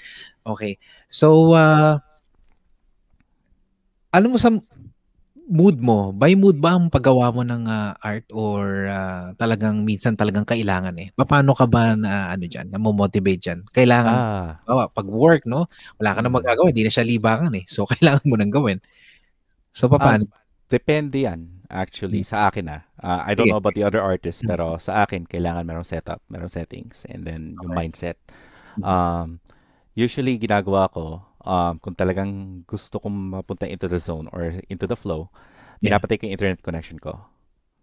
[0.47, 0.79] Okay.
[1.09, 1.99] So, uh
[4.13, 4.53] alam mo sa
[5.49, 10.15] mood mo, by mood ba ang paggawa mo ng ah, art or ah, talagang minsan
[10.17, 11.09] talagang kailangan eh?
[11.17, 13.61] Papaano ka ba na ano diyan, namo-motivate diyan?
[13.73, 15.67] Kailangan Ah, halimbawa 'pag work 'no,
[16.01, 16.33] wala ka mm.
[16.33, 17.65] magagawa, hindi na siya libangan eh.
[17.69, 18.79] So, kailangan mo ng gawin.
[19.77, 20.29] So, Um, papaano?
[20.73, 22.25] depende yan actually Hmm.
[22.25, 22.83] sa akin ah.
[23.01, 24.49] Ah, I don't know about the other artists Mm.
[24.49, 27.77] pero sa akin kailangan merong setup, merong settings and then yung Okay.
[27.77, 28.17] mindset.
[28.79, 28.85] Mm.
[28.85, 29.29] Um,
[29.95, 34.97] usually ginagawa ko um, kung talagang gusto kong mapunta into the zone or into the
[34.97, 35.29] flow,
[35.83, 35.99] Yeah.
[35.99, 37.27] pinapatay ko yung internet connection ko.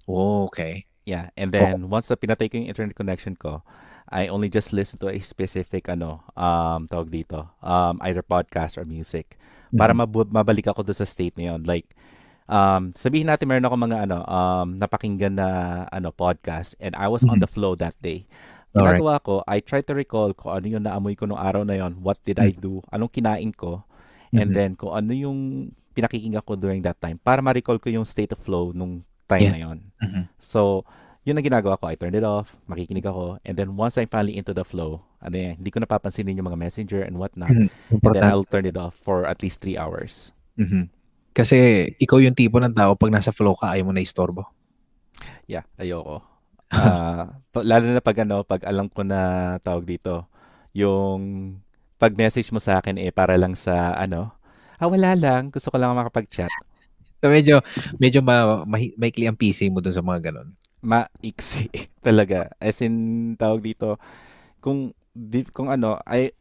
[0.08, 0.88] Oh, okay.
[1.04, 3.66] Yeah, and then once na pinatay ko yung internet connection ko,
[4.08, 8.86] I only just listen to a specific ano, um, tawag dito, um, either podcast or
[8.86, 9.38] music
[9.70, 10.00] para Mhm.
[10.02, 11.62] mabu- mabalik ako doon sa state na yun.
[11.62, 11.94] Like,
[12.48, 15.48] um, sabihin natin meron ako mga ano, um, napakinggan na
[15.92, 17.44] ano, podcast and I was on Mhm.
[17.46, 18.26] the flow that day.
[18.76, 21.98] Ginagawa ko, I try to recall kung ano yung naamoy ko nung araw na yon,
[22.06, 22.62] what did I Mhm.
[22.62, 23.82] do, anong kinain ko,
[24.30, 24.56] and Mhm.
[24.56, 25.40] then kung ano yung
[25.98, 29.54] pinakikinggan ko during that time para ma-recall ko yung state of flow nung time Yeah.
[29.58, 29.78] na yon.
[30.06, 30.24] Mhm.
[30.38, 30.86] So,
[31.26, 31.90] yun ang ginagawa ko.
[31.90, 35.34] I turned it off, makikinig ako, and then once I'm finally into the flow, ano
[35.34, 37.70] yan, hindi ko napapansinin yung mga messenger and whatnot, Mhm.
[38.06, 38.22] and then.
[38.22, 40.30] I'll turn it off for at least three hours.
[40.62, 40.94] Mhm.
[41.34, 44.46] Kasi ikaw yung tipo ng tao 'pag nasa flow ka ayaw mo na istorbo.
[45.50, 46.22] Yeah, ayoko.
[46.70, 50.30] Ah, lalo na pag ano, pag alam ko na tawag dito,
[50.78, 51.22] yung
[51.98, 54.32] pag message mo sa akin eh para lang sa ano,
[54.78, 56.52] ah wala lang, gusto ko lang makapag-chat.
[57.20, 57.60] So medyo
[58.00, 60.50] medyo ma mahi maikli ang PC mo dun sa mga gano'n.
[60.86, 61.68] Maiksi
[62.08, 62.52] talaga.
[62.62, 64.00] As in, tawag dito,
[64.64, 64.94] kung
[65.54, 66.32] kung ano, I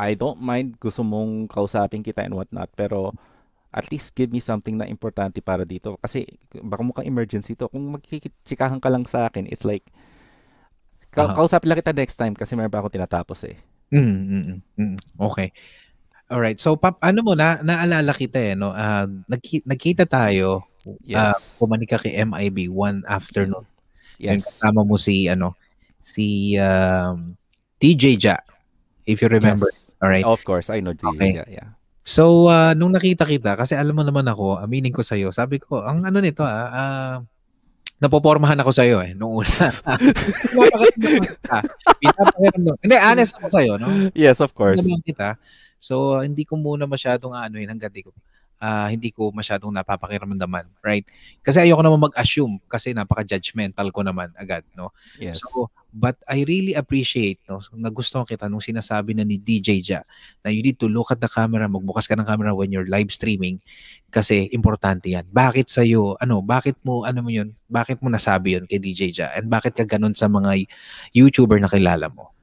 [0.00, 3.12] I don't mind gusto mong kausapin kita and whatnot, pero
[3.70, 5.94] at least give me something na importante para dito.
[6.02, 6.26] Kasi
[6.58, 7.70] baka mukhang emergency to.
[7.70, 9.86] Kung magkikitsikahan ka lang sa akin, it's like,
[11.14, 11.34] ka- Aha.
[11.38, 13.56] kausapin lang kita next time kasi meron pa akong tinatapos eh.
[13.90, 14.96] Mm, mm, mm, mm.
[15.18, 15.50] Okey.
[16.30, 16.62] Alright.
[16.62, 20.62] So pap ano mo na naalala kita eh 'no, ah, nagki nagkita tayo,
[21.10, 21.58] ah, Yes.
[21.58, 23.66] pumanik ka kay MIB one afternoon.
[24.14, 24.46] Yes.
[24.46, 25.58] kasama mo si ano,
[25.98, 27.34] si, um,
[27.82, 28.36] DJ Ja,
[29.08, 29.66] if you remember.
[29.72, 29.90] Yes.
[29.98, 30.22] Alright.
[30.28, 31.08] Of course, I know DJ.
[31.16, 31.32] Okay.
[31.40, 31.68] Yeah, yeah.
[32.10, 35.86] So, ah, nung nakita kita kasi alam mo naman ako, aminin ko sa'yo, sabi ko,
[35.86, 37.14] ang ano nito, ah, ah,
[38.02, 39.46] napopormahan ako sa'yo eh, nung una.
[40.50, 41.58] Pinapakiramdam ka.
[42.02, 44.10] Pinapakiramdam hindi, honest ako sa'yo, no?
[44.10, 44.82] Yes, of course.
[44.82, 45.38] Naman kita.
[45.78, 48.10] So, hindi ko muna masyadong aanuhin hangga't di ko
[48.58, 51.06] ah, hindi ko masyadong napapakiramdaman, right?
[51.40, 54.90] Kasi ayoko naman mag-assume kasi napaka-judgmental ko naman agad, no?
[55.16, 55.40] Yes.
[55.40, 60.00] So, but I really appreciate, no, nagustuhan kita nung sinasabi na ni DJ Ja
[60.42, 63.10] na you need to look at the camera, magbukas ka ng camera when you're live
[63.10, 63.58] streaming
[64.10, 65.26] kasi importante yan.
[65.30, 69.26] Bakit sa'yo, ano, bakit mo, ano mo yun, bakit mo nasabi yun kay DJ Ja?
[69.34, 70.66] And bakit ka ganun sa mga
[71.14, 72.34] YouTuber na kilala mo?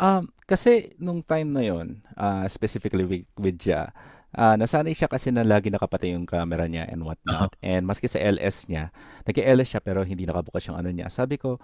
[0.00, 3.92] Um, kasi nung time na yon, ah, specifically with, with Ja,
[4.36, 7.54] ah, nasanay siya kasi na lagi nakapatay yung camera niya and whatnot.
[7.64, 8.90] And maski sa LS niya,
[9.28, 11.12] nag-LS siya pero hindi nakabukas yung ano niya.
[11.12, 11.60] Sabi ko,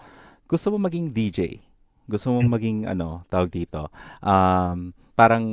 [0.48, 1.60] gusto mo maging DJ?
[2.08, 2.48] Gusto mo Mm.
[2.50, 3.92] maging ano, tawag dito,
[4.24, 5.44] um, parang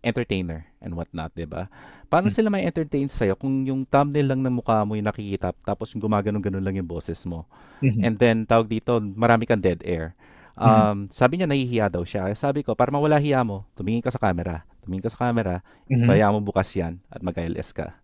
[0.00, 1.66] entertainer and whatnot, 'di ba?
[2.06, 2.34] Paano Mm.
[2.38, 6.06] sila may entertain sa'yo kung yung thumbnail lang ng mukha mo yung nakikita tapos yung
[6.06, 7.42] gumaganon-ganon lang yung boses mo?
[7.82, 8.00] Mhm.
[8.06, 10.14] And then, tawag dito, marami kang dead air.
[10.54, 10.62] Mhm.
[10.62, 12.30] Um, Sabi niya, nahihiya daw siya.
[12.38, 14.62] Sabi ko, para mawala hiya mo, tumingin ka sa camera.
[14.86, 17.98] Tumingin ka sa camera, kaya mo bukas yan at mag-ILS ka.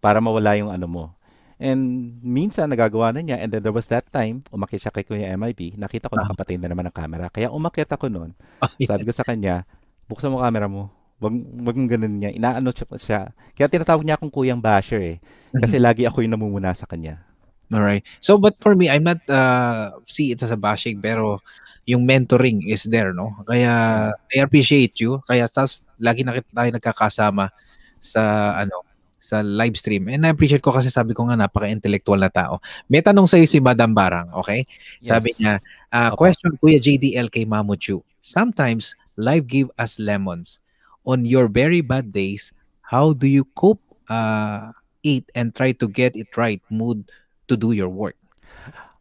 [0.00, 1.04] Para mawala yung ano mo.
[1.56, 3.40] And minsan, nagagawa na niya.
[3.40, 5.80] And then there was that time, umakyat siya kay Kuya MIB.
[5.80, 6.28] Nakita ko Ah.
[6.28, 7.32] nakapatay na naman ang camera.
[7.32, 8.36] Kaya umakyat ako noon.
[8.60, 9.64] Ay, Sabi ko sa kanya,
[10.04, 10.92] buksan mo camera mo.
[11.16, 11.32] Wag,
[11.64, 12.28] wag mong ganun niya.
[12.36, 13.20] Inaano siya, siya.
[13.56, 15.16] Kaya tinatawag niya akong kuyang basher eh.
[15.56, 17.24] Kasi lagi ako yung namumuna sa kanya.
[17.72, 18.06] Alright.
[18.22, 21.42] So, but for me, I'm not uh, see it as a bashing, pero
[21.82, 23.32] yung mentoring is there, no?
[23.42, 23.72] Kaya
[24.14, 25.18] I appreciate you.
[25.26, 27.50] Kaya tas lagi na kita tayo nagkakasama
[27.98, 28.22] sa
[28.54, 28.85] ano
[29.26, 30.06] sa live stream.
[30.06, 32.62] And I appreciate ko kasi sabi ko nga napaka-intellectual na tao.
[32.86, 34.62] May tanong sa'yo si Madam Barang, okay?
[35.02, 35.38] Sabi Yes.
[35.42, 35.54] niya,
[35.90, 36.22] ah, Opo.
[36.22, 38.06] question Kuya JDL kay Mamo Chu.
[38.22, 40.62] Sometimes life give us lemons.
[41.02, 44.70] On your very bad days, how do you cope, uh,
[45.02, 47.10] eat and try to get it right mood
[47.46, 48.18] to do your work?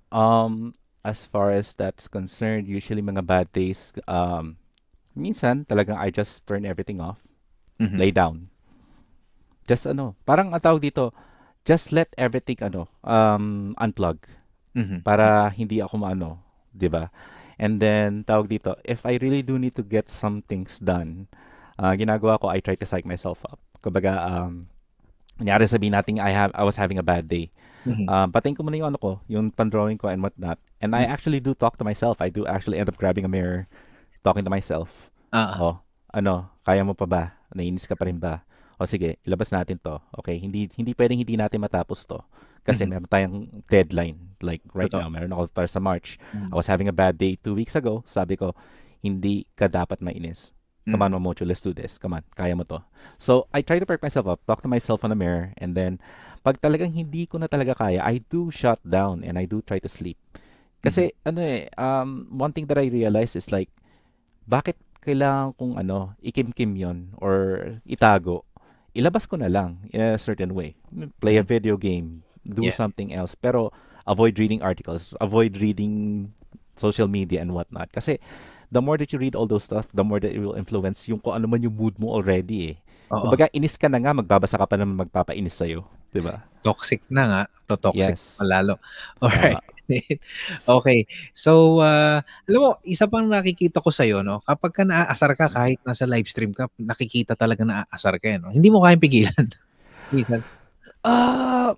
[0.09, 0.73] Um,
[1.03, 4.57] as far as that's concerned, usually mga bad days, um,
[5.17, 7.21] minsan talagang I just turn everything off,
[7.81, 7.97] Mhm.
[7.97, 8.49] lay down.
[9.65, 11.09] Just ano, parang ang tawag dito,
[11.65, 14.21] just let everything ano, um, unplug
[14.77, 15.01] Mhm.
[15.01, 16.37] para hindi ako maano,
[16.71, 17.09] 'di ba?
[17.57, 21.25] And then tawag dito, if I really do need to get some things done,
[21.79, 23.57] ah, ginagawa ko I try to psych myself up.
[23.81, 24.69] Kumbaga um
[25.35, 27.49] kunyari sabihin natin I have I was having a bad day.
[27.85, 28.05] Mhm.
[28.09, 30.57] Um, patayin ko muna yung ano ko, yung pan-drawing ko and whatnot.
[30.81, 31.13] And I Mm.
[31.13, 32.17] actually do talk to myself.
[32.17, 33.69] I do actually end up grabbing a mirror,
[34.25, 35.09] talking to myself.
[35.29, 35.75] Ah, Oh,
[36.09, 37.23] ano, kaya mo pa ba?
[37.53, 38.41] Naiinis ka pa rin ba?
[38.75, 39.99] O sige, ilabas natin to.
[40.19, 42.19] Okay, hindi hindi pwedeng hindi natin matapos to.
[42.65, 42.89] Kasi Mhm.
[42.89, 43.35] meron tayong
[43.69, 44.17] deadline.
[44.41, 45.05] Like right Totoo.
[45.05, 46.17] now, meron ako para sa March.
[46.33, 46.49] Mm.
[46.51, 48.01] I was having a bad day two weeks ago.
[48.03, 48.57] Sabi ko,
[48.99, 50.49] hindi ka dapat mainis.
[50.85, 51.05] Come Mm.
[51.05, 51.97] on, Momocho, let's do this.
[51.97, 52.81] Come on, kaya mo to.
[53.17, 55.97] So, I try to perk myself up, talk to myself on the mirror, and then,
[56.45, 59.81] pag talagang hindi ko na talaga kaya, I do shut down and I do try
[59.81, 60.17] to sleep.
[60.85, 63.73] Kasi, ano eh, um, one thing that I realize is like,
[64.45, 67.33] bakit kailangan kong ano, ikimkim yon or
[67.85, 68.45] itago?
[68.95, 70.79] Ilabas ko na lang in a certain way.
[71.19, 72.71] Play a video game, do Yeah.
[72.71, 73.75] something else, pero
[74.07, 76.31] avoid reading articles, avoid reading
[76.79, 77.91] social media and whatnot.
[77.91, 78.23] Kasi,
[78.71, 81.19] the more that you read all those stuff, the more that it will influence yung
[81.19, 82.75] kung ano man yung mood mo already eh.
[83.11, 83.27] Oo.
[83.27, 85.83] Kumbaga, inis ka na nga, magbabasa ka pa naman magpapainis sa'yo.
[86.15, 86.47] Di ba?
[86.65, 87.41] toxic na nga.
[87.69, 88.41] To-toxic Yes.
[88.41, 88.81] pa lalo.
[89.89, 90.21] Alright.
[90.77, 90.99] okay.
[91.33, 94.41] So, uh, alam mo, isa pang nakikita ko sa'yo, no?
[94.45, 98.49] Kapag ka naaasar ka, kahit nasa live stream ka, nakikita talaga naaasar ka, eh, no?
[98.49, 99.45] Hindi mo kayang pigilan.
[100.13, 100.41] Minsan.
[101.05, 101.77] Ah,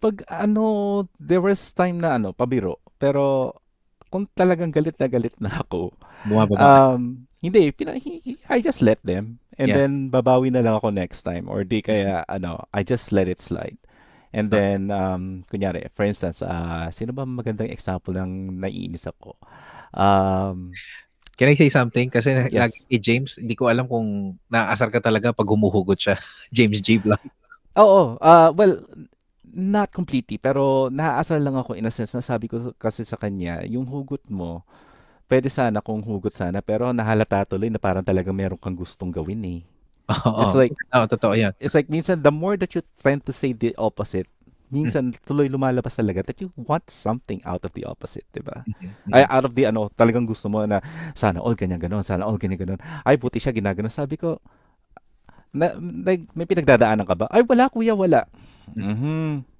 [0.00, 2.80] pag ano, there was time na ano, pabiro.
[2.96, 3.52] Pero,
[4.08, 5.92] kung talagang galit na galit na ako,
[6.24, 6.96] Bumababa.
[6.96, 7.94] um, hindi, pina,
[8.48, 9.38] I just let them.
[9.56, 9.84] And Yeah.
[9.84, 11.48] then, babawi na lang ako next time.
[11.48, 13.76] Or di kaya, ano, I just let it slide.
[14.36, 14.60] And Okay.
[14.60, 19.32] then, um, kunyari, for instance, ah, sino ba magandang example ng naiinis ako?
[19.96, 20.76] Um,
[21.36, 22.08] Can I say something?
[22.08, 22.52] Kasi Yes.
[22.68, 26.16] lagi kay James, hindi ko alam kung naaasar ka talaga pag humuhugot siya.
[26.56, 26.96] James J.
[27.00, 27.20] Blanc.
[27.76, 28.80] Oo, ah well,
[29.44, 33.64] not completely, pero naaasar lang ako in a sense na sabi ko kasi sa kanya,
[33.68, 34.64] yung hugot mo,
[35.28, 39.42] pwede sana kung hugot sana, pero nahalata tuloy na parang talagang meron kang gustong gawin
[39.44, 39.60] eh.
[40.06, 40.42] Oo.
[40.46, 41.52] It's like, Oo, totoo yan.
[41.58, 44.30] it's like minsan, the more that you tend to say the opposite,
[44.70, 48.62] minsan tuloy lumalabas talaga that you want something out of the opposite, di ba?
[48.66, 49.14] Mhm.
[49.14, 50.78] Ay, out of the ano, talagang gusto mo na
[51.14, 52.78] sana all ganyan ganon, sana all ganyan ganon.
[53.02, 53.90] Ay, buti siya ginaganon.
[53.90, 54.38] Sabi ko,
[55.54, 57.26] na, like, may pinagdadaanan ka ba?
[57.30, 58.26] Ay, wala kuya, wala.
[58.74, 59.55] Mhm.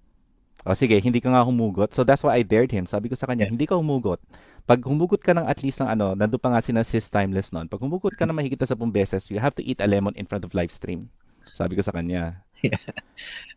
[0.67, 1.95] O sige, hindi ka nga humugot.
[1.95, 2.91] So that's why I dared him.
[2.91, 3.55] Sabi ko sa kanya, Yeah.
[3.55, 4.19] hindi ka humugot.
[4.67, 7.55] Pag humugot ka ng at least ng ano, nandun pa nga si na sis timeless
[7.55, 7.71] noon.
[7.71, 10.27] Pag humugot ka ng mahigit na 10 beses, you have to eat a lemon in
[10.27, 11.07] front of live stream.
[11.55, 12.43] Sabi ko sa kanya.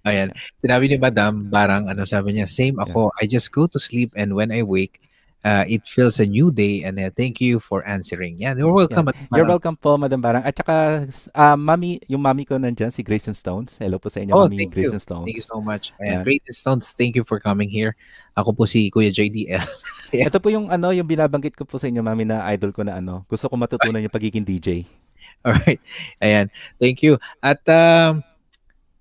[0.08, 0.30] Ayan.
[0.62, 3.10] Sinabi ni Madam, parang ano sabi niya, same ako.
[3.18, 5.02] I just go to sleep and when I wake,
[5.44, 8.40] uh, it feels a new day and uh, thank you for answering.
[8.42, 9.08] Yan, you're welcome.
[9.08, 10.44] Madam You're welcome po, Madam Barang.
[10.44, 13.80] At saka, ah, mami, yung mami ko nandyan, si Grayson Stones.
[13.80, 14.84] Hello po sa inyo, Oh, mami thank you.
[14.84, 15.28] Grayson Stones.
[15.28, 15.96] Thank you so much.
[16.02, 16.22] Ayan.
[16.22, 16.24] Yan.
[16.28, 17.96] Great Stones, thank you for coming here.
[18.36, 19.64] Ako po si Kuya JDL.
[20.10, 20.26] Yeah.
[20.26, 22.98] Ito po yung ano, yung binabanggit ko po sa inyo, mami, na idol ko na
[22.98, 23.30] ano.
[23.30, 24.90] Gusto ko matutunan yung pagiging DJ.
[25.46, 25.78] Alright.
[26.18, 26.50] Ayan.
[26.82, 27.22] Thank you.
[27.38, 28.26] At um,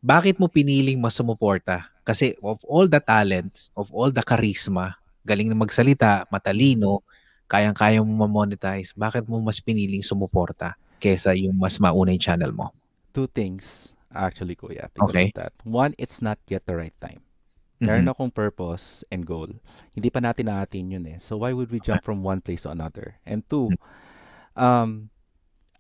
[0.04, 1.88] bakit mo piniling mas sumuporta?
[2.04, 7.02] Kasi of all the talent, of all the charisma, galing na magsalita, matalino,
[7.48, 12.74] kayang-kaya mo ma-monetize, bakit mo mas piniling sumuporta kesa yung mas mauna yung channel mo?
[13.16, 15.32] Two things, actually, kuya, because Okay.
[15.32, 15.52] of that.
[15.64, 17.24] One, it's not yet the right time.
[17.80, 18.12] Meron Mhm.
[18.12, 19.48] akong purpose and goal.
[19.94, 21.18] Hindi pa natin naatin yun eh.
[21.22, 23.22] So why would we jump from one place to another?
[23.22, 23.70] And two,
[24.58, 25.14] um,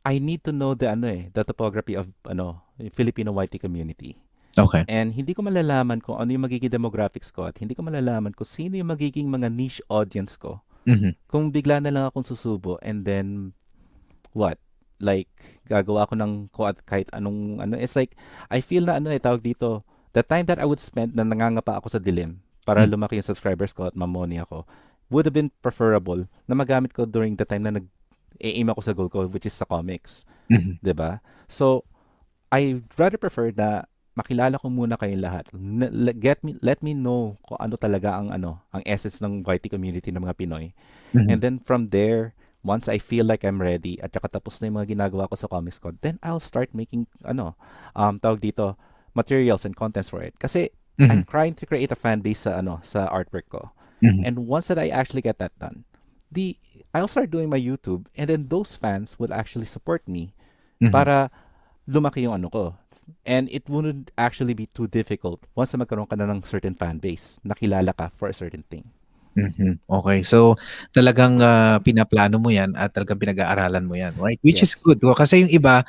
[0.06, 2.62] I need to know the ano eh, the topography of ano,
[2.94, 4.16] Filipino YT community.
[4.56, 4.82] Okay.
[4.88, 8.48] And hindi ko malalaman kung ano yung magiging demographics ko at hindi ko malalaman kung
[8.48, 10.64] sino yung magiging mga niche audience ko.
[10.88, 11.14] Mhm.
[11.28, 13.52] Kung bigla na lang akong susubo and then
[14.32, 14.56] what?
[14.98, 15.28] Like
[15.68, 16.48] gagawa ko ng
[16.88, 18.16] kahit anong ano it's like
[18.48, 19.84] I feel na ano eh tawag dito
[20.16, 22.98] the time that I would spend na nangangapa ako sa dilim para Mm.
[22.98, 24.66] lumaki yung subscribers ko at mamoni ako
[25.08, 27.86] would have been preferable na magamit ko during the time na nag
[28.42, 30.26] aim ako sa goal ko which is sa comics.
[30.50, 30.82] Mhm.
[30.82, 31.22] 'di ba?
[31.46, 31.86] So
[32.50, 33.84] I rather prefer na
[34.18, 35.44] makilala ko muna kayong lahat.
[36.18, 40.10] Get me let me know kung ano talaga ang ano, ang essence ng YT community
[40.10, 40.74] ng mga Pinoy.
[41.14, 41.30] Mhm.
[41.30, 42.34] And then from there,
[42.66, 45.46] once I feel like I'm ready at saka tapos na yung mga ginagawa ko sa
[45.46, 47.54] Comics Con, then I'll start making ano,
[47.94, 48.74] um tawag dito,
[49.14, 50.34] materials and contents for it.
[50.42, 51.30] Kasi I'm Mhm.
[51.30, 53.70] trying to create a fan base sa ano, sa artwork ko.
[54.02, 54.26] Mhm.
[54.26, 55.86] And once that I actually get that done,
[56.34, 56.58] the
[56.90, 60.34] I'll start doing my YouTube and then those fans will actually support me
[60.82, 60.90] Mhm.
[60.90, 61.30] para
[61.88, 62.76] lumaki yung ano ko.
[63.24, 67.00] And it wouldn't actually be too difficult once na magkaroon ka na ng certain fan
[67.00, 68.84] base, nakilala ka for a certain thing.
[69.38, 69.78] Mhm.
[69.86, 70.26] Okay.
[70.26, 70.58] So,
[70.90, 74.36] talagang ah, pinaplano mo yan at talagang pinag-aaralan mo yan, right?
[74.42, 74.82] Which is Yes.
[74.82, 74.98] good.
[75.14, 75.86] Kasi yung iba,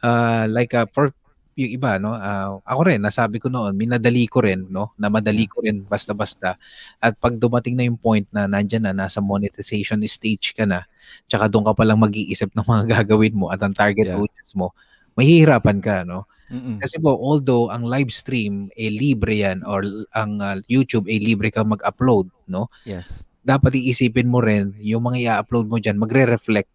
[0.00, 1.10] ah, like ah, for
[1.52, 2.16] yung iba, no?
[2.16, 4.96] ah, ako rin, nasabi ko noon, minadali ko rin, no?
[4.96, 6.56] Na madali ko rin basta-basta.
[6.96, 10.88] At pag dumating na yung point na nandyan na, nasa monetization stage ka na,
[11.28, 14.16] tsaka doon ka palang mag-iisip ng mga gagawin mo at ang target Yeah.
[14.16, 14.72] audience mo,
[15.14, 16.24] mahihirapan ka, no?
[16.52, 16.84] Mm-mm.
[16.84, 19.80] Kasi po, although ang live stream, eh libre yan, or
[20.12, 22.68] ang ah, YouTube, eh libre ka mag-upload, no?
[22.84, 23.24] Yes.
[23.42, 26.70] dapat iisipin mo rin yung mga i-upload mo dyan magre-reflect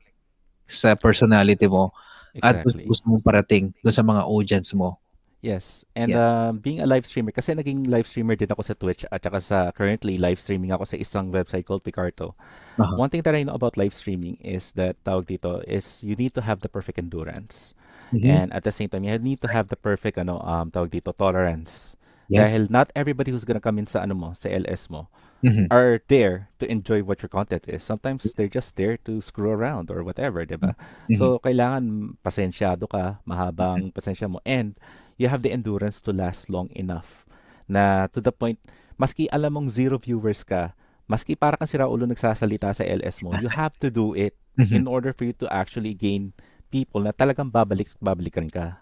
[0.68, 1.96] sa personality mo
[2.44, 3.08] at gusto, Exactly.
[3.08, 5.00] mong parating doon sa mga audience mo.
[5.40, 5.88] Yes.
[5.96, 6.20] And Yeah.
[6.20, 9.40] uh, being a live streamer, kasi naging live streamer din ako sa Twitch at saka
[9.40, 12.36] sa currently live streaming ako sa isang website called Picarto.
[12.76, 13.00] Aha.
[13.00, 16.36] One thing that I know about live streaming is that tawag dito is you need
[16.36, 17.72] to have the perfect endurance.
[18.14, 18.26] Mhm.
[18.26, 21.12] And at the same time, you need to have the perfect ano um tawag dito
[21.12, 21.96] tolerance.
[22.28, 22.52] Yes.
[22.52, 25.08] Dahil not everybody who's gonna come in sa ano mo, sa LS mo,
[25.44, 25.72] Mhm.
[25.72, 27.84] are there to enjoy what your content is.
[27.88, 30.76] Sometimes they're just there to screw around or whatever, 'di ba?
[31.08, 31.16] Mhm.
[31.16, 34.76] So kailangan pasensyado ka, mahabang pasensya mo and
[35.16, 37.24] you have the endurance to last long enough
[37.68, 38.60] na to the point
[39.00, 40.76] maski alam mong zero viewers ka,
[41.08, 44.74] maski para kang siraulo nagsasalita sa LS mo, you have to do it Mhm.
[44.74, 46.34] in order for you to actually gain
[46.72, 48.82] people na talagang babalik babalikan ka.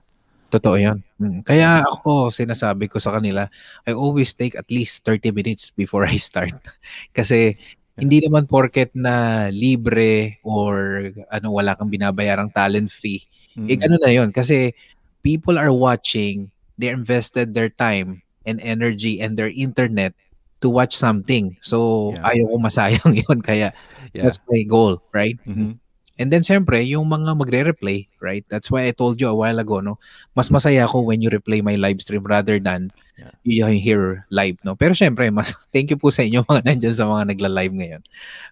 [0.54, 1.02] Totoo yan.
[1.20, 1.42] Mm.
[1.44, 3.50] Kaya ako, sinasabi ko sa kanila,
[3.86, 6.54] I always take at least 30 minutes before I start.
[7.18, 7.58] Kasi
[7.98, 13.24] hindi naman porket na libre or ano wala kang binabayarang talent fee.
[13.68, 13.80] Eh Mm.
[13.82, 14.76] ganun na 'yon kasi
[15.24, 20.12] people are watching, they invested their time and energy and their internet
[20.60, 21.56] to watch something.
[21.64, 22.28] So Yeah.
[22.36, 23.72] ayaw ko masayang 'yon kaya
[24.12, 24.28] Yeah.
[24.28, 25.40] that's my goal, right?
[25.48, 25.80] Mhm.
[26.16, 28.48] And then syempre, yung mga magre-replay, right?
[28.48, 30.00] That's why I told you a while ago, no?
[30.32, 33.32] Mas masaya ako when you replay my live stream rather than Yeah.
[33.48, 34.76] you hear live, no?
[34.76, 38.02] Pero syempre, mas thank you po sa inyo mga nandyan sa mga nagla-live ngayon.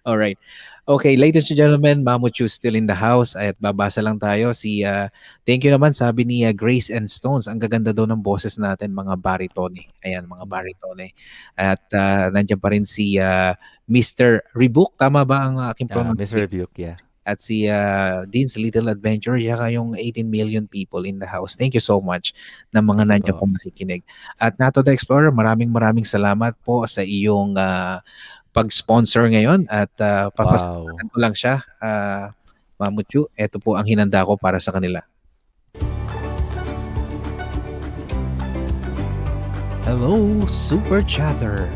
[0.08, 0.40] All right.
[0.84, 5.08] Okay, ladies and gentlemen, Mamuchu still in the house at babasa lang tayo si ah,
[5.48, 7.48] thank you naman sabi ni ah, Grace and Stones.
[7.48, 9.80] Ang gaganda daw ng boses natin mga baritone.
[10.04, 11.12] Ayan, mga baritone.
[11.56, 13.56] At ah, nandiyan pa rin si ah,
[13.88, 14.44] Mr.
[14.52, 14.96] Rebook.
[15.00, 16.36] Tama ba ang aking pronunciation?
[16.36, 16.44] Mr.
[16.44, 16.96] Rebuke, yeah.
[17.24, 21.56] At si uh, Dean's Little Adventure, yaka yung 18 million people in the house.
[21.56, 22.36] Thank you so much
[22.72, 23.48] na mga you nandiyan po.
[23.48, 24.04] makikinig.
[24.40, 28.04] At Nato the Explorer, maraming maraming salamat po sa iyong ah,
[28.54, 30.36] pag-sponsor ngayon at uh, Wow.
[30.38, 31.58] papasalan ko lang siya.
[31.82, 32.30] Uh,
[32.78, 35.02] Mamuchu, ito po ang hinanda ko para sa kanila.
[39.84, 41.68] Hello, Super Chatter.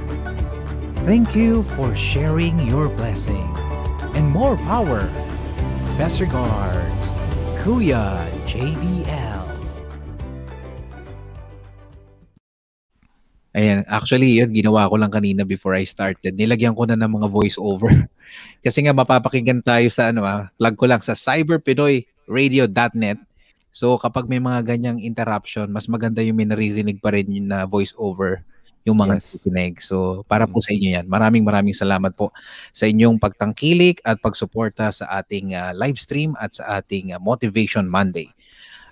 [1.05, 3.47] Thank you for sharing your blessing.
[4.17, 5.05] And more power.
[5.99, 7.03] Best regards,
[7.67, 9.47] Kuya JBL.
[13.59, 16.39] Ayan, actually yun, ginawa ko lang kanina before I started.
[16.39, 17.91] Nilagyan ko na ng mga voice over.
[18.65, 23.19] Kasi nga mapapakinggan tayo sa ano ah, plug ko lang sa cyberpinoyradio.net.
[23.75, 27.67] So kapag may mga ganyang interruption, mas maganda yung may naririnig pa rin yung na
[27.67, 28.47] voice over
[28.87, 29.35] yung mga Yes.
[29.35, 29.75] nakikinig.
[29.83, 30.65] So para po Mm.
[30.65, 31.07] sa inyo yan.
[31.09, 32.31] Maraming maraming salamat po
[32.71, 37.85] sa inyong pagtangkilik at pagsuporta sa ating ah, live stream at sa ating ah, Motivation
[37.87, 38.29] Monday.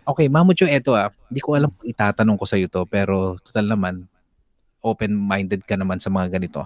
[0.07, 1.11] Okay, Mamucho, eto ah.
[1.26, 4.07] Hindi ko alam kung itatanong ko sa iyo to, pero total naman,
[4.78, 6.62] open-minded ka naman sa mga ganito.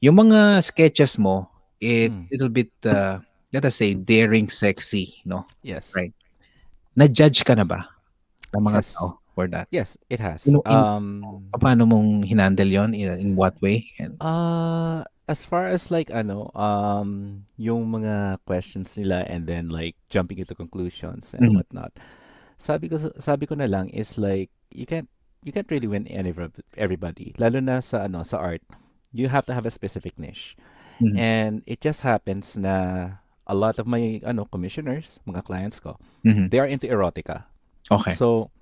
[0.00, 1.46] Yung mga sketches mo,
[1.76, 2.26] it's Mm.
[2.32, 3.20] little bit, uh,
[3.52, 5.44] let us say, daring, sexy, no?
[5.60, 5.92] Yes.
[5.92, 6.16] Right.
[6.96, 7.84] Na-judge ka na ba
[8.50, 8.96] ng mga Yes.
[8.96, 9.66] tao for that?
[9.74, 10.46] Yes, it has.
[10.46, 11.06] Ino- in- Um
[11.58, 13.90] Paano mong hinandle yon In, in what way?
[13.98, 19.98] And, Uh, as far as like ano, um, yung mga questions nila and then like
[20.10, 21.58] jumping into conclusions and Mhm.
[21.58, 21.90] whatnot.
[22.58, 25.10] Sabi ko sabi ko na lang is like you can't
[25.42, 26.30] you can't really win any
[26.78, 27.34] everybody.
[27.34, 28.62] Lalo na sa ano sa art.
[29.10, 30.54] You have to have a specific niche.
[31.02, 31.18] Mhm.
[31.18, 33.18] And it just happens na
[33.50, 36.54] a lot of my ano commissioners, mga clients ko, Mhm.
[36.54, 37.50] they are into erotica.
[37.90, 38.14] Okay.
[38.14, 38.54] So,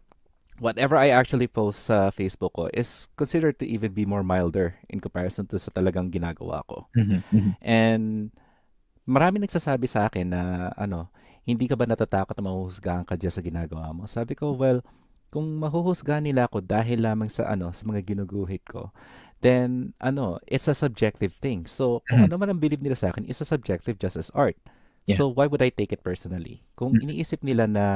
[0.60, 5.00] whatever I actually post sa Facebook ko is considered to even be more milder in
[5.00, 6.86] comparison to sa talagang ginagawa ko.
[6.94, 7.52] Mhm, mhm.
[7.64, 8.04] And
[9.08, 11.08] marami nagsasabi sa akin na ano,
[11.48, 14.04] hindi ka ba natatakot na mahuhusgahan ka dyan sa ginagawa mo?
[14.04, 14.84] Sabi ko, well,
[15.32, 18.92] kung mahuhusgahan nila ako dahil lamang sa ano, sa mga ginuguhit ko,
[19.40, 21.64] then ano, it's a subjective thing.
[21.64, 22.26] So, kung Mhm.
[22.28, 24.60] ano man ang believe nila sa akin, it's a subjective just as art.
[25.08, 25.16] Yeah.
[25.16, 26.68] So, why would I take it personally?
[26.76, 27.08] Kung Mhm.
[27.08, 27.86] iniisip nila na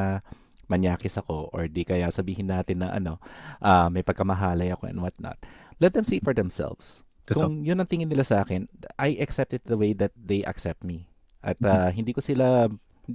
[0.68, 3.18] manyakis ako or di kaya sabihin natin na ano,
[3.60, 5.38] ah, may pagkamahalay ako and whatnot,
[5.78, 7.00] let them see for themselves.
[7.24, 7.48] Totoo.
[7.48, 8.68] Kung yun ang tingin nila sa akin,
[9.00, 11.08] I accept it the way that they accept me.
[11.40, 11.68] At Mhm.
[11.68, 12.68] ah, hindi ko sila,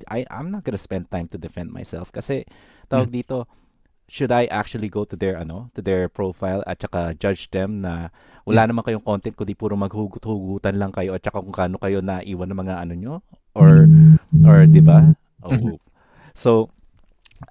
[0.10, 2.10] I, I'm not gonna spend time to defend myself.
[2.14, 2.46] Kasi,
[2.90, 3.46] tawag dito,
[4.10, 8.10] should I actually go to their ano to their profile at saka judge them na
[8.42, 12.50] wala naman kayong content kundi puro maghugot-hugutan lang kayo at saka kung kano kayo naiwan
[12.50, 13.16] ng mga ano nyo
[13.54, 13.86] or
[14.42, 15.14] or 'di ba?
[15.46, 15.78] Oh.
[16.34, 16.74] So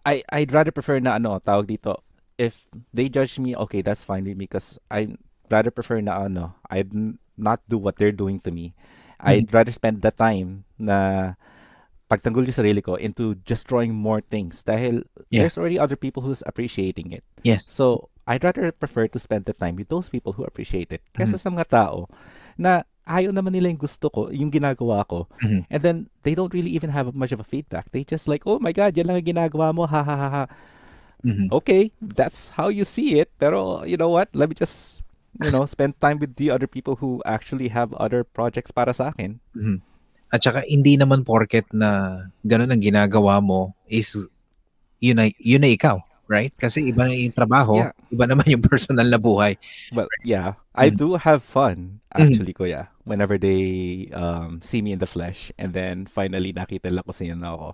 [0.04, 2.02] I I'd rather prefer na ano tawag dito
[2.38, 5.16] if they judge me okay that's fine with me because I
[5.50, 6.92] rather prefer na ano I'd
[7.38, 8.74] not do what they're doing to me.
[9.18, 11.34] I'd rather spend the time na
[12.08, 15.44] pagtanggol yung sarili ko into just drawing more things dahil Yeah.
[15.44, 17.20] there's already other people who's appreciating it.
[17.44, 17.68] Yes.
[17.68, 21.36] So, I'd rather prefer to spend the time with those people who appreciate it kaysa
[21.36, 22.08] sa mga tao
[22.56, 25.24] na ayaw naman nila yung gusto ko, yung ginagawa ko.
[25.40, 25.64] Mhm.
[25.66, 27.88] And then, they don't really even have much of a feedback.
[27.90, 30.44] They just like, oh my God, yan lang ang ginagawa mo, ha ha ha ha.
[31.24, 31.48] Mhm.
[31.50, 33.32] Okay, that's how you see it.
[33.40, 34.28] Pero, you know what?
[34.30, 35.00] Let me just,
[35.40, 39.10] you know, spend time with the other people who actually have other projects para sa
[39.10, 39.40] akin.
[39.56, 39.82] Mhm.
[40.28, 44.12] At saka hindi naman porket na ganun ang ginagawa mo is
[45.00, 46.52] yun na, yun na ikaw, right?
[46.54, 47.96] Kasi iba na yung trabaho, Yeah.
[48.12, 49.56] iba naman yung personal na buhay.
[49.88, 50.96] Well, yeah, I Mhm.
[51.00, 52.20] do have fun Mhm.
[52.28, 52.92] actually, kuya.
[53.08, 57.34] Whenever they um, see me in the flesh and then finally nakita lang ko sino
[57.34, 57.68] na ako.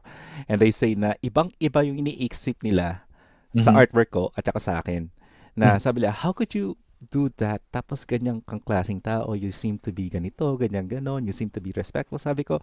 [0.46, 3.02] And they say na ibang-iba yung iniisip nila
[3.58, 3.78] sa Mhm.
[3.78, 5.10] artwork ko at saka sa akin.
[5.54, 6.74] Na sabi nila, how could you
[7.10, 7.62] do that?
[7.68, 11.60] Tapos ganyang kang klaseng tao, you seem to be ganito, ganyan ganon, you seem to
[11.60, 12.18] be respectful.
[12.18, 12.58] Sabi ko,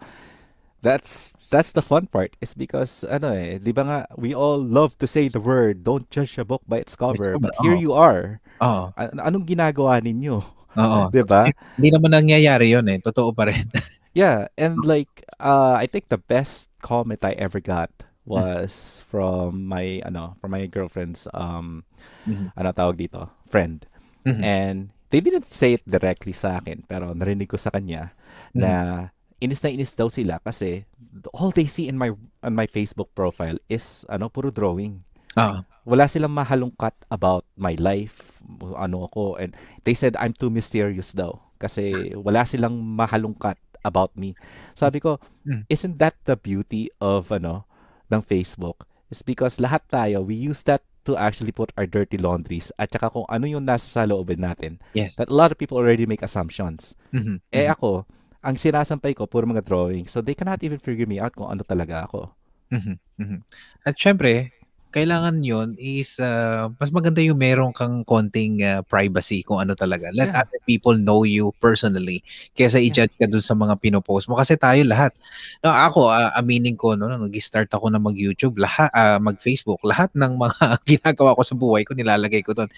[0.82, 2.34] that's that's the fun part.
[2.42, 6.10] Is because ano eh, 'di ba nga we all love to say the word, don't
[6.10, 7.38] judge a book by its cover.
[7.38, 7.82] cover, But here oo.
[7.82, 8.42] you are.
[8.60, 8.90] Oo.
[8.98, 10.42] An- anong ginagawa ninyo?
[10.78, 11.08] Oo.
[11.12, 11.48] 'Di ba?
[11.76, 12.98] Hindi naman nangyayari yun eh.
[13.00, 13.66] Totoo pa rin.
[14.12, 17.88] Yeah, and like uh I think the best comment I ever got
[18.28, 21.88] was from my ano, from my girlfriend's um
[22.28, 22.52] Mhm.
[22.52, 23.88] ano tawag dito, friend.
[24.28, 24.42] Mhm.
[24.44, 28.12] And they didn't say it directly sa akin, pero narinig ko sa kanya
[28.52, 29.08] na
[29.40, 30.84] inis na inis daw sila kasi
[31.32, 32.12] all they see in my
[32.44, 35.08] on my Facebook profile is ano puro drawing.
[35.36, 35.58] Oo.
[35.82, 38.38] Wala silang mahalungkat about my life,
[38.78, 44.38] ano ako and they said I'm too mysterious daw kasi wala silang mahalungkat about me.
[44.78, 45.66] Sabi ko, Mm.
[45.66, 47.66] isn't that the beauty of ano
[48.14, 48.86] ng Facebook?
[49.10, 53.10] It's because lahat tayo we use that to actually put our dirty laundries at saka
[53.10, 54.78] kung ano yung nasa sa loobin natin.
[54.94, 55.18] Yes.
[55.18, 56.94] That a lot of people already make assumptions.
[57.10, 57.42] Mhm.
[57.50, 58.06] Eh ako,
[58.38, 60.06] ang sinasampay ko puro mga drawing.
[60.06, 62.30] So they cannot even figure me out kung ano talaga ako.
[62.70, 63.38] Mhm, mhm.
[63.82, 64.54] At syempre,
[64.92, 70.12] kailangan yon is ah, mas maganda yung meron kang konting ah, privacy kung ano talaga.
[70.12, 70.44] Let Yeah.
[70.44, 72.20] other people know you personally
[72.54, 74.36] kaysa i-judge ka dun sa mga pinopost mo.
[74.38, 75.16] Kasi tayo lahat.
[75.64, 80.12] No, ako, ah, aminin ko, no, nung nag-start ako na mag-YouTube, lahat, ah, mag-Facebook, lahat
[80.14, 82.68] ng mga ginagawa ko sa buhay ko, nilalagay ko doon.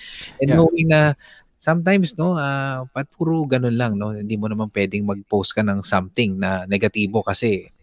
[0.41, 0.57] And Yeah.
[0.57, 1.19] knowing na
[1.59, 5.83] sometimes, no, ah, pat puro ganun lang, no, hindi mo naman pwedeng mag-post ka ng
[5.83, 7.74] something na negatibo kasi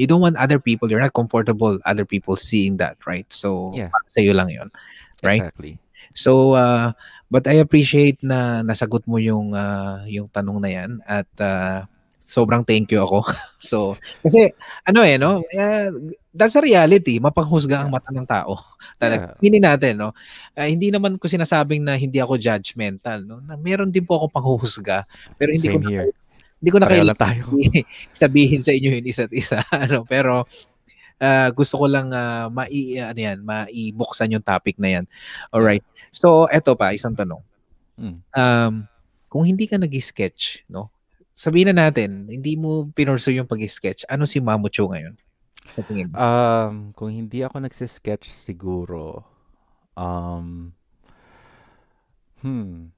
[0.00, 3.28] you don't want other people, you're not comfortable other people seeing that, right?
[3.28, 3.92] So, Yeah.
[3.92, 4.72] para sa'yo lang yon
[5.20, 5.44] Right?
[5.44, 5.76] Exactly.
[6.16, 6.96] So, uh,
[7.28, 11.84] but I appreciate na nasagot mo yung uh, yung tanong na yan at uh,
[12.16, 13.28] sobrang thank you ako.
[13.60, 14.56] so, kasi
[14.88, 15.44] ano eh, no?
[15.52, 15.92] Eh,
[16.32, 17.20] that's a reality.
[17.20, 18.56] Mapanghusga ang mata ng tao.
[19.02, 19.36] Talaga.
[19.36, 19.44] Yeah.
[19.44, 20.16] Hindi natin, no?
[20.56, 23.44] Ah, hindi naman ko sinasabing na hindi ako judgmental, no?
[23.44, 25.04] Na meron din po ako panghuhusga.
[25.36, 26.10] Pero hindi Same ko na, here.
[26.60, 27.48] Hindi ko na lang tayo.
[28.22, 30.04] sabihin sa inyo yung isa't isa ano.
[30.04, 30.44] Pero
[31.20, 35.04] ah, gusto ko lang ah, mai ano yan maibuksan yung topic na yan.
[35.50, 37.42] All right so eto pa isang tanong.
[38.00, 38.16] Mm.
[38.32, 38.74] um
[39.28, 40.88] kung hindi ka nag-sketch no?
[41.36, 44.04] Sabihin na natin hindi mo pinursu yung pag-sketch.
[44.12, 45.16] Ano si Mamucho ngayon
[45.72, 46.14] sa tingin mo?
[46.18, 49.24] Um, kung hindi ako nagsisketch siguro,
[49.94, 50.74] um,
[52.42, 52.92] hmm,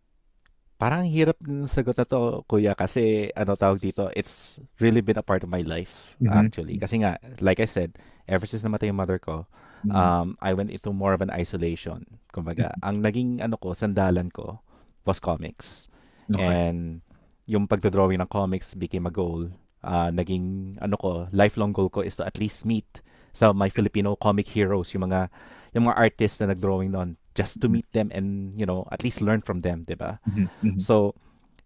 [0.83, 5.23] parang hirap din sagot na to, kuya, kasi ano tawag dito, it's really been a
[5.23, 6.35] part of my life, Mhm.
[6.35, 6.75] actually.
[6.83, 7.95] Kasi nga, like I said,
[8.27, 9.47] ever since namatay yung mother ko,
[9.87, 9.95] Mhm.
[9.95, 12.19] um, I went into more of an isolation.
[12.35, 14.59] Kumbaga, ang naging ano ko, sandalan ko
[15.07, 15.87] was comics.
[16.35, 16.51] okay.
[16.51, 17.07] And
[17.47, 19.55] yung pagdodrawing ng comics became a goal.
[19.87, 24.19] Ah, naging ano ko, lifelong goal ko is to at least meet sa my Filipino
[24.19, 25.31] comic heroes, yung mga
[25.79, 29.21] yung mga artists na nagdrawing noon, just to meet them and, you know, at least
[29.21, 30.21] learn from them, 'di ba?
[30.29, 30.81] Mhm, mhm.
[30.81, 31.17] So,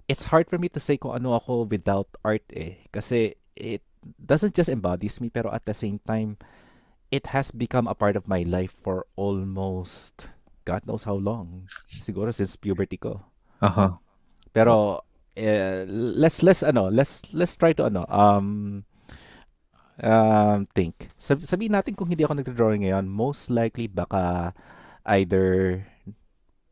[0.06, 2.78] it's hard for me to say kung ano ako without art eh.
[2.94, 3.82] Kasi it
[4.22, 6.38] doesn't just embodies me, pero at the same time,
[7.10, 10.30] it has become a part of my life for almost
[10.66, 11.70] God knows how long.
[11.86, 13.22] Siguro since puberty ko.
[13.62, 13.98] Aha.
[14.50, 15.02] Pero
[15.38, 18.82] eh, let's let's ano, let's let's try to ano um
[20.02, 21.08] um think.
[21.18, 24.52] Sab sabihin natin kung hindi ako nagdo-drawing ngayon, most likely baka
[25.06, 25.86] either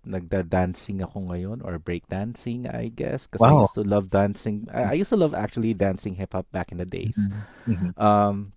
[0.05, 3.25] nagda-dancing ako ngayon or breakdancing, I guess.
[3.27, 3.57] Because I Wow.
[3.57, 4.69] used to love dancing.
[4.73, 7.29] I, I used to love actually dancing hip-hop back in the days.
[7.67, 8.53] Mhm, Um,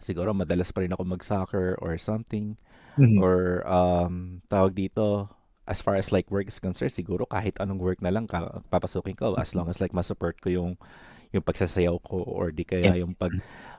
[0.00, 2.56] siguro madalas pa rin ako mag-soccer or something.
[2.96, 3.22] mhm.
[3.22, 5.28] Or um, tawag dito,
[5.66, 9.16] as far as like work is concerned, siguro kahit anong work na lang ka, papasukin
[9.18, 10.72] ko as long as like ma-support ko yung
[11.34, 13.34] yung pagsasayaw ko or di kaya yung pag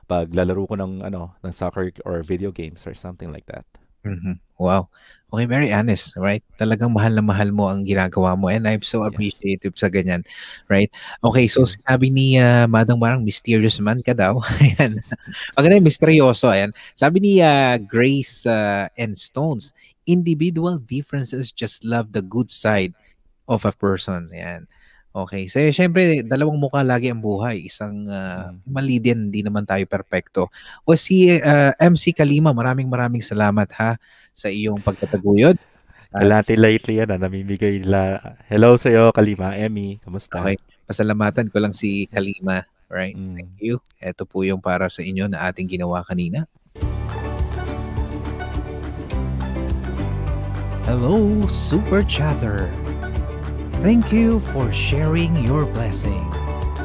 [0.08, 3.64] paglalaro ko ng ano ng soccer or video games or something like that.
[4.06, 4.38] Mhm.
[4.58, 4.88] Wow.
[5.28, 6.40] Okay, very honest, right?
[6.56, 9.12] Talagang mahal na mahal mo ang ginagawa mo and I'm so Yes.
[9.12, 10.24] appreciative sa ganyan,
[10.72, 10.88] right?
[11.20, 11.70] Okay, so Mm.
[11.76, 14.40] sinabi ni ah, Madang Marang, mysterious man ka daw.
[14.64, 15.04] Ayan.
[15.52, 16.48] Maganda yung misteryoso.
[16.48, 16.72] Ayan.
[16.96, 19.76] Sabi ni ah, Grace ah, and Stones,
[20.08, 22.96] individual differences just love the good side
[23.52, 24.32] of a person.
[24.32, 24.64] Ayan.
[25.18, 25.50] Okay.
[25.50, 27.66] So, syempre, dalawang mukha lagi ang buhay.
[27.66, 28.70] Isang uh, Mm.
[28.70, 30.46] mali din, hindi naman tayo perpekto.
[30.86, 33.98] O si uh, MC Kalima, maraming maraming salamat ha
[34.30, 35.58] sa iyong pagtataguyod.
[36.08, 38.22] Kalati lately yan, ah, namimigay nila.
[38.48, 39.98] Hello sa'yo, Kalima, Emmy.
[40.00, 40.40] Kamusta?
[40.40, 40.56] Okay.
[40.86, 42.62] Pasalamatan ko lang si Kalima.
[42.88, 43.12] Right?
[43.12, 43.36] Mm.
[43.36, 43.82] Thank you.
[44.00, 46.46] Ito po yung para sa inyo na ating ginawa kanina.
[50.88, 52.72] Hello, Super Chatter.
[53.78, 56.26] Thank you for sharing your blessing.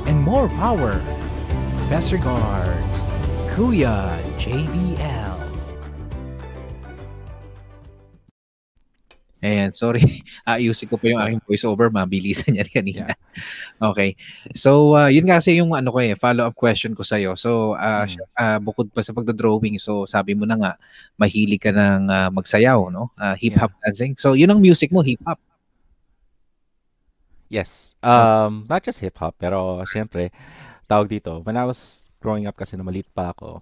[0.06, 1.02] And more power.
[1.90, 2.94] Best regards,
[3.58, 5.34] Kuya JBL.
[9.44, 10.06] Ayan, sorry.
[10.48, 11.90] Ayusin ko po yung aking voiceover.
[11.90, 13.12] Mabilisan yan kanina.
[13.84, 14.16] Okay.
[14.56, 17.36] So, uh, yun kasi yung ano ko eh, follow-up question ko sa'yo.
[17.36, 18.16] So, uh, Mm.
[18.40, 20.72] uh, bukod pa sa pagdodrawing, so sabi mo na nga,
[21.20, 23.12] mahilig ka ng uh, magsayaw, no?
[23.20, 24.16] Uh, hip-hop dancing.
[24.16, 25.36] So, yun ang music mo, hip-hop.
[27.54, 27.94] Yes.
[28.02, 30.34] Um, not just hip-hop, pero syempre,
[30.90, 33.62] tawag dito, when I was growing up kasi nung maliit pa ako,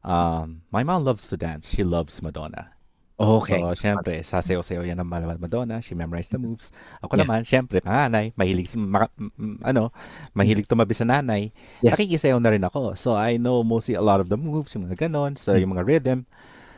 [0.00, 1.68] um, my mom loves to dance.
[1.68, 2.72] She loves Madonna.
[3.16, 3.60] Okay.
[3.60, 5.80] So, syempre, sasayaw-sayaw yan ng Mal- Madonna.
[5.80, 6.68] She memorized the moves.
[7.00, 7.24] Ako Yeah.
[7.24, 9.88] naman, syempre, panganay, mahilig, si- maka- m- m- ano,
[10.36, 11.48] mahilig tumabi sa nanay.
[11.80, 11.96] Yes.
[11.96, 12.92] Nakikisayaw na rin ako.
[12.96, 15.84] So, I know mostly a lot of the moves, yung mga ganon, so yung mga
[15.88, 16.28] rhythm.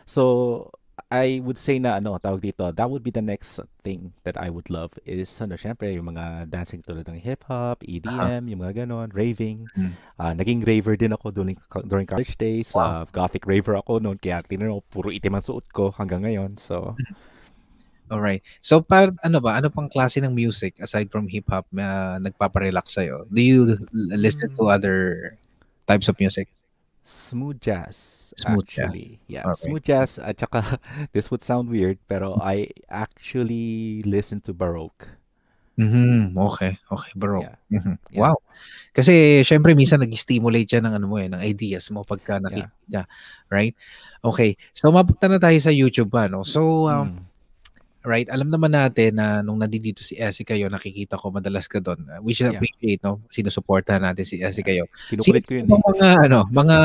[0.07, 0.71] So,
[1.09, 4.53] I would say na, ano, tawag dito, that would be the next thing that I
[4.53, 9.09] would love is, ano, syempre, yung mga dancing tulad ng hip-hop, EDM, yung mga ganon,
[9.17, 9.65] raving.
[9.73, 9.97] Mm.
[10.21, 11.57] Ah, naging raver din ako during,
[11.89, 12.77] during college days.
[12.77, 12.85] Wow.
[12.85, 16.61] Ah, gothic raver ako noon, kaya tinanong puro itim ang suot ko hanggang ngayon.
[16.61, 16.93] So,
[18.13, 18.41] Alright.
[18.65, 19.61] So, par, ano ba?
[19.61, 23.29] Ano pang klase ng music aside from hip-hop na nagpaparelax sa'yo?
[23.29, 24.73] Do you l- listen to Mm.
[24.77, 24.97] other
[25.85, 26.49] types of music?
[27.09, 27.97] Smooth jazz,
[28.37, 28.85] Smooth jazz.
[28.85, 29.17] actually.
[29.33, 29.65] Yeah, Alright.
[29.65, 30.21] smooth jazz.
[30.21, 30.77] At saka,
[31.17, 35.17] this would sound weird, pero I actually listen to Baroque.
[35.81, 36.37] Mhm.
[36.37, 36.77] Okay.
[36.91, 37.41] Okay, bro.
[37.49, 37.57] Yeah.
[37.73, 37.97] Mhm.
[38.13, 38.21] Yeah.
[38.29, 38.37] Wow.
[38.93, 43.03] Kasi syempre minsan nag-stimulate siya ng ano mo eh, ng ideas mo pagka nakikinig ka,
[43.49, 43.73] right?
[44.21, 44.59] Okay.
[44.75, 46.43] So mapunta na tayo sa YouTube pa, no?
[46.45, 47.28] So um, Mm.
[48.05, 51.99] Right, alam naman natin na nung nandito si Essie kayo, nakikita ko madalas ka doon.
[52.07, 52.61] Uh, We should Yeah.
[52.61, 53.21] appreciate, no?
[53.29, 54.87] Sinusuportahan natin si Essie kayo.
[55.11, 55.83] Kinukulit ko yun Sino eh.
[55.83, 56.79] mga ano, mga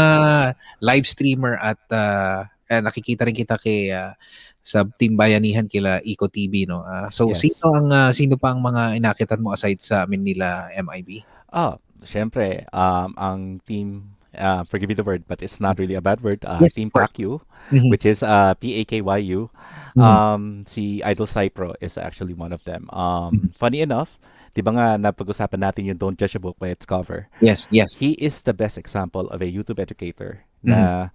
[0.82, 4.16] live streamer at uh, eh, nakikita rin kita kay uh,
[4.64, 6.82] sa Team Bayanihan kila Eco TV no.
[6.82, 7.43] Ah, so Yes.
[7.43, 11.22] sino ang uh, sino pa ang mga inakitan mo aside sa amin nila MIB?
[11.51, 16.01] Ah, syempre, um, ang team, uh, forgive me the word, but it's not really a
[16.01, 16.89] bad word, uh, Yes, Team.
[16.89, 17.91] PACU, Mhm.
[17.91, 19.51] which is uh, P-A-K-Y-U.
[19.93, 20.01] Mhm.
[20.03, 22.89] Um, si Idol Cypro is actually one of them.
[22.89, 24.17] Um, funny enough,
[24.53, 27.29] di ba nga napag-usapan natin yung Don't Judge a Book by its cover?
[27.41, 27.97] Yes, yes.
[28.01, 31.09] He is the best example of a YouTube educator na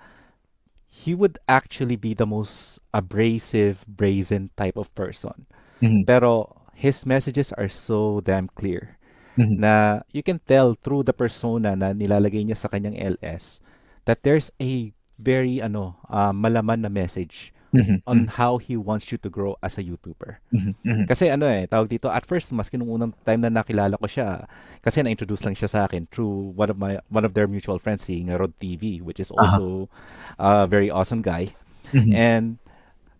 [0.87, 5.47] he would actually be the most abrasive, brazen type of person.
[5.83, 6.07] Mhm.
[6.07, 8.95] Pero his messages are so damn clear
[9.39, 9.59] Mhm.
[9.59, 9.73] na
[10.15, 13.59] you can tell through the persona na nilalagay niya sa kanyang LS
[14.07, 18.01] that there's a very ano uh, malaman na message Mhm.
[18.09, 20.41] on how he wants you to grow as a YouTuber.
[20.51, 20.73] Mhm.
[20.85, 21.05] Mhm.
[21.05, 24.49] Kasi ano eh, tawag dito, at first, maski nung unang time na nakilala ko siya,
[24.81, 28.09] kasi na-introduce lang siya sa akin through one of my one of their mutual friends,
[28.09, 29.93] si Rod TV, which is also
[30.41, 31.53] a very awesome guy.
[31.93, 32.13] Mhm.
[32.17, 32.47] And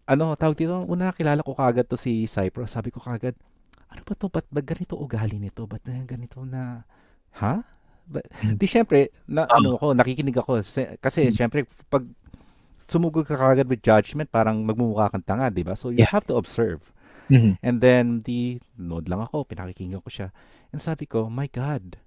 [0.09, 3.37] ano, tawag dito, una nakilala ko kagad to si Cypro, sabi ko kagad,
[3.93, 4.33] ano ba to?
[4.33, 5.69] Ba't, ba't ganito ugali nito?
[5.69, 6.89] Ba't na ganito na,
[7.37, 7.61] ha?
[8.09, 8.57] Ba- Mhm.
[8.57, 9.61] Di syempre, na, Ah.
[9.61, 10.65] ano ako, nakikinig ako.
[10.65, 11.33] Kasi Mhm.
[11.37, 12.09] syempre, pag
[12.89, 15.77] sumugod ka kagad with judgment, parang magmumukha kang tanga, di ba?
[15.77, 16.13] So you Yeah.
[16.13, 16.89] have to observe.
[17.29, 17.61] Mhm.
[17.61, 20.29] And then, di, nod lang ako, pinakikinggan ko siya.
[20.73, 22.01] And sabi ko, my God,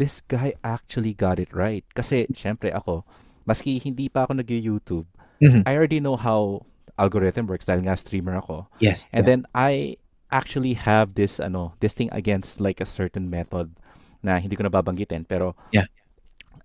[0.00, 1.84] this guy actually got it right.
[1.92, 3.04] Kasi, syempre ako,
[3.44, 5.08] maski hindi pa ako nag-YouTube,
[5.44, 5.68] Mhm.
[5.68, 6.64] I already know how
[6.96, 8.70] algorithm works dahil nga streamer ako.
[8.80, 9.12] Yes.
[9.12, 9.28] And yes.
[9.28, 10.00] then, I
[10.32, 13.76] actually have this, ano, this thing against like a certain method
[14.24, 15.28] na hindi ko nababanggitin.
[15.28, 15.84] Pero, Yeah.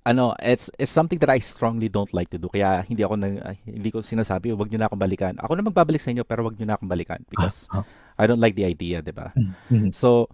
[0.07, 2.47] Ano, it's it's something that I strongly don't like to do.
[2.47, 5.35] Kaya hindi ako nang ah, hindi ko sinasabi, wag niyo na akong balikan.
[5.43, 7.85] Ako na magbabalik sa inyo pero wag niyo na akong balikan because Ah, ah.
[8.15, 9.35] I don't like the idea, 'di ba?
[9.67, 9.91] Mhm.
[9.91, 10.31] So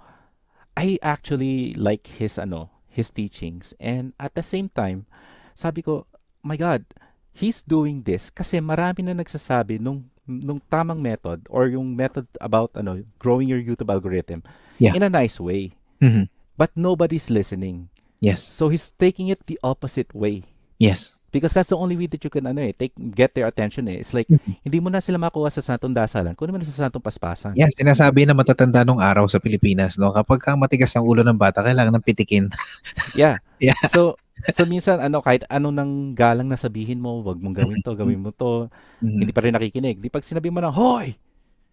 [0.77, 5.09] I actually like his ano, his teachings and at the same time,
[5.53, 6.05] sabi ko,
[6.41, 6.85] my God,
[7.33, 12.71] he's doing this kasi marami na nagsasabi nung nung tamang method or yung method about
[12.73, 14.41] ano, growing your YouTube algorithm
[14.81, 14.97] Yeah.
[14.97, 15.77] in a nice way.
[16.01, 16.29] Mhm.
[16.57, 17.92] But nobody's listening.
[18.23, 18.39] Yes.
[18.39, 20.47] So he's taking it the opposite way.
[20.79, 21.19] Yes.
[21.27, 23.99] Because that's the only way that you can ano eh, take get their attention eh.
[23.99, 24.63] It's like Mhm.
[24.63, 27.57] hindi mo na sila makuha sa santong dasalan, kunin mo na sa santong paspasan.
[27.57, 30.13] Yes, sinasabi na matatanda nung araw sa Pilipinas, no?
[30.13, 32.47] Kapag ka matigas ang ulo ng bata, kailangan ng pitikin.
[33.19, 33.41] Yeah.
[33.57, 33.75] Yeah.
[33.89, 34.15] So
[34.53, 38.21] so minsan ano kahit ano nang galang na sabihin mo, wag mong gawin to, gawin
[38.21, 38.69] mo to,
[39.01, 39.19] Mhm.
[39.25, 39.97] hindi pa rin nakikinig.
[39.99, 41.17] Di pag sinabi mo na, "Hoy,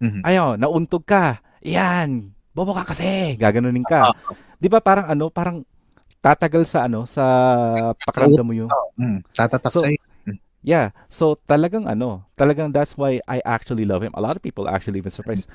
[0.01, 0.25] Mhm.
[0.25, 2.33] ayo, nauntog ka." Yan.
[2.51, 4.11] bobo ka kasi, gaganunin ka.
[4.11, 4.35] Oo.
[4.59, 5.63] 'Di ba parang ano, parang
[6.21, 7.25] tatagal sa ano, sa
[8.05, 8.71] pakiramdam mo yung
[9.01, 9.97] Mm, tatatak So, sa'yo.
[10.61, 10.93] Yeah.
[11.09, 14.13] So talagang ano, talagang that's why I actually love him.
[14.13, 15.49] A lot of people actually even surprised.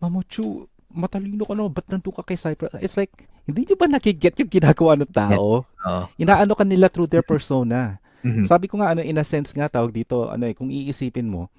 [0.00, 2.72] Mamuchu, matalino ka no, ba't nandun ka kay Cypress?
[2.80, 3.12] It's like,
[3.44, 5.68] hindi nyo ba nakiget yung ginagawa ng tao?
[5.86, 6.04] Oo.
[6.16, 8.00] Inaano ka nila through their persona.
[8.24, 8.48] Mhm.
[8.48, 11.52] Sabi ko nga ano, in a sense nga tawag dito, ano eh, kung iisipin mo,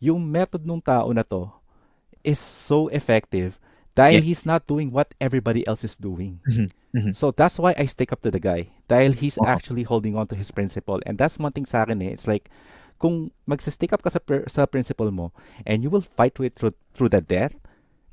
[0.00, 1.52] yung method ng tao na to
[2.24, 3.60] is so effective
[3.98, 4.30] dahil Yeah.
[4.30, 6.38] he's not doing what everybody else is doing.
[6.46, 6.70] Mhm.
[6.94, 7.12] Mhm.
[7.18, 8.70] So that's why I stick up to the guy.
[8.86, 9.44] Dahil he's Oo.
[9.44, 11.02] actually holding on to his principle.
[11.02, 12.14] And that's one thing sa akin eh.
[12.14, 12.46] It's like,
[12.96, 15.34] kung magsistick up ka sa, pr- sa principle mo
[15.66, 17.58] and you will fight with through, through the death,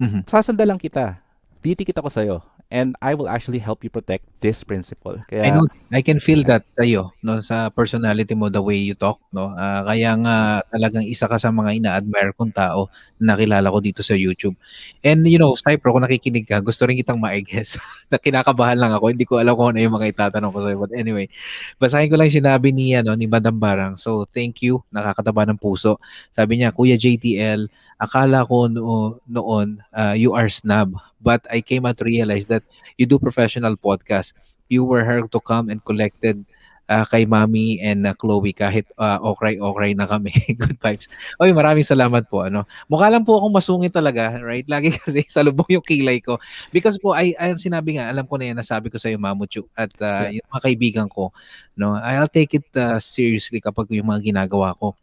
[0.01, 0.25] Mhm.
[0.25, 1.21] sasanda lang kita.
[1.61, 2.37] Titikit ako sa'yo.
[2.73, 5.21] And I will actually help you protect this principle.
[5.39, 8.81] I Kaya, know, I can feel that sa iyo, no, sa personality mo, the way
[8.81, 9.53] you talk, no.
[9.53, 12.89] Ah, kaya nga talagang isa ka sa mga ina-admire kong tao
[13.21, 14.57] na nakilala ko dito sa YouTube.
[15.05, 17.77] And you know, Cypro, kung nakikinig ka, gusto rin kitang ma-guess.
[18.11, 20.77] na kinakabahan lang ako, hindi ko alam kung ano yung mga itatanong ko sa'yo.
[20.81, 21.29] But anyway,
[21.77, 23.93] basahin ko lang sinabi ni, ano, ni Madam Barang.
[24.01, 26.01] So, thank you, nakakataba ng puso.
[26.33, 27.69] Sabi niya, Kuya JTL,
[28.01, 30.95] akala ko no, noon, ah, you are snub.
[31.21, 32.63] But I came out to realize that
[32.97, 34.33] you do professional podcast.
[34.69, 36.45] You were her to come and collected
[36.89, 40.31] ah, kay Mami and ah, Chloe kahit uh, okray-okray na kami.
[40.61, 41.09] Good vibes.
[41.41, 42.45] Oy, maraming salamat po.
[42.45, 42.69] Ano.
[42.85, 44.65] Mukha lang po akong masungit talaga, right?
[44.73, 46.37] Lagi kasi sa lubong yung kilay ko.
[46.69, 49.65] Because po, ay, ay sinabi nga, alam ko na yan, nasabi ko sa iyo, Mamuchu,
[49.73, 51.33] at ah, yung mga kaibigan ko,
[51.73, 54.93] no, I'll take it ah, seriously kapag yung mga ginagawa ko.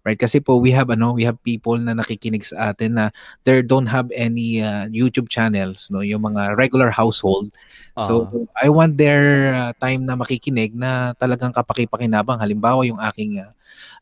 [0.00, 0.16] Right?
[0.16, 3.04] Kasi po we have ano, we have people na nakikinig sa atin na
[3.44, 7.52] they don't have any ah, YouTube channels, no, yung mga regular household.
[8.00, 8.66] So Ah.
[8.66, 12.40] I want their uh, time na makikinig na talagang kapakipakinabang.
[12.40, 13.52] Halimbawa yung aking uh,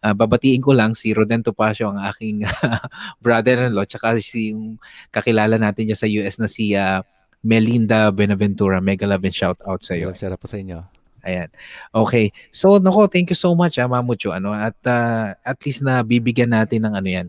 [0.07, 2.47] uh, babatiin ko lang si Roden Topacio ang aking
[3.25, 4.79] brother-in-law tsaka si yung
[5.11, 7.03] kakilala natin dyan sa US na si uh,
[7.43, 8.83] Melinda Benaventura.
[8.83, 10.11] Mega love and shout out sa iyo.
[10.15, 10.98] Share po sa inyo.
[11.27, 11.49] Ayan.
[11.91, 12.31] Okay.
[12.51, 14.31] So, nako, thank you so much, ah, Mamucho.
[14.31, 17.29] Ano, at ah, at least na bibigyan natin ng ano yan,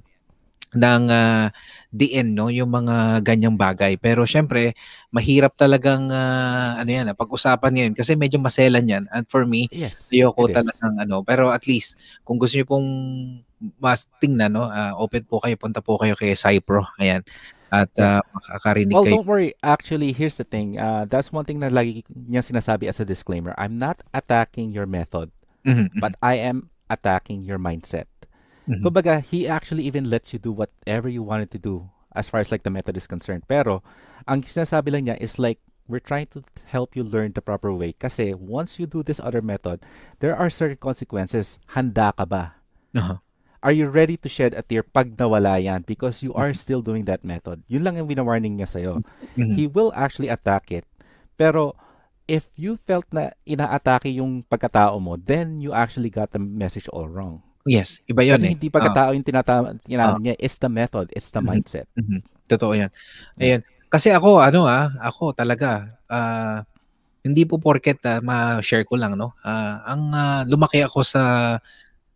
[0.77, 1.49] ng ah,
[1.89, 2.53] DN, no?
[2.53, 3.97] Yung mga ganyang bagay.
[3.97, 4.77] Pero syempre,
[5.09, 9.03] mahirap talagang, ah, ano yan, pag-usapan ngayon kasi medyo maselan yan.
[9.09, 10.09] And for me, Yes.
[10.13, 10.55] ayoko it is.
[10.61, 11.25] talagang ano.
[11.25, 12.87] Pero at least, kung gusto niyo pong
[13.81, 14.69] mas tingnan, no?
[14.69, 16.85] ah, open po kayo, punta po kayo kay Cypro.
[17.01, 17.25] Ayan.
[17.69, 19.21] At ah, makakarinig Well, kayo.
[19.21, 19.53] don't worry.
[19.61, 20.77] Actually, here's the thing.
[20.77, 23.53] Uh, that's one thing na lagi niya sinasabi as a disclaimer.
[23.57, 25.29] I'm not attacking your method,
[25.61, 28.09] Mhm, mhm, but I am attacking your mindset.
[28.65, 28.81] mhm.
[28.81, 32.49] Kumbaga, he actually even lets you do whatever you wanted to do as far as
[32.49, 33.45] like the method is concerned.
[33.45, 33.85] Pero,
[34.25, 37.93] ang sinasabi lang niya is like, we're trying to help you learn the proper way.
[37.93, 39.81] Kasi once you do this other method,
[40.21, 41.57] there are certain consequences.
[41.73, 42.57] Handa ka ba?
[42.97, 43.21] Aha.
[43.59, 45.83] Are you ready to shed a tear pag nawala yan?
[45.83, 47.59] Because you are still doing that method.
[47.67, 49.03] Yun lang yung wina-warning niya sa'yo.
[49.35, 49.51] Mhm.
[49.59, 50.87] He will actually attack it.
[51.35, 51.75] Pero,
[52.23, 57.11] if you felt na inaatake yung pagkatao mo, then you actually got the message all
[57.11, 57.43] wrong.
[57.67, 58.51] Yes, iba yun Kasi eh.
[58.55, 58.75] hindi Ah.
[58.79, 60.35] pagkatao yung tinatama, tinatama niya.
[60.39, 61.11] It's the method.
[61.11, 61.47] It's the Mhm.
[61.51, 61.87] mindset.
[61.99, 62.23] Mhm.
[62.47, 62.89] Totoo yan.
[63.35, 63.59] Ayan.
[63.91, 66.63] Kasi ako, ano ah, ako talaga, ah,
[67.19, 69.35] hindi po porket ah, ma-share ko lang, no?
[69.43, 71.21] Ah, ang ah, lumaki ako sa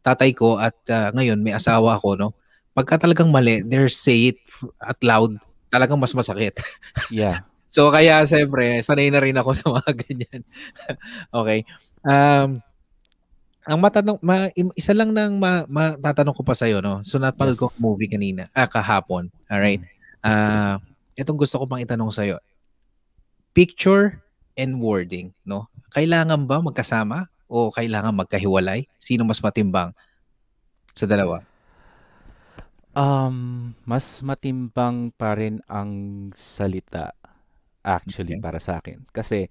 [0.03, 2.29] tatay ko at ah, ngayon may asawa ako, no?
[2.75, 4.39] Pagka talagang mali, they say it
[4.83, 5.39] at loud,
[5.71, 6.59] talagang mas masakit.
[7.09, 7.45] Yeah.
[7.65, 10.41] So kaya siyempre, sanay na rin ako sa mga ganyan.
[11.33, 11.65] okay.
[12.05, 12.61] Um,
[13.65, 17.01] ang matanong, ma, isa lang nang ma, matatanong ko pa sa'yo, no?
[17.01, 17.73] So napanood ko Yes.
[17.73, 19.33] ang movie kanina, ah, kahapon.
[19.49, 19.81] Alright.
[20.21, 20.77] Ah,
[21.17, 22.37] itong gusto ko pang itanong sa'yo.
[23.57, 24.21] Picture
[24.53, 25.65] and wording, no?
[25.93, 28.87] Kailangan ba magkasama o kailangan magkahiwalay?
[29.01, 29.91] Sino mas matimbang
[30.95, 31.43] sa dalawa?
[32.93, 37.17] Um, mas matimbang pa rin ang salita
[37.81, 38.41] actually Okay.
[38.41, 39.05] para sa akin.
[39.11, 39.49] Kasi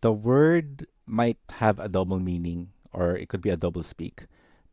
[0.00, 4.26] the word might have a double meaning or it could be a double speak.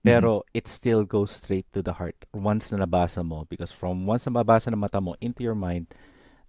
[0.05, 4.29] Pero it still goes straight to the heart once na nabasa mo because from once
[4.29, 5.89] na mabasa ng mata mo into your mind,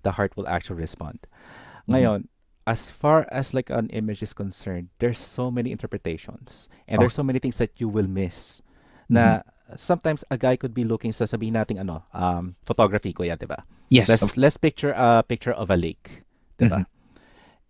[0.04, 1.24] the heart will actually respond.
[1.88, 2.28] Ngayon,
[2.66, 7.22] as far as like an image is concerned, there's so many interpretations and there's so
[7.22, 8.60] many things that you will miss
[9.08, 9.46] na
[9.78, 13.46] sometimes a guy could be looking sa sabihin nating ano, um, photography ko yan, di
[13.46, 13.62] ba?
[13.88, 14.10] Yes.
[14.10, 16.26] Let's, let's picture a picture of a lake,
[16.58, 16.86] di ba?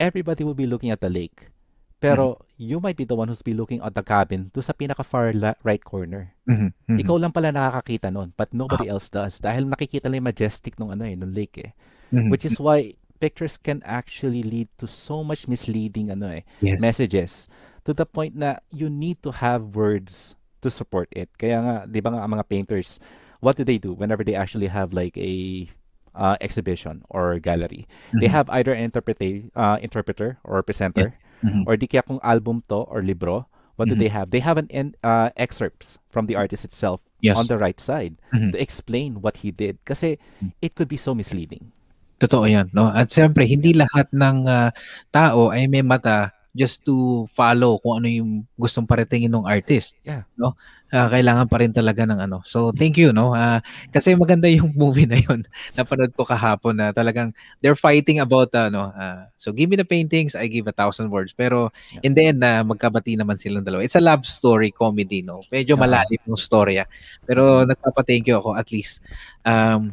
[0.00, 1.52] Everybody will be looking at the lake.
[1.96, 5.00] Pero you might be the one who's be looking at the cabin to sa pinaka
[5.00, 6.36] far la- right corner.
[6.44, 6.98] Mhm, mhm.
[7.00, 9.40] Ikaw lang pala nakakakita nun, but nobody else does.
[9.40, 11.70] Dahil nakikita lang yung majestic nung ano eh, nung lake eh.
[12.12, 12.28] Mhm.
[12.28, 16.80] Which is why pictures can actually lead to so much misleading ano eh, yes.
[16.80, 17.48] messages
[17.84, 21.30] to the point na you need to have words to support it.
[21.38, 22.98] Kaya nga, di ba nga ang mga painters,
[23.40, 25.66] what do they do whenever they actually have like a
[26.16, 27.84] uh, exhibition or gallery.
[28.16, 28.36] They Mhm.
[28.40, 31.12] have either an interpreta- uh, interpreter or presenter,
[31.44, 31.68] Mhm.
[31.68, 33.44] or di kaya kung album to or libro,
[33.76, 34.00] what do Mhm.
[34.00, 34.32] they have?
[34.32, 34.72] They have an
[35.04, 37.36] uh, excerpts from the artist itself Yes.
[37.36, 38.52] on the right side Mhm.
[38.52, 39.76] to explain what he did.
[39.84, 40.16] Kasi
[40.64, 41.76] it could be so misleading.
[42.16, 42.88] Totoo 'yan, 'no?
[42.88, 44.72] At siyempre hindi lahat ng, ah,
[45.12, 50.24] tao ay may mata just to follow kung ano yung gustong paratingin ng artist, Yeah.
[50.40, 50.56] 'no?
[50.88, 52.40] Ah, kailangan pa rin talaga ng ano.
[52.48, 53.36] So, thank you, 'no?
[53.36, 53.60] Ah,
[53.92, 55.44] kasi maganda yung movie na yun.
[55.76, 60.32] Napanood ko kahapon na talagang they're fighting about ano, ah, so give me the paintings,
[60.32, 61.36] I give a thousand words.
[61.36, 62.00] Pero Yeah.
[62.08, 63.84] in the end na magkabati naman silang dalawa.
[63.84, 65.44] It's a love story comedy, 'no?
[65.52, 66.88] Medyo malalim yung storya.
[67.28, 69.04] Pero nagpapa-thank you ako at least
[69.44, 69.92] um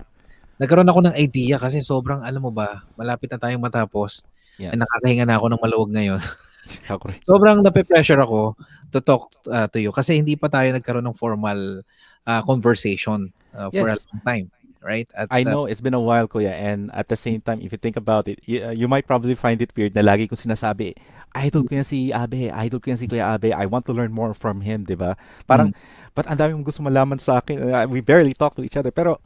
[0.61, 4.21] nagkaroon ako ng idea kasi sobrang alam mo ba, malapit na tayong matapos.
[4.61, 4.77] Yeah.
[4.77, 6.21] Nakakahinga na ako ng maluwag ngayon.
[7.27, 8.55] Sobrang nape-pressure ako
[8.93, 11.83] to talk uh, to you kasi hindi pa tayo nagkaroon ng formal
[12.23, 14.07] uh, conversation uh, for a Yes.
[14.07, 14.45] long time,
[14.79, 15.09] right?
[15.11, 17.73] At I uh, know it's been a while, Kuya, and at the same time, if
[17.73, 20.95] you think about it, you, you might probably find it weird na lagi kong sinasabi,
[21.35, 24.13] idol ko yan si Abe, idol ko yan si Kuya Abe, I want to learn
[24.13, 25.17] more from him, di ba?
[25.49, 25.73] Parang,
[26.15, 28.93] but ang dami mong gusto malaman sa akin, uh, we barely talk to each other,
[28.93, 29.19] pero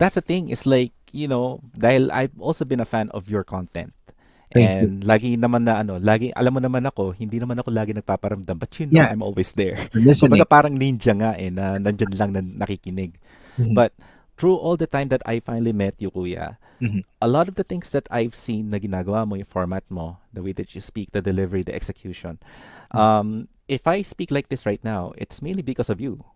[0.00, 3.44] that's the thing, is like, you know, dahil I've also been a fan of your
[3.44, 3.92] content.
[4.50, 4.90] Thank you.
[4.90, 8.58] and lagi naman na ano, lagi alam mo naman ako, hindi naman ako lagi nagpaparamdam,
[8.58, 9.06] but you know Yeah.
[9.14, 9.78] I'm always there.
[9.94, 13.14] Kumbaga parang ninja nga eh, na nandyan lang na nakikinig.
[13.62, 13.78] Mhm.
[13.78, 13.94] But
[14.34, 17.06] through all the time that I finally met you, Kuya, Mhm.
[17.22, 20.42] a lot of the things that I've seen na ginagawa mo, yung format mo, the
[20.42, 22.42] way that you speak, the delivery, the execution,
[22.90, 26.26] um, if I speak like this right now, it's mainly because of you.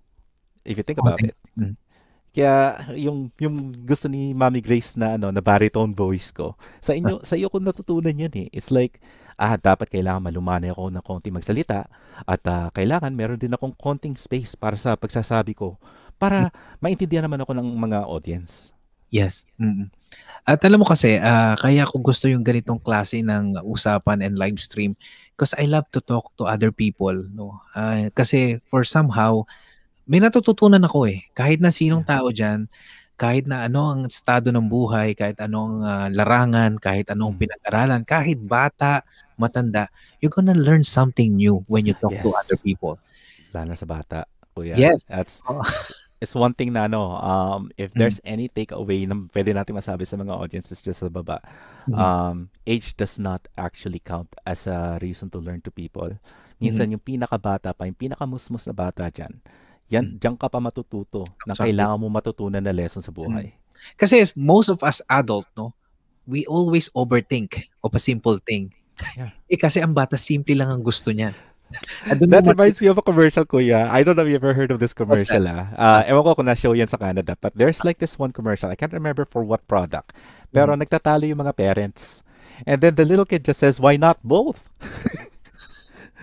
[0.63, 1.35] If you think about Okay.
[1.35, 1.37] it.
[1.59, 1.75] Mhm.
[2.35, 6.59] Kaya yung yung gusto ni Mami Grace na ano na baritone voice ko.
[6.83, 8.49] Sa inyo sa iyo ko natutunan yan eh.
[8.51, 8.99] It's like
[9.39, 11.87] ah dapat kailangan malumanay ako ng konti magsalita
[12.27, 15.79] at ah, kailangan meron din akong konting space para sa pagsasabi ko
[16.19, 18.75] para maintindihan naman ako ng mga audience.
[19.15, 19.47] Yes.
[19.63, 19.95] Mm.
[20.43, 24.59] At alam mo kasi, ah, kaya ko gusto yung ganitong klase ng usapan and live
[24.59, 24.99] stream
[25.35, 27.63] because I love to talk to other people, no?
[27.79, 29.47] Ah, kasi for somehow
[30.07, 31.25] may natututunan ako eh.
[31.33, 32.69] Kahit na sinong tao diyan,
[33.15, 37.41] kahit na ano ang estado ng buhay, kahit anong ah, larangan, kahit anong Mm.
[37.47, 39.07] pinag-aralan, kahit bata,
[39.39, 39.87] matanda,
[40.19, 42.39] you're gonna learn something new when you talk to Yes.
[42.45, 42.99] other people.
[43.55, 44.75] Lalo sa bata, kuya.
[44.75, 45.07] Yes.
[45.07, 45.63] That's Oh.
[46.19, 47.99] it's one thing na ano, um, if Mm.
[48.03, 51.39] there's any takeaway na pwede natin masabi sa mga audiences just sa baba,
[51.87, 51.95] Mhm.
[51.95, 52.37] um,
[52.67, 56.11] age does not actually count as a reason to learn to people.
[56.59, 59.39] Minsan yung pinakabata pa, yung pinakamusmus na bata dyan,
[59.93, 61.71] yan, diyan ka pa matututo na Exactly.
[61.71, 63.53] kailangan mo matutunan na lesson sa buhay.
[64.01, 65.77] Kasi most of us adult, no,
[66.25, 68.73] we always overthink of a simple thing.
[69.19, 69.35] Yeah.
[69.53, 71.37] Eh kasi ang bata simple lang ang gusto niya.
[72.31, 73.91] That reminds me of a commercial, kuya.
[73.91, 75.69] I don't know if you ever heard of this commercial, ah.
[75.75, 78.71] Uh, ewan ko kung na-show yan sa Canada, but there's like this one commercial.
[78.71, 80.15] I can't remember for what product.
[80.55, 82.23] Pero nagtatalo yung mga parents.
[82.63, 84.71] And then the little kid just says, why not both?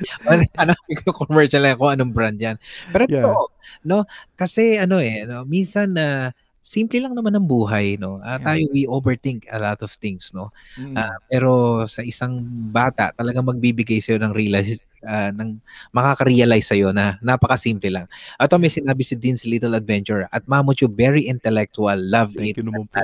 [0.30, 0.73] ano, ano
[1.14, 2.57] commercial lang kung anong brand yan.
[2.91, 3.23] Pero Yeah.
[3.26, 3.44] totoo,
[3.86, 3.98] no?
[4.36, 8.22] Kasi ano eh, no, minsan na simple lang naman ang buhay, no?
[8.22, 8.40] Yeah.
[8.45, 10.53] tayo we overthink a lot of things, no?
[10.78, 10.94] Mm.
[10.95, 15.57] Ah, pero sa isang bata, talagang magbibigay sa'yo ng realize, ah, ng
[15.91, 18.06] makaka-realize sa'yo na napakasimple lang.
[18.38, 22.61] At may sinabi si Dean's Little Adventure at Mamucho, very intellectual, love Thank it.
[22.61, 23.02] you naman po.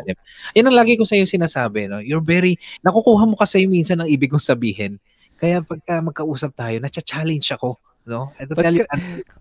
[0.53, 1.97] Yan ang lagi ko sa'yo sinasabi, no?
[1.99, 5.01] You're very, nakukuha mo kasi minsan ang ibig kong sabihin.
[5.37, 7.77] Kaya pagka magkausap tayo, na-challenge ako,
[8.09, 8.33] no?
[8.41, 8.85] Ito But tell you,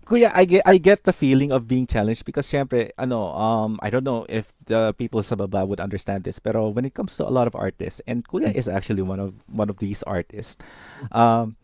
[0.05, 3.89] Kuya, I get I get the feeling of being challenged because syempre, ano, um I
[3.89, 7.25] don't know if the people sa baba would understand this, pero when it comes to
[7.25, 10.59] a lot of artists and Kuya is actually one of one of these artists.
[11.11, 11.57] Um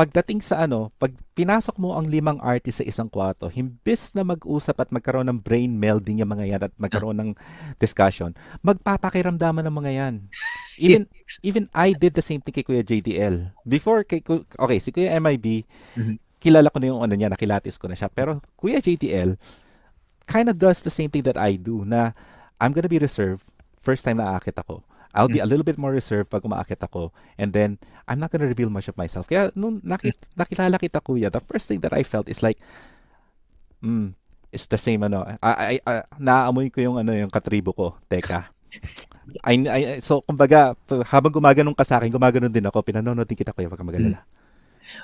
[0.00, 4.80] pagdating sa ano, pag pinasok mo ang limang artist sa isang kwarto, himbis na mag-usap
[4.80, 7.30] at magkaroon ng brain melding yung mga yan at magkaroon ng
[7.76, 8.32] discussion,
[8.64, 10.14] magpapakiramdaman ng mga yan.
[10.80, 11.04] Even
[11.44, 13.52] even I did the same thing kay Kuya JDL.
[13.68, 14.24] Before kay
[14.56, 15.68] okay, si Kuya MIB,
[16.00, 16.16] Mhm.
[16.40, 18.08] kilala ko na yung ano niya, nakilatis ko na siya.
[18.08, 19.36] Pero Kuya JDL
[20.24, 22.16] kind of does the same thing that I do na
[22.56, 23.44] I'm gonna be reserved
[23.84, 24.80] first time na aakit ako.
[25.14, 27.10] I'll be a little bit more reserved pag umaakit ako.
[27.34, 29.26] And then, I'm not gonna reveal much of myself.
[29.26, 32.58] Kaya, nung nakit, nakilala kita, kuya, the first thing that I felt is like,
[33.82, 34.14] mm,
[34.54, 37.86] it's the same, ano, I, I, I, naaamoy ko yung, ano, yung katribo ko.
[38.06, 38.50] Teka.
[39.46, 40.78] I, I, so, kumbaga,
[41.10, 42.82] habang gumaganon ka sa akin, gumaganon din ako.
[42.86, 44.22] Pinanonood din kita, kuya, wag kang magalala.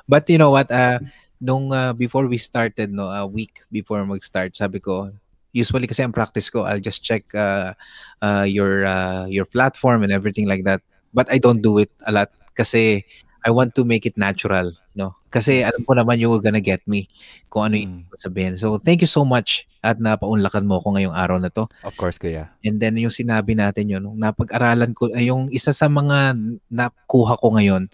[0.06, 0.98] But you know what, uh,
[1.38, 5.10] nung uh, before we started, no, a week before mag-start, sabi ko,
[5.56, 7.72] usually kasi ang practice ko, I'll just check uh,
[8.20, 10.84] uh, your uh, your platform and everything like that.
[11.16, 13.08] But I don't do it a lot kasi
[13.40, 15.16] I want to make it natural, no?
[15.30, 17.06] Kasi alam ko naman you were gonna get me
[17.48, 18.18] kung ano yung Mm.
[18.18, 18.54] sabihin.
[18.58, 21.70] So, thank you so much at napaunlakan mo ako ngayong araw na to.
[21.86, 22.50] Of course, kuya.
[22.66, 26.34] And then yung sinabi natin yun, nung napag-aralan ko, yung isa sa mga
[26.66, 27.86] nakuha ko ngayon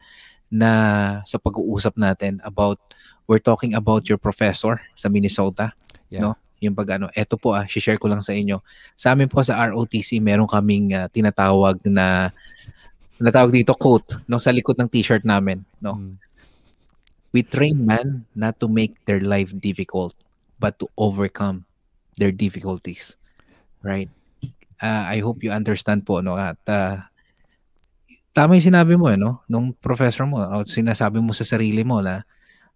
[0.48, 0.70] na
[1.28, 2.80] sa pag-uusap natin about,
[3.28, 5.76] we're talking about your professor sa Minnesota.
[6.08, 6.32] Yeah.
[6.32, 6.41] No?
[6.62, 8.62] Yung pag ano, eto po ah, share ko lang sa inyo.
[8.94, 12.30] Sa amin po sa ROTC, meron kaming ah, tinatawag na
[13.22, 16.14] natawag dito quote no sa likod ng t-shirt namin no Mm.
[17.30, 20.12] we train man not to make their life difficult
[20.58, 21.62] but to overcome
[22.18, 23.14] their difficulties
[23.86, 24.10] right
[24.82, 26.98] uh, i hope you understand po no at uh,
[28.34, 32.02] tama yung sinabi mo eh, no nung professor mo o sinasabi mo sa sarili mo
[32.02, 32.26] na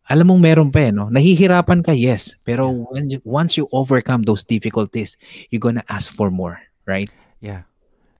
[0.07, 1.11] alam mong meron pa eh, no?
[1.11, 2.39] Nahihirapan ka, yes.
[2.47, 5.19] Pero when you- once you overcome those difficulties,
[5.51, 7.11] you're gonna ask for more, right?
[7.43, 7.67] Yeah.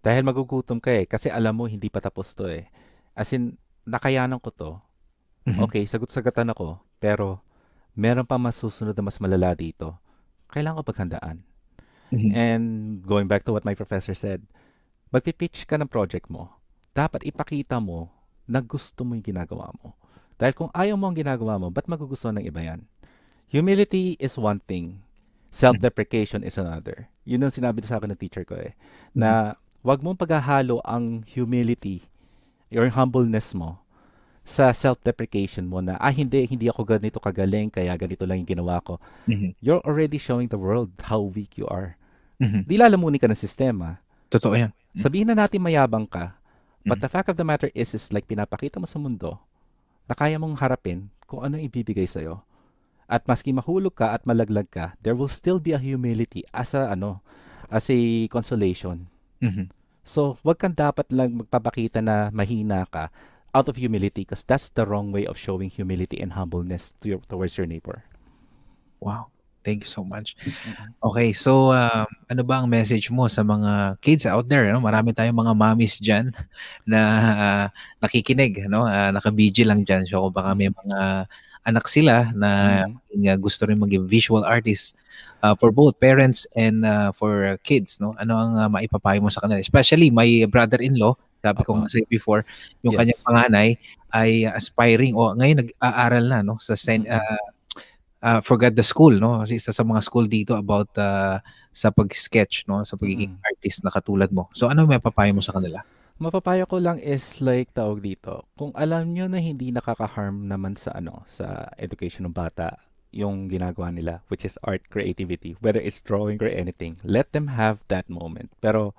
[0.03, 1.07] Dahil magugutom ka eh.
[1.07, 2.67] Kasi alam mo, hindi pa tapos to eh.
[3.15, 3.55] As in,
[3.87, 4.71] nakayanan ko to.
[5.47, 5.63] Mhm.
[5.67, 6.83] Okay, sagot-sagatan ako.
[6.99, 7.43] Pero,
[7.95, 9.95] meron pa masusunod na mas malala dito.
[10.51, 11.37] Kailangan ko paghandaan.
[12.11, 12.31] Mhm.
[12.35, 12.65] And
[13.03, 14.43] going back to what my professor said,
[15.11, 16.55] magpipitch ka ng project mo.
[16.95, 18.11] Dapat ipakita mo
[18.47, 19.95] na gusto mo yung ginagawa mo.
[20.37, 22.81] Dahil kung ayaw mo ang ginagawa mo, ba't magugustuhan ng iba yan?
[23.49, 25.01] Humility is one thing.
[25.49, 27.09] Self-deprecation is another.
[27.25, 28.77] Yun ang sinabi sa akin ng teacher ko eh.
[29.17, 32.05] Na wag mong paghahalo ang humility
[32.69, 33.81] or humbleness mo
[34.47, 38.79] sa self-deprecation mo na, ah, hindi, hindi ako ganito kagaling, kaya ganito lang yung ginawa
[38.85, 39.01] ko.
[39.27, 39.57] Mhm.
[39.59, 41.97] You're already showing the world how weak you are.
[42.39, 42.69] Mhm.
[42.69, 43.99] Di lalamunin ka ng sistema.
[44.29, 44.71] Totoo yan.
[44.95, 46.37] Sabihin na natin mayabang ka,
[46.87, 47.03] but Mm.
[47.03, 49.41] the fact of the matter is, is like pinapakita mo sa mundo
[50.07, 52.43] na kaya mong harapin kung ano ibibigay sa'yo.
[53.07, 56.91] At maski mahulog ka at malaglag ka, there will still be a humility as a,
[56.91, 57.23] ano,
[57.71, 59.07] as a consolation.
[59.39, 59.71] Mhm.
[60.07, 63.11] So, wag kang dapat lang magpapakita na mahina ka
[63.55, 67.21] out of humility because that's the wrong way of showing humility and humbleness to your,
[67.27, 68.07] towards your neighbor.
[69.03, 69.35] Wow.
[69.67, 70.39] Thank you so much.
[71.03, 74.71] Okay, so um, ano ba ang message mo sa mga kids out there?
[74.71, 74.79] No?
[74.79, 76.31] Marami tayong mga mommies dyan
[76.91, 77.67] na ah,
[77.99, 78.87] nakikinig, no?
[78.87, 80.07] Uh, naka-BG lang dyan.
[80.07, 81.27] So baka may mga
[81.67, 82.51] anak sila na
[82.87, 83.27] Mhm.
[83.27, 84.95] uh, gusto rin maging visual artist
[85.43, 88.15] uh, for both parents and uh, for kids, no?
[88.23, 89.59] Ano ang uh, maipapayo mo sa kanila?
[89.59, 92.47] Especially my brother-in-law, sabi ko nga sa'yo before,
[92.87, 92.99] yung Yes.
[93.03, 93.69] kanyang panganay
[94.15, 97.43] ay aspiring o ngayon nag-aaral na no sa sen, uh,
[98.23, 101.41] uh, forgot the school no kasi isa sa mga school dito about uh,
[101.73, 103.43] sa pag-sketch no sa pagiging Mm.
[103.45, 104.49] artist na katulad mo.
[104.57, 105.85] So ano may papayo mo sa kanila?
[106.17, 108.49] Mapapayo ko lang is like tawag dito.
[108.57, 112.81] Kung alam nyo na hindi nakaka-harm naman sa ano, sa education ng bata,
[113.13, 117.85] yung ginagawa nila, which is art creativity, whether it's drawing or anything, let them have
[117.93, 118.49] that moment.
[118.65, 118.97] Pero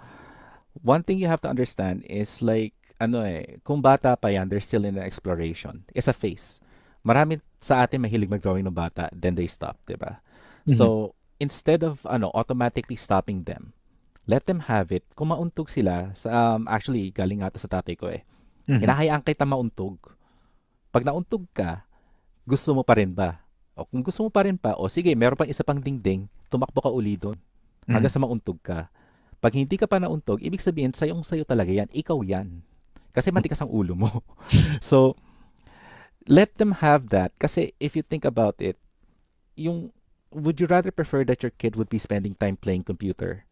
[0.86, 4.62] one thing you have to understand is like ano eh, kung bata pa yan, they're
[4.62, 5.90] still in an exploration.
[5.98, 6.62] It's a phase.
[7.08, 10.20] Marami sa atin mahilig mag-drawing ng bata, then they stop, 'di ba?
[10.68, 13.72] So, instead of ano, automatically stopping them,
[14.28, 15.08] let them have it.
[15.16, 18.28] Kung mauntog sila, sa, um, actually, galing to sa tatay ko eh.
[18.68, 18.84] Mhm.
[18.84, 19.96] Hinahayaan kita mauntog.
[20.92, 21.88] Pag nauntog ka,
[22.44, 23.40] gusto mo pa rin ba?
[23.80, 26.84] O kung gusto mo pa rin pa, o sige, meron pang isa pang dingding, tumakbo
[26.84, 27.40] ka uli doon.
[27.88, 28.92] Hanggang sa mauntog ka.
[29.40, 31.88] Pag hindi ka pa nauntog, ibig sabihin, sayong sayo talaga yan.
[31.88, 32.60] Ikaw yan.
[33.16, 34.12] Kasi matikas ang ulo mo.
[34.84, 35.16] so,
[36.28, 37.32] let them have that.
[37.40, 38.78] Kasi if you think about it,
[39.56, 39.92] yung,
[40.32, 43.46] would you rather prefer that your kid would be spending time playing computer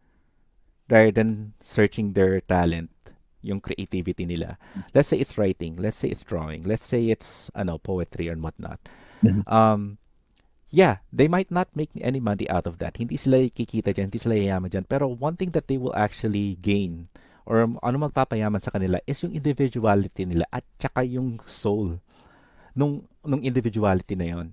[0.88, 2.92] rather than searching their talent,
[3.42, 4.58] yung creativity nila?
[4.94, 5.76] Let's say it's writing.
[5.76, 6.62] Let's say it's drawing.
[6.62, 8.78] Let's say it's, ano, poetry or whatnot.
[9.24, 9.42] Mhm.
[9.48, 9.98] Um,
[10.70, 13.00] yeah, they might not make any money out of that.
[13.00, 14.86] Hindi sila kikita dyan, hindi sila yayaman dyan.
[14.86, 17.08] Pero one thing that they will actually gain
[17.46, 22.02] or ano magpapayaman sa kanila is yung individuality nila at tsaka yung soul
[22.76, 24.46] nung, nung individuality na yon.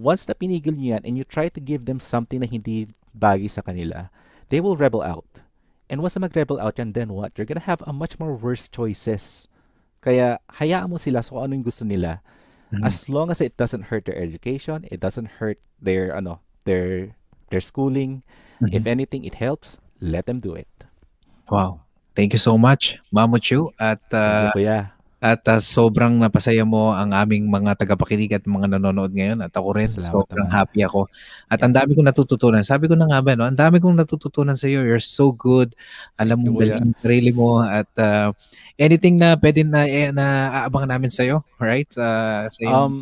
[0.00, 3.48] Once na pinigil nyo yan and you try to give them something na hindi bagay
[3.48, 4.08] sa kanila,
[4.48, 5.44] they will rebel out.
[5.86, 7.36] And once na mag-rebel out yan, then what?
[7.36, 9.46] You're gonna have a much more worse choices.
[10.02, 12.24] Kaya hayaan mo sila so ano yung gusto nila.
[12.74, 12.82] Mhm.
[12.82, 17.14] As long as it doesn't hurt their education, it doesn't hurt their ano, their
[17.54, 18.26] their schooling.
[18.58, 18.74] Mhm.
[18.74, 19.78] If anything, it helps.
[20.02, 20.68] Let them do it.
[21.48, 21.86] Wow.
[22.18, 23.70] Thank you so much, Mamo Chu.
[23.78, 24.95] At uh, Thank you, kuya.
[25.16, 29.72] At uh, sobrang napasaya mo ang aming mga tagapakinig at mga nanonood ngayon at ako
[29.72, 30.56] rin Salamat sobrang naman.
[30.60, 31.08] happy ako.
[31.48, 32.60] At ang dami kong natututunan.
[32.68, 33.48] Sabi ko na nga ba, no?
[33.48, 34.84] ang dami kong natututunan sa iyo.
[34.84, 35.72] You're so good.
[36.20, 38.28] Alam mo yung sarili mo at uh,
[38.76, 41.88] anything na pwede na, eh, na aabangan namin sa iyo, right?
[41.96, 42.94] Uh, sa iyong, Um,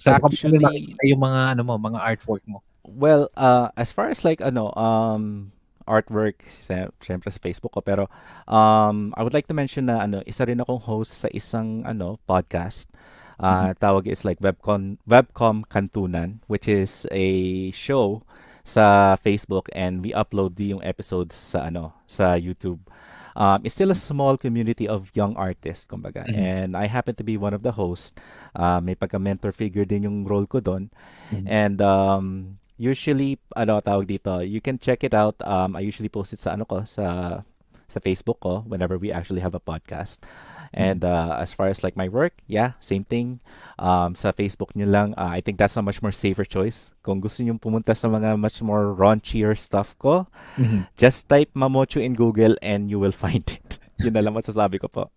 [0.00, 2.58] sa actually- yung mga ano mo, mga artwork mo.
[2.82, 5.54] well, uh, as far as like ano, um,
[5.90, 8.06] artwork, sy- syempre sa Facebook ko, pero
[8.46, 12.22] um, I would like to mention na ano, isa rin akong host sa isang ano,
[12.30, 12.86] podcast.
[13.40, 18.20] Uh, tawag is like Webcom, Webcom Kantunan, which is a show
[18.62, 22.84] sa Facebook and we upload yung episodes sa ano sa YouTube.
[23.32, 26.28] Um, it's still a small community of young artists, kumbaga.
[26.28, 26.36] Mhm.
[26.36, 28.12] And I happen to be one of the hosts.
[28.52, 30.92] Uh, may pagka-mentor figure din yung role ko doon.
[31.32, 31.46] Mhm.
[31.48, 35.36] And um, usually, ano tawag dito, you can check it out.
[35.44, 37.44] Um, I usually post it sa ano ko, sa
[37.90, 40.24] sa Facebook ko whenever we actually have a podcast.
[40.70, 43.42] And uh, as far as like my work, yeah, same thing.
[43.74, 46.94] Um, sa Facebook nyo lang, uh, I think that's a much more safer choice.
[47.02, 50.86] Kung gusto nyo pumunta sa mga much more raunchier stuff ko, Mhm.
[50.94, 53.82] just type Mamocho in Google and you will find it.
[53.98, 55.10] Yun na lang masasabi ko po.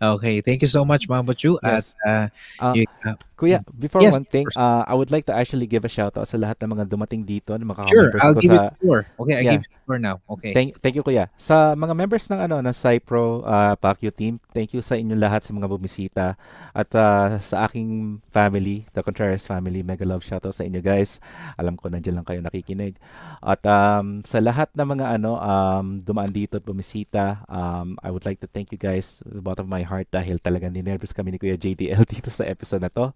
[0.00, 1.58] Okay, thank you so much, Mama Chu.
[1.62, 1.94] At Yes.
[2.06, 2.28] uh,
[2.60, 5.84] Ah, you- uh, Kuya, before Yes, one thing, uh, I would like to actually give
[5.84, 8.72] a shout out sa lahat ng mga dumating dito, ng mga sure, I'll give sa
[8.72, 9.04] it four.
[9.20, 9.52] Okay, I Yeah.
[9.60, 10.18] give it four now.
[10.26, 10.50] Okay.
[10.50, 11.30] Thank, thank you kuya.
[11.38, 15.46] Sa mga members ng ano ng Cypro uh, Pacquiao team, thank you sa inyo lahat
[15.46, 16.34] sa mga bumisita
[16.74, 21.22] at uh, sa aking family, the Contreras family, mega love shoutout sa inyo guys.
[21.54, 22.98] Alam ko nandiyan lang kayo nakikinig.
[23.38, 28.26] At um, sa lahat ng mga ano um, dumaan dito at bumisita, um, I would
[28.26, 31.38] like to thank you guys the bottom of my heart dahil talagang ninervous kami ni
[31.38, 33.14] Kuya JDL dito sa episode na to.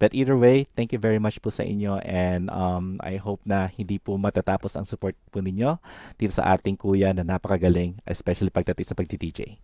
[0.00, 3.68] But either way, thank you very much po sa inyo and um, I hope na
[3.68, 5.76] hindi po matatapos ang support po ninyo
[6.16, 9.60] dito sa ating kuya na napakagaling, especially pagdating sa pagdi-DJ.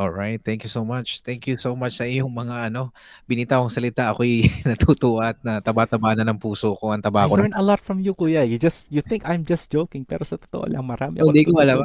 [0.00, 0.40] All right.
[0.40, 1.20] Thank you so much.
[1.20, 2.96] Thank you so much sa iyong mga ano,
[3.28, 4.08] binitawang salita.
[4.08, 6.96] Ako'y natutuwa at na taba-taba na ng puso ko.
[6.96, 7.36] Ang I taba ko.
[7.36, 8.44] learned a lot from you, kuya.
[8.44, 11.60] You just you think I'm just joking, pero sa totoo lang marami ako Hindi ko
[11.60, 11.84] alam.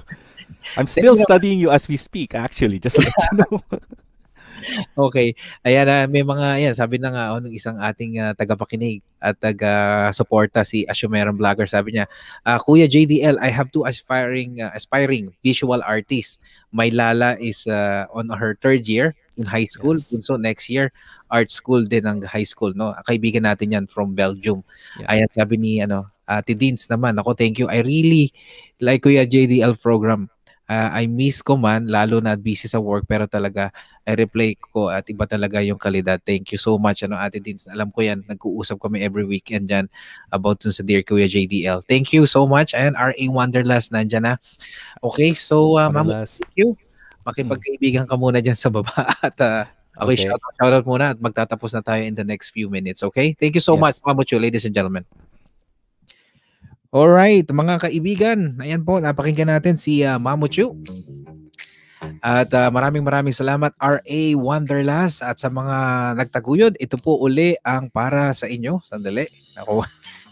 [0.80, 3.52] I'm still studying you as we speak, actually, just to let you know.
[4.98, 5.34] Okay.
[5.62, 9.38] Ayan, ah, may mga, ayan, sabi na nga, oh, ng isang ating ah, tagapakinig at
[9.38, 11.66] taga-suporta si Ashumeran Vlogger.
[11.66, 12.06] Sabi niya,
[12.46, 16.38] ah, Kuya JDL, I have two aspiring ah, aspiring visual artists.
[16.70, 19.98] My Lala is ah, on her third year in high school.
[19.98, 20.10] Yes.
[20.10, 20.90] Bunso next year,
[21.30, 22.74] art school din ang high school.
[22.74, 22.94] No?
[23.06, 24.62] Kaibigan natin yan from Belgium.
[24.98, 25.14] Yeah.
[25.14, 27.72] Ayan, sabi ni ano, Ate Dins naman, ako thank you.
[27.72, 28.30] I really
[28.84, 30.28] like Kuya JDL program.
[30.68, 33.72] Ah, I miss ko man, lalo na busy sa work, pero talaga
[34.04, 36.20] i-replay ko at iba talaga yung kalidad.
[36.20, 37.64] Thank you so much, ano, Ate Dins.
[37.72, 39.88] Alam ko yan, nag-uusap kami every weekend dyan
[40.28, 41.80] about dun sa Dear Kuya JDL.
[41.88, 42.76] Thank you so much.
[42.76, 44.34] And RA Wanderlust, nandyan na.
[45.00, 46.76] Okay, so, uh, ma'am, thank you.
[47.24, 48.92] Makipagkaibigan ka muna dyan sa baba
[49.24, 49.64] at uh,
[50.04, 50.28] okay, Okay.
[50.28, 53.32] shout, out, shout out muna at magtatapos na tayo in the next few minutes, okay?
[53.32, 53.80] Thank you so Yes.
[53.80, 55.08] much, Mamucho, ladies and gentlemen.
[56.88, 60.72] Alright, mga kaibigan, ayan po, napakinggan natin si uh, Mamuchu.
[62.24, 65.76] At uh, maraming maraming salamat RA Wanderlust at sa mga
[66.16, 68.80] nagtaguyod, ito po uli ang para sa inyo.
[68.80, 69.28] Sandali,
[69.60, 69.84] ako,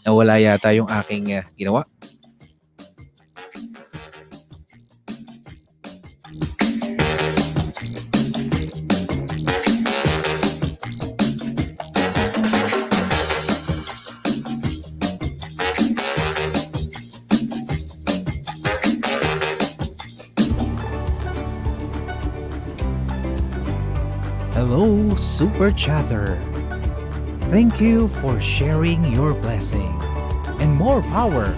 [0.09, 1.85] nawala yata yung aking uh, ginawa.
[25.37, 26.41] Super Chatter.
[27.53, 29.93] Thank you for sharing your blessing.
[30.57, 31.53] And more power.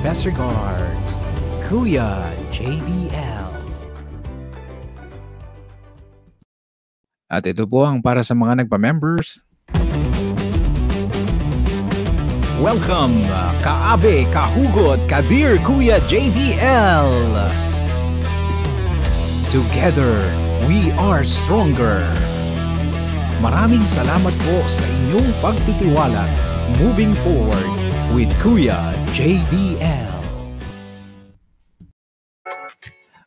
[0.00, 1.04] Best regards,
[1.68, 3.52] Kuya JBL.
[7.28, 9.44] At ito po ang para sa mga nagpa-members.
[12.64, 17.12] Welcome, uh, Kaabe, Kahugot, Kadir, Kuya JVL.
[19.52, 20.32] Together,
[20.64, 22.35] we are stronger.
[23.36, 26.24] Maraming salamat po sa inyong pagtitiwala
[26.80, 27.68] moving forward
[28.16, 30.08] with Kuya JVL.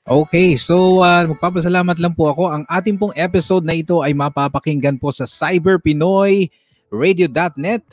[0.10, 2.49] Okay, so uh, magpapasalamat lang po ako.
[2.49, 7.86] Ang ating pong episode na ito ay mapapakinggan po sa cyberpinoyradio.net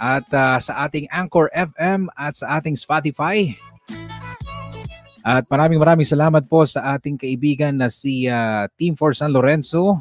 [0.00, 3.52] at uh, sa ating Anchor FM at sa ating Spotify.
[5.20, 10.00] At maraming maraming salamat po sa ating kaibigan na si uh, Team for San Lorenzo,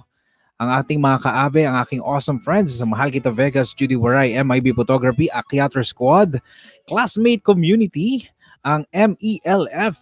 [0.62, 4.78] ang ating mga kaabe, ang aking awesome friends sa Mahal Kita Vegas, Judy Waray, MIB
[4.78, 6.38] Photography, Akiater Squad,
[6.86, 8.30] Classmate Community,
[8.62, 9.98] ang MELF,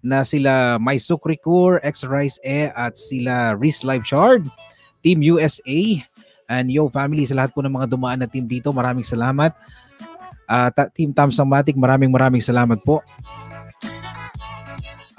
[0.00, 4.48] na sila May Sukricur, X-Rise E at sila Riz Live Shard,
[5.04, 6.00] Team USA,
[6.48, 8.72] and Yo Family sa lahat po ng mga dumaan na team dito.
[8.72, 9.52] Maraming salamat.
[10.48, 13.04] Uh, team Tamsamatic, maraming maraming salamat po.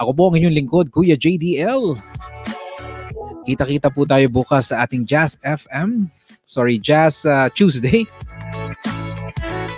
[0.01, 1.95] Ako po ang inyong lingkod, Kuya JDL.
[3.43, 6.07] Kita-kita po tayo bukas sa ating Jazz FM.
[6.47, 8.07] Sorry, Jazz uh, Tuesday.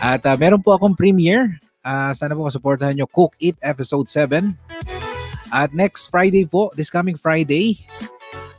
[0.05, 1.57] At uh, meron po akong premiere.
[1.81, 4.53] Uh, sana po masuportahan nyo Cook It Episode 7.
[5.55, 7.85] At next Friday po, this coming Friday,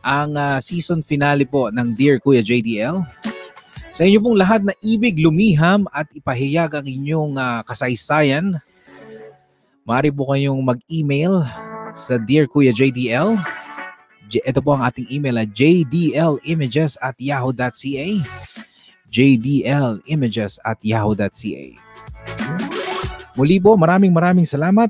[0.06, 3.02] ang ah, season finale po ng Dear Kuya JDL.
[3.90, 8.62] Sa inyo pong lahat na ibig lumiham at ipahayag ang inyong ah, kasaysayan,
[9.82, 11.42] maaari po kayong mag-email
[11.98, 13.34] sa Dear Kuya JDL.
[14.30, 18.08] Ito po ang ating email at jdlimages at yahoo.ca
[19.06, 21.66] jdlimages at yahoo.ca
[23.36, 24.88] Muli po, maraming maraming salamat.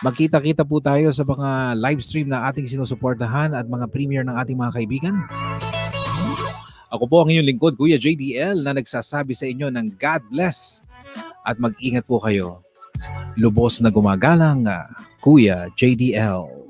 [0.00, 4.56] Magkita-kita po tayo sa mga live stream na ating sinusuportahan at mga premiere ng ating
[4.56, 5.12] mga kaibigan.
[6.88, 10.80] Ako po ang inyong lingkod, Kuya JDL, na nagsasabi sa inyo ng God bless
[11.44, 12.64] at mag-ingat po kayo.
[13.36, 14.64] Lubos na gumagalang,
[15.20, 16.69] Kuya JDL.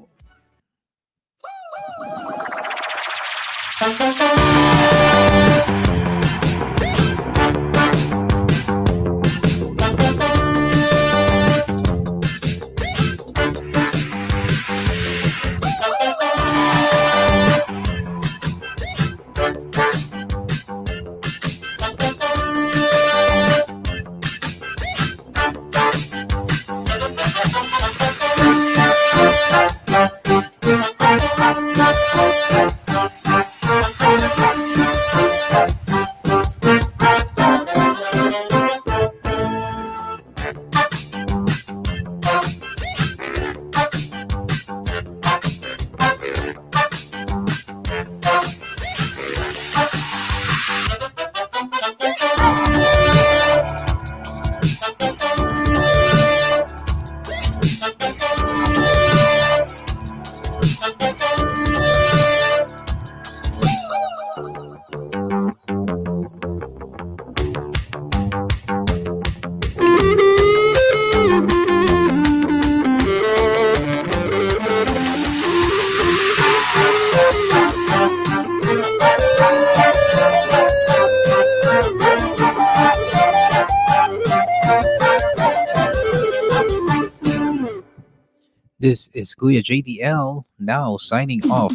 [89.40, 91.72] Kuya JDL now signing off.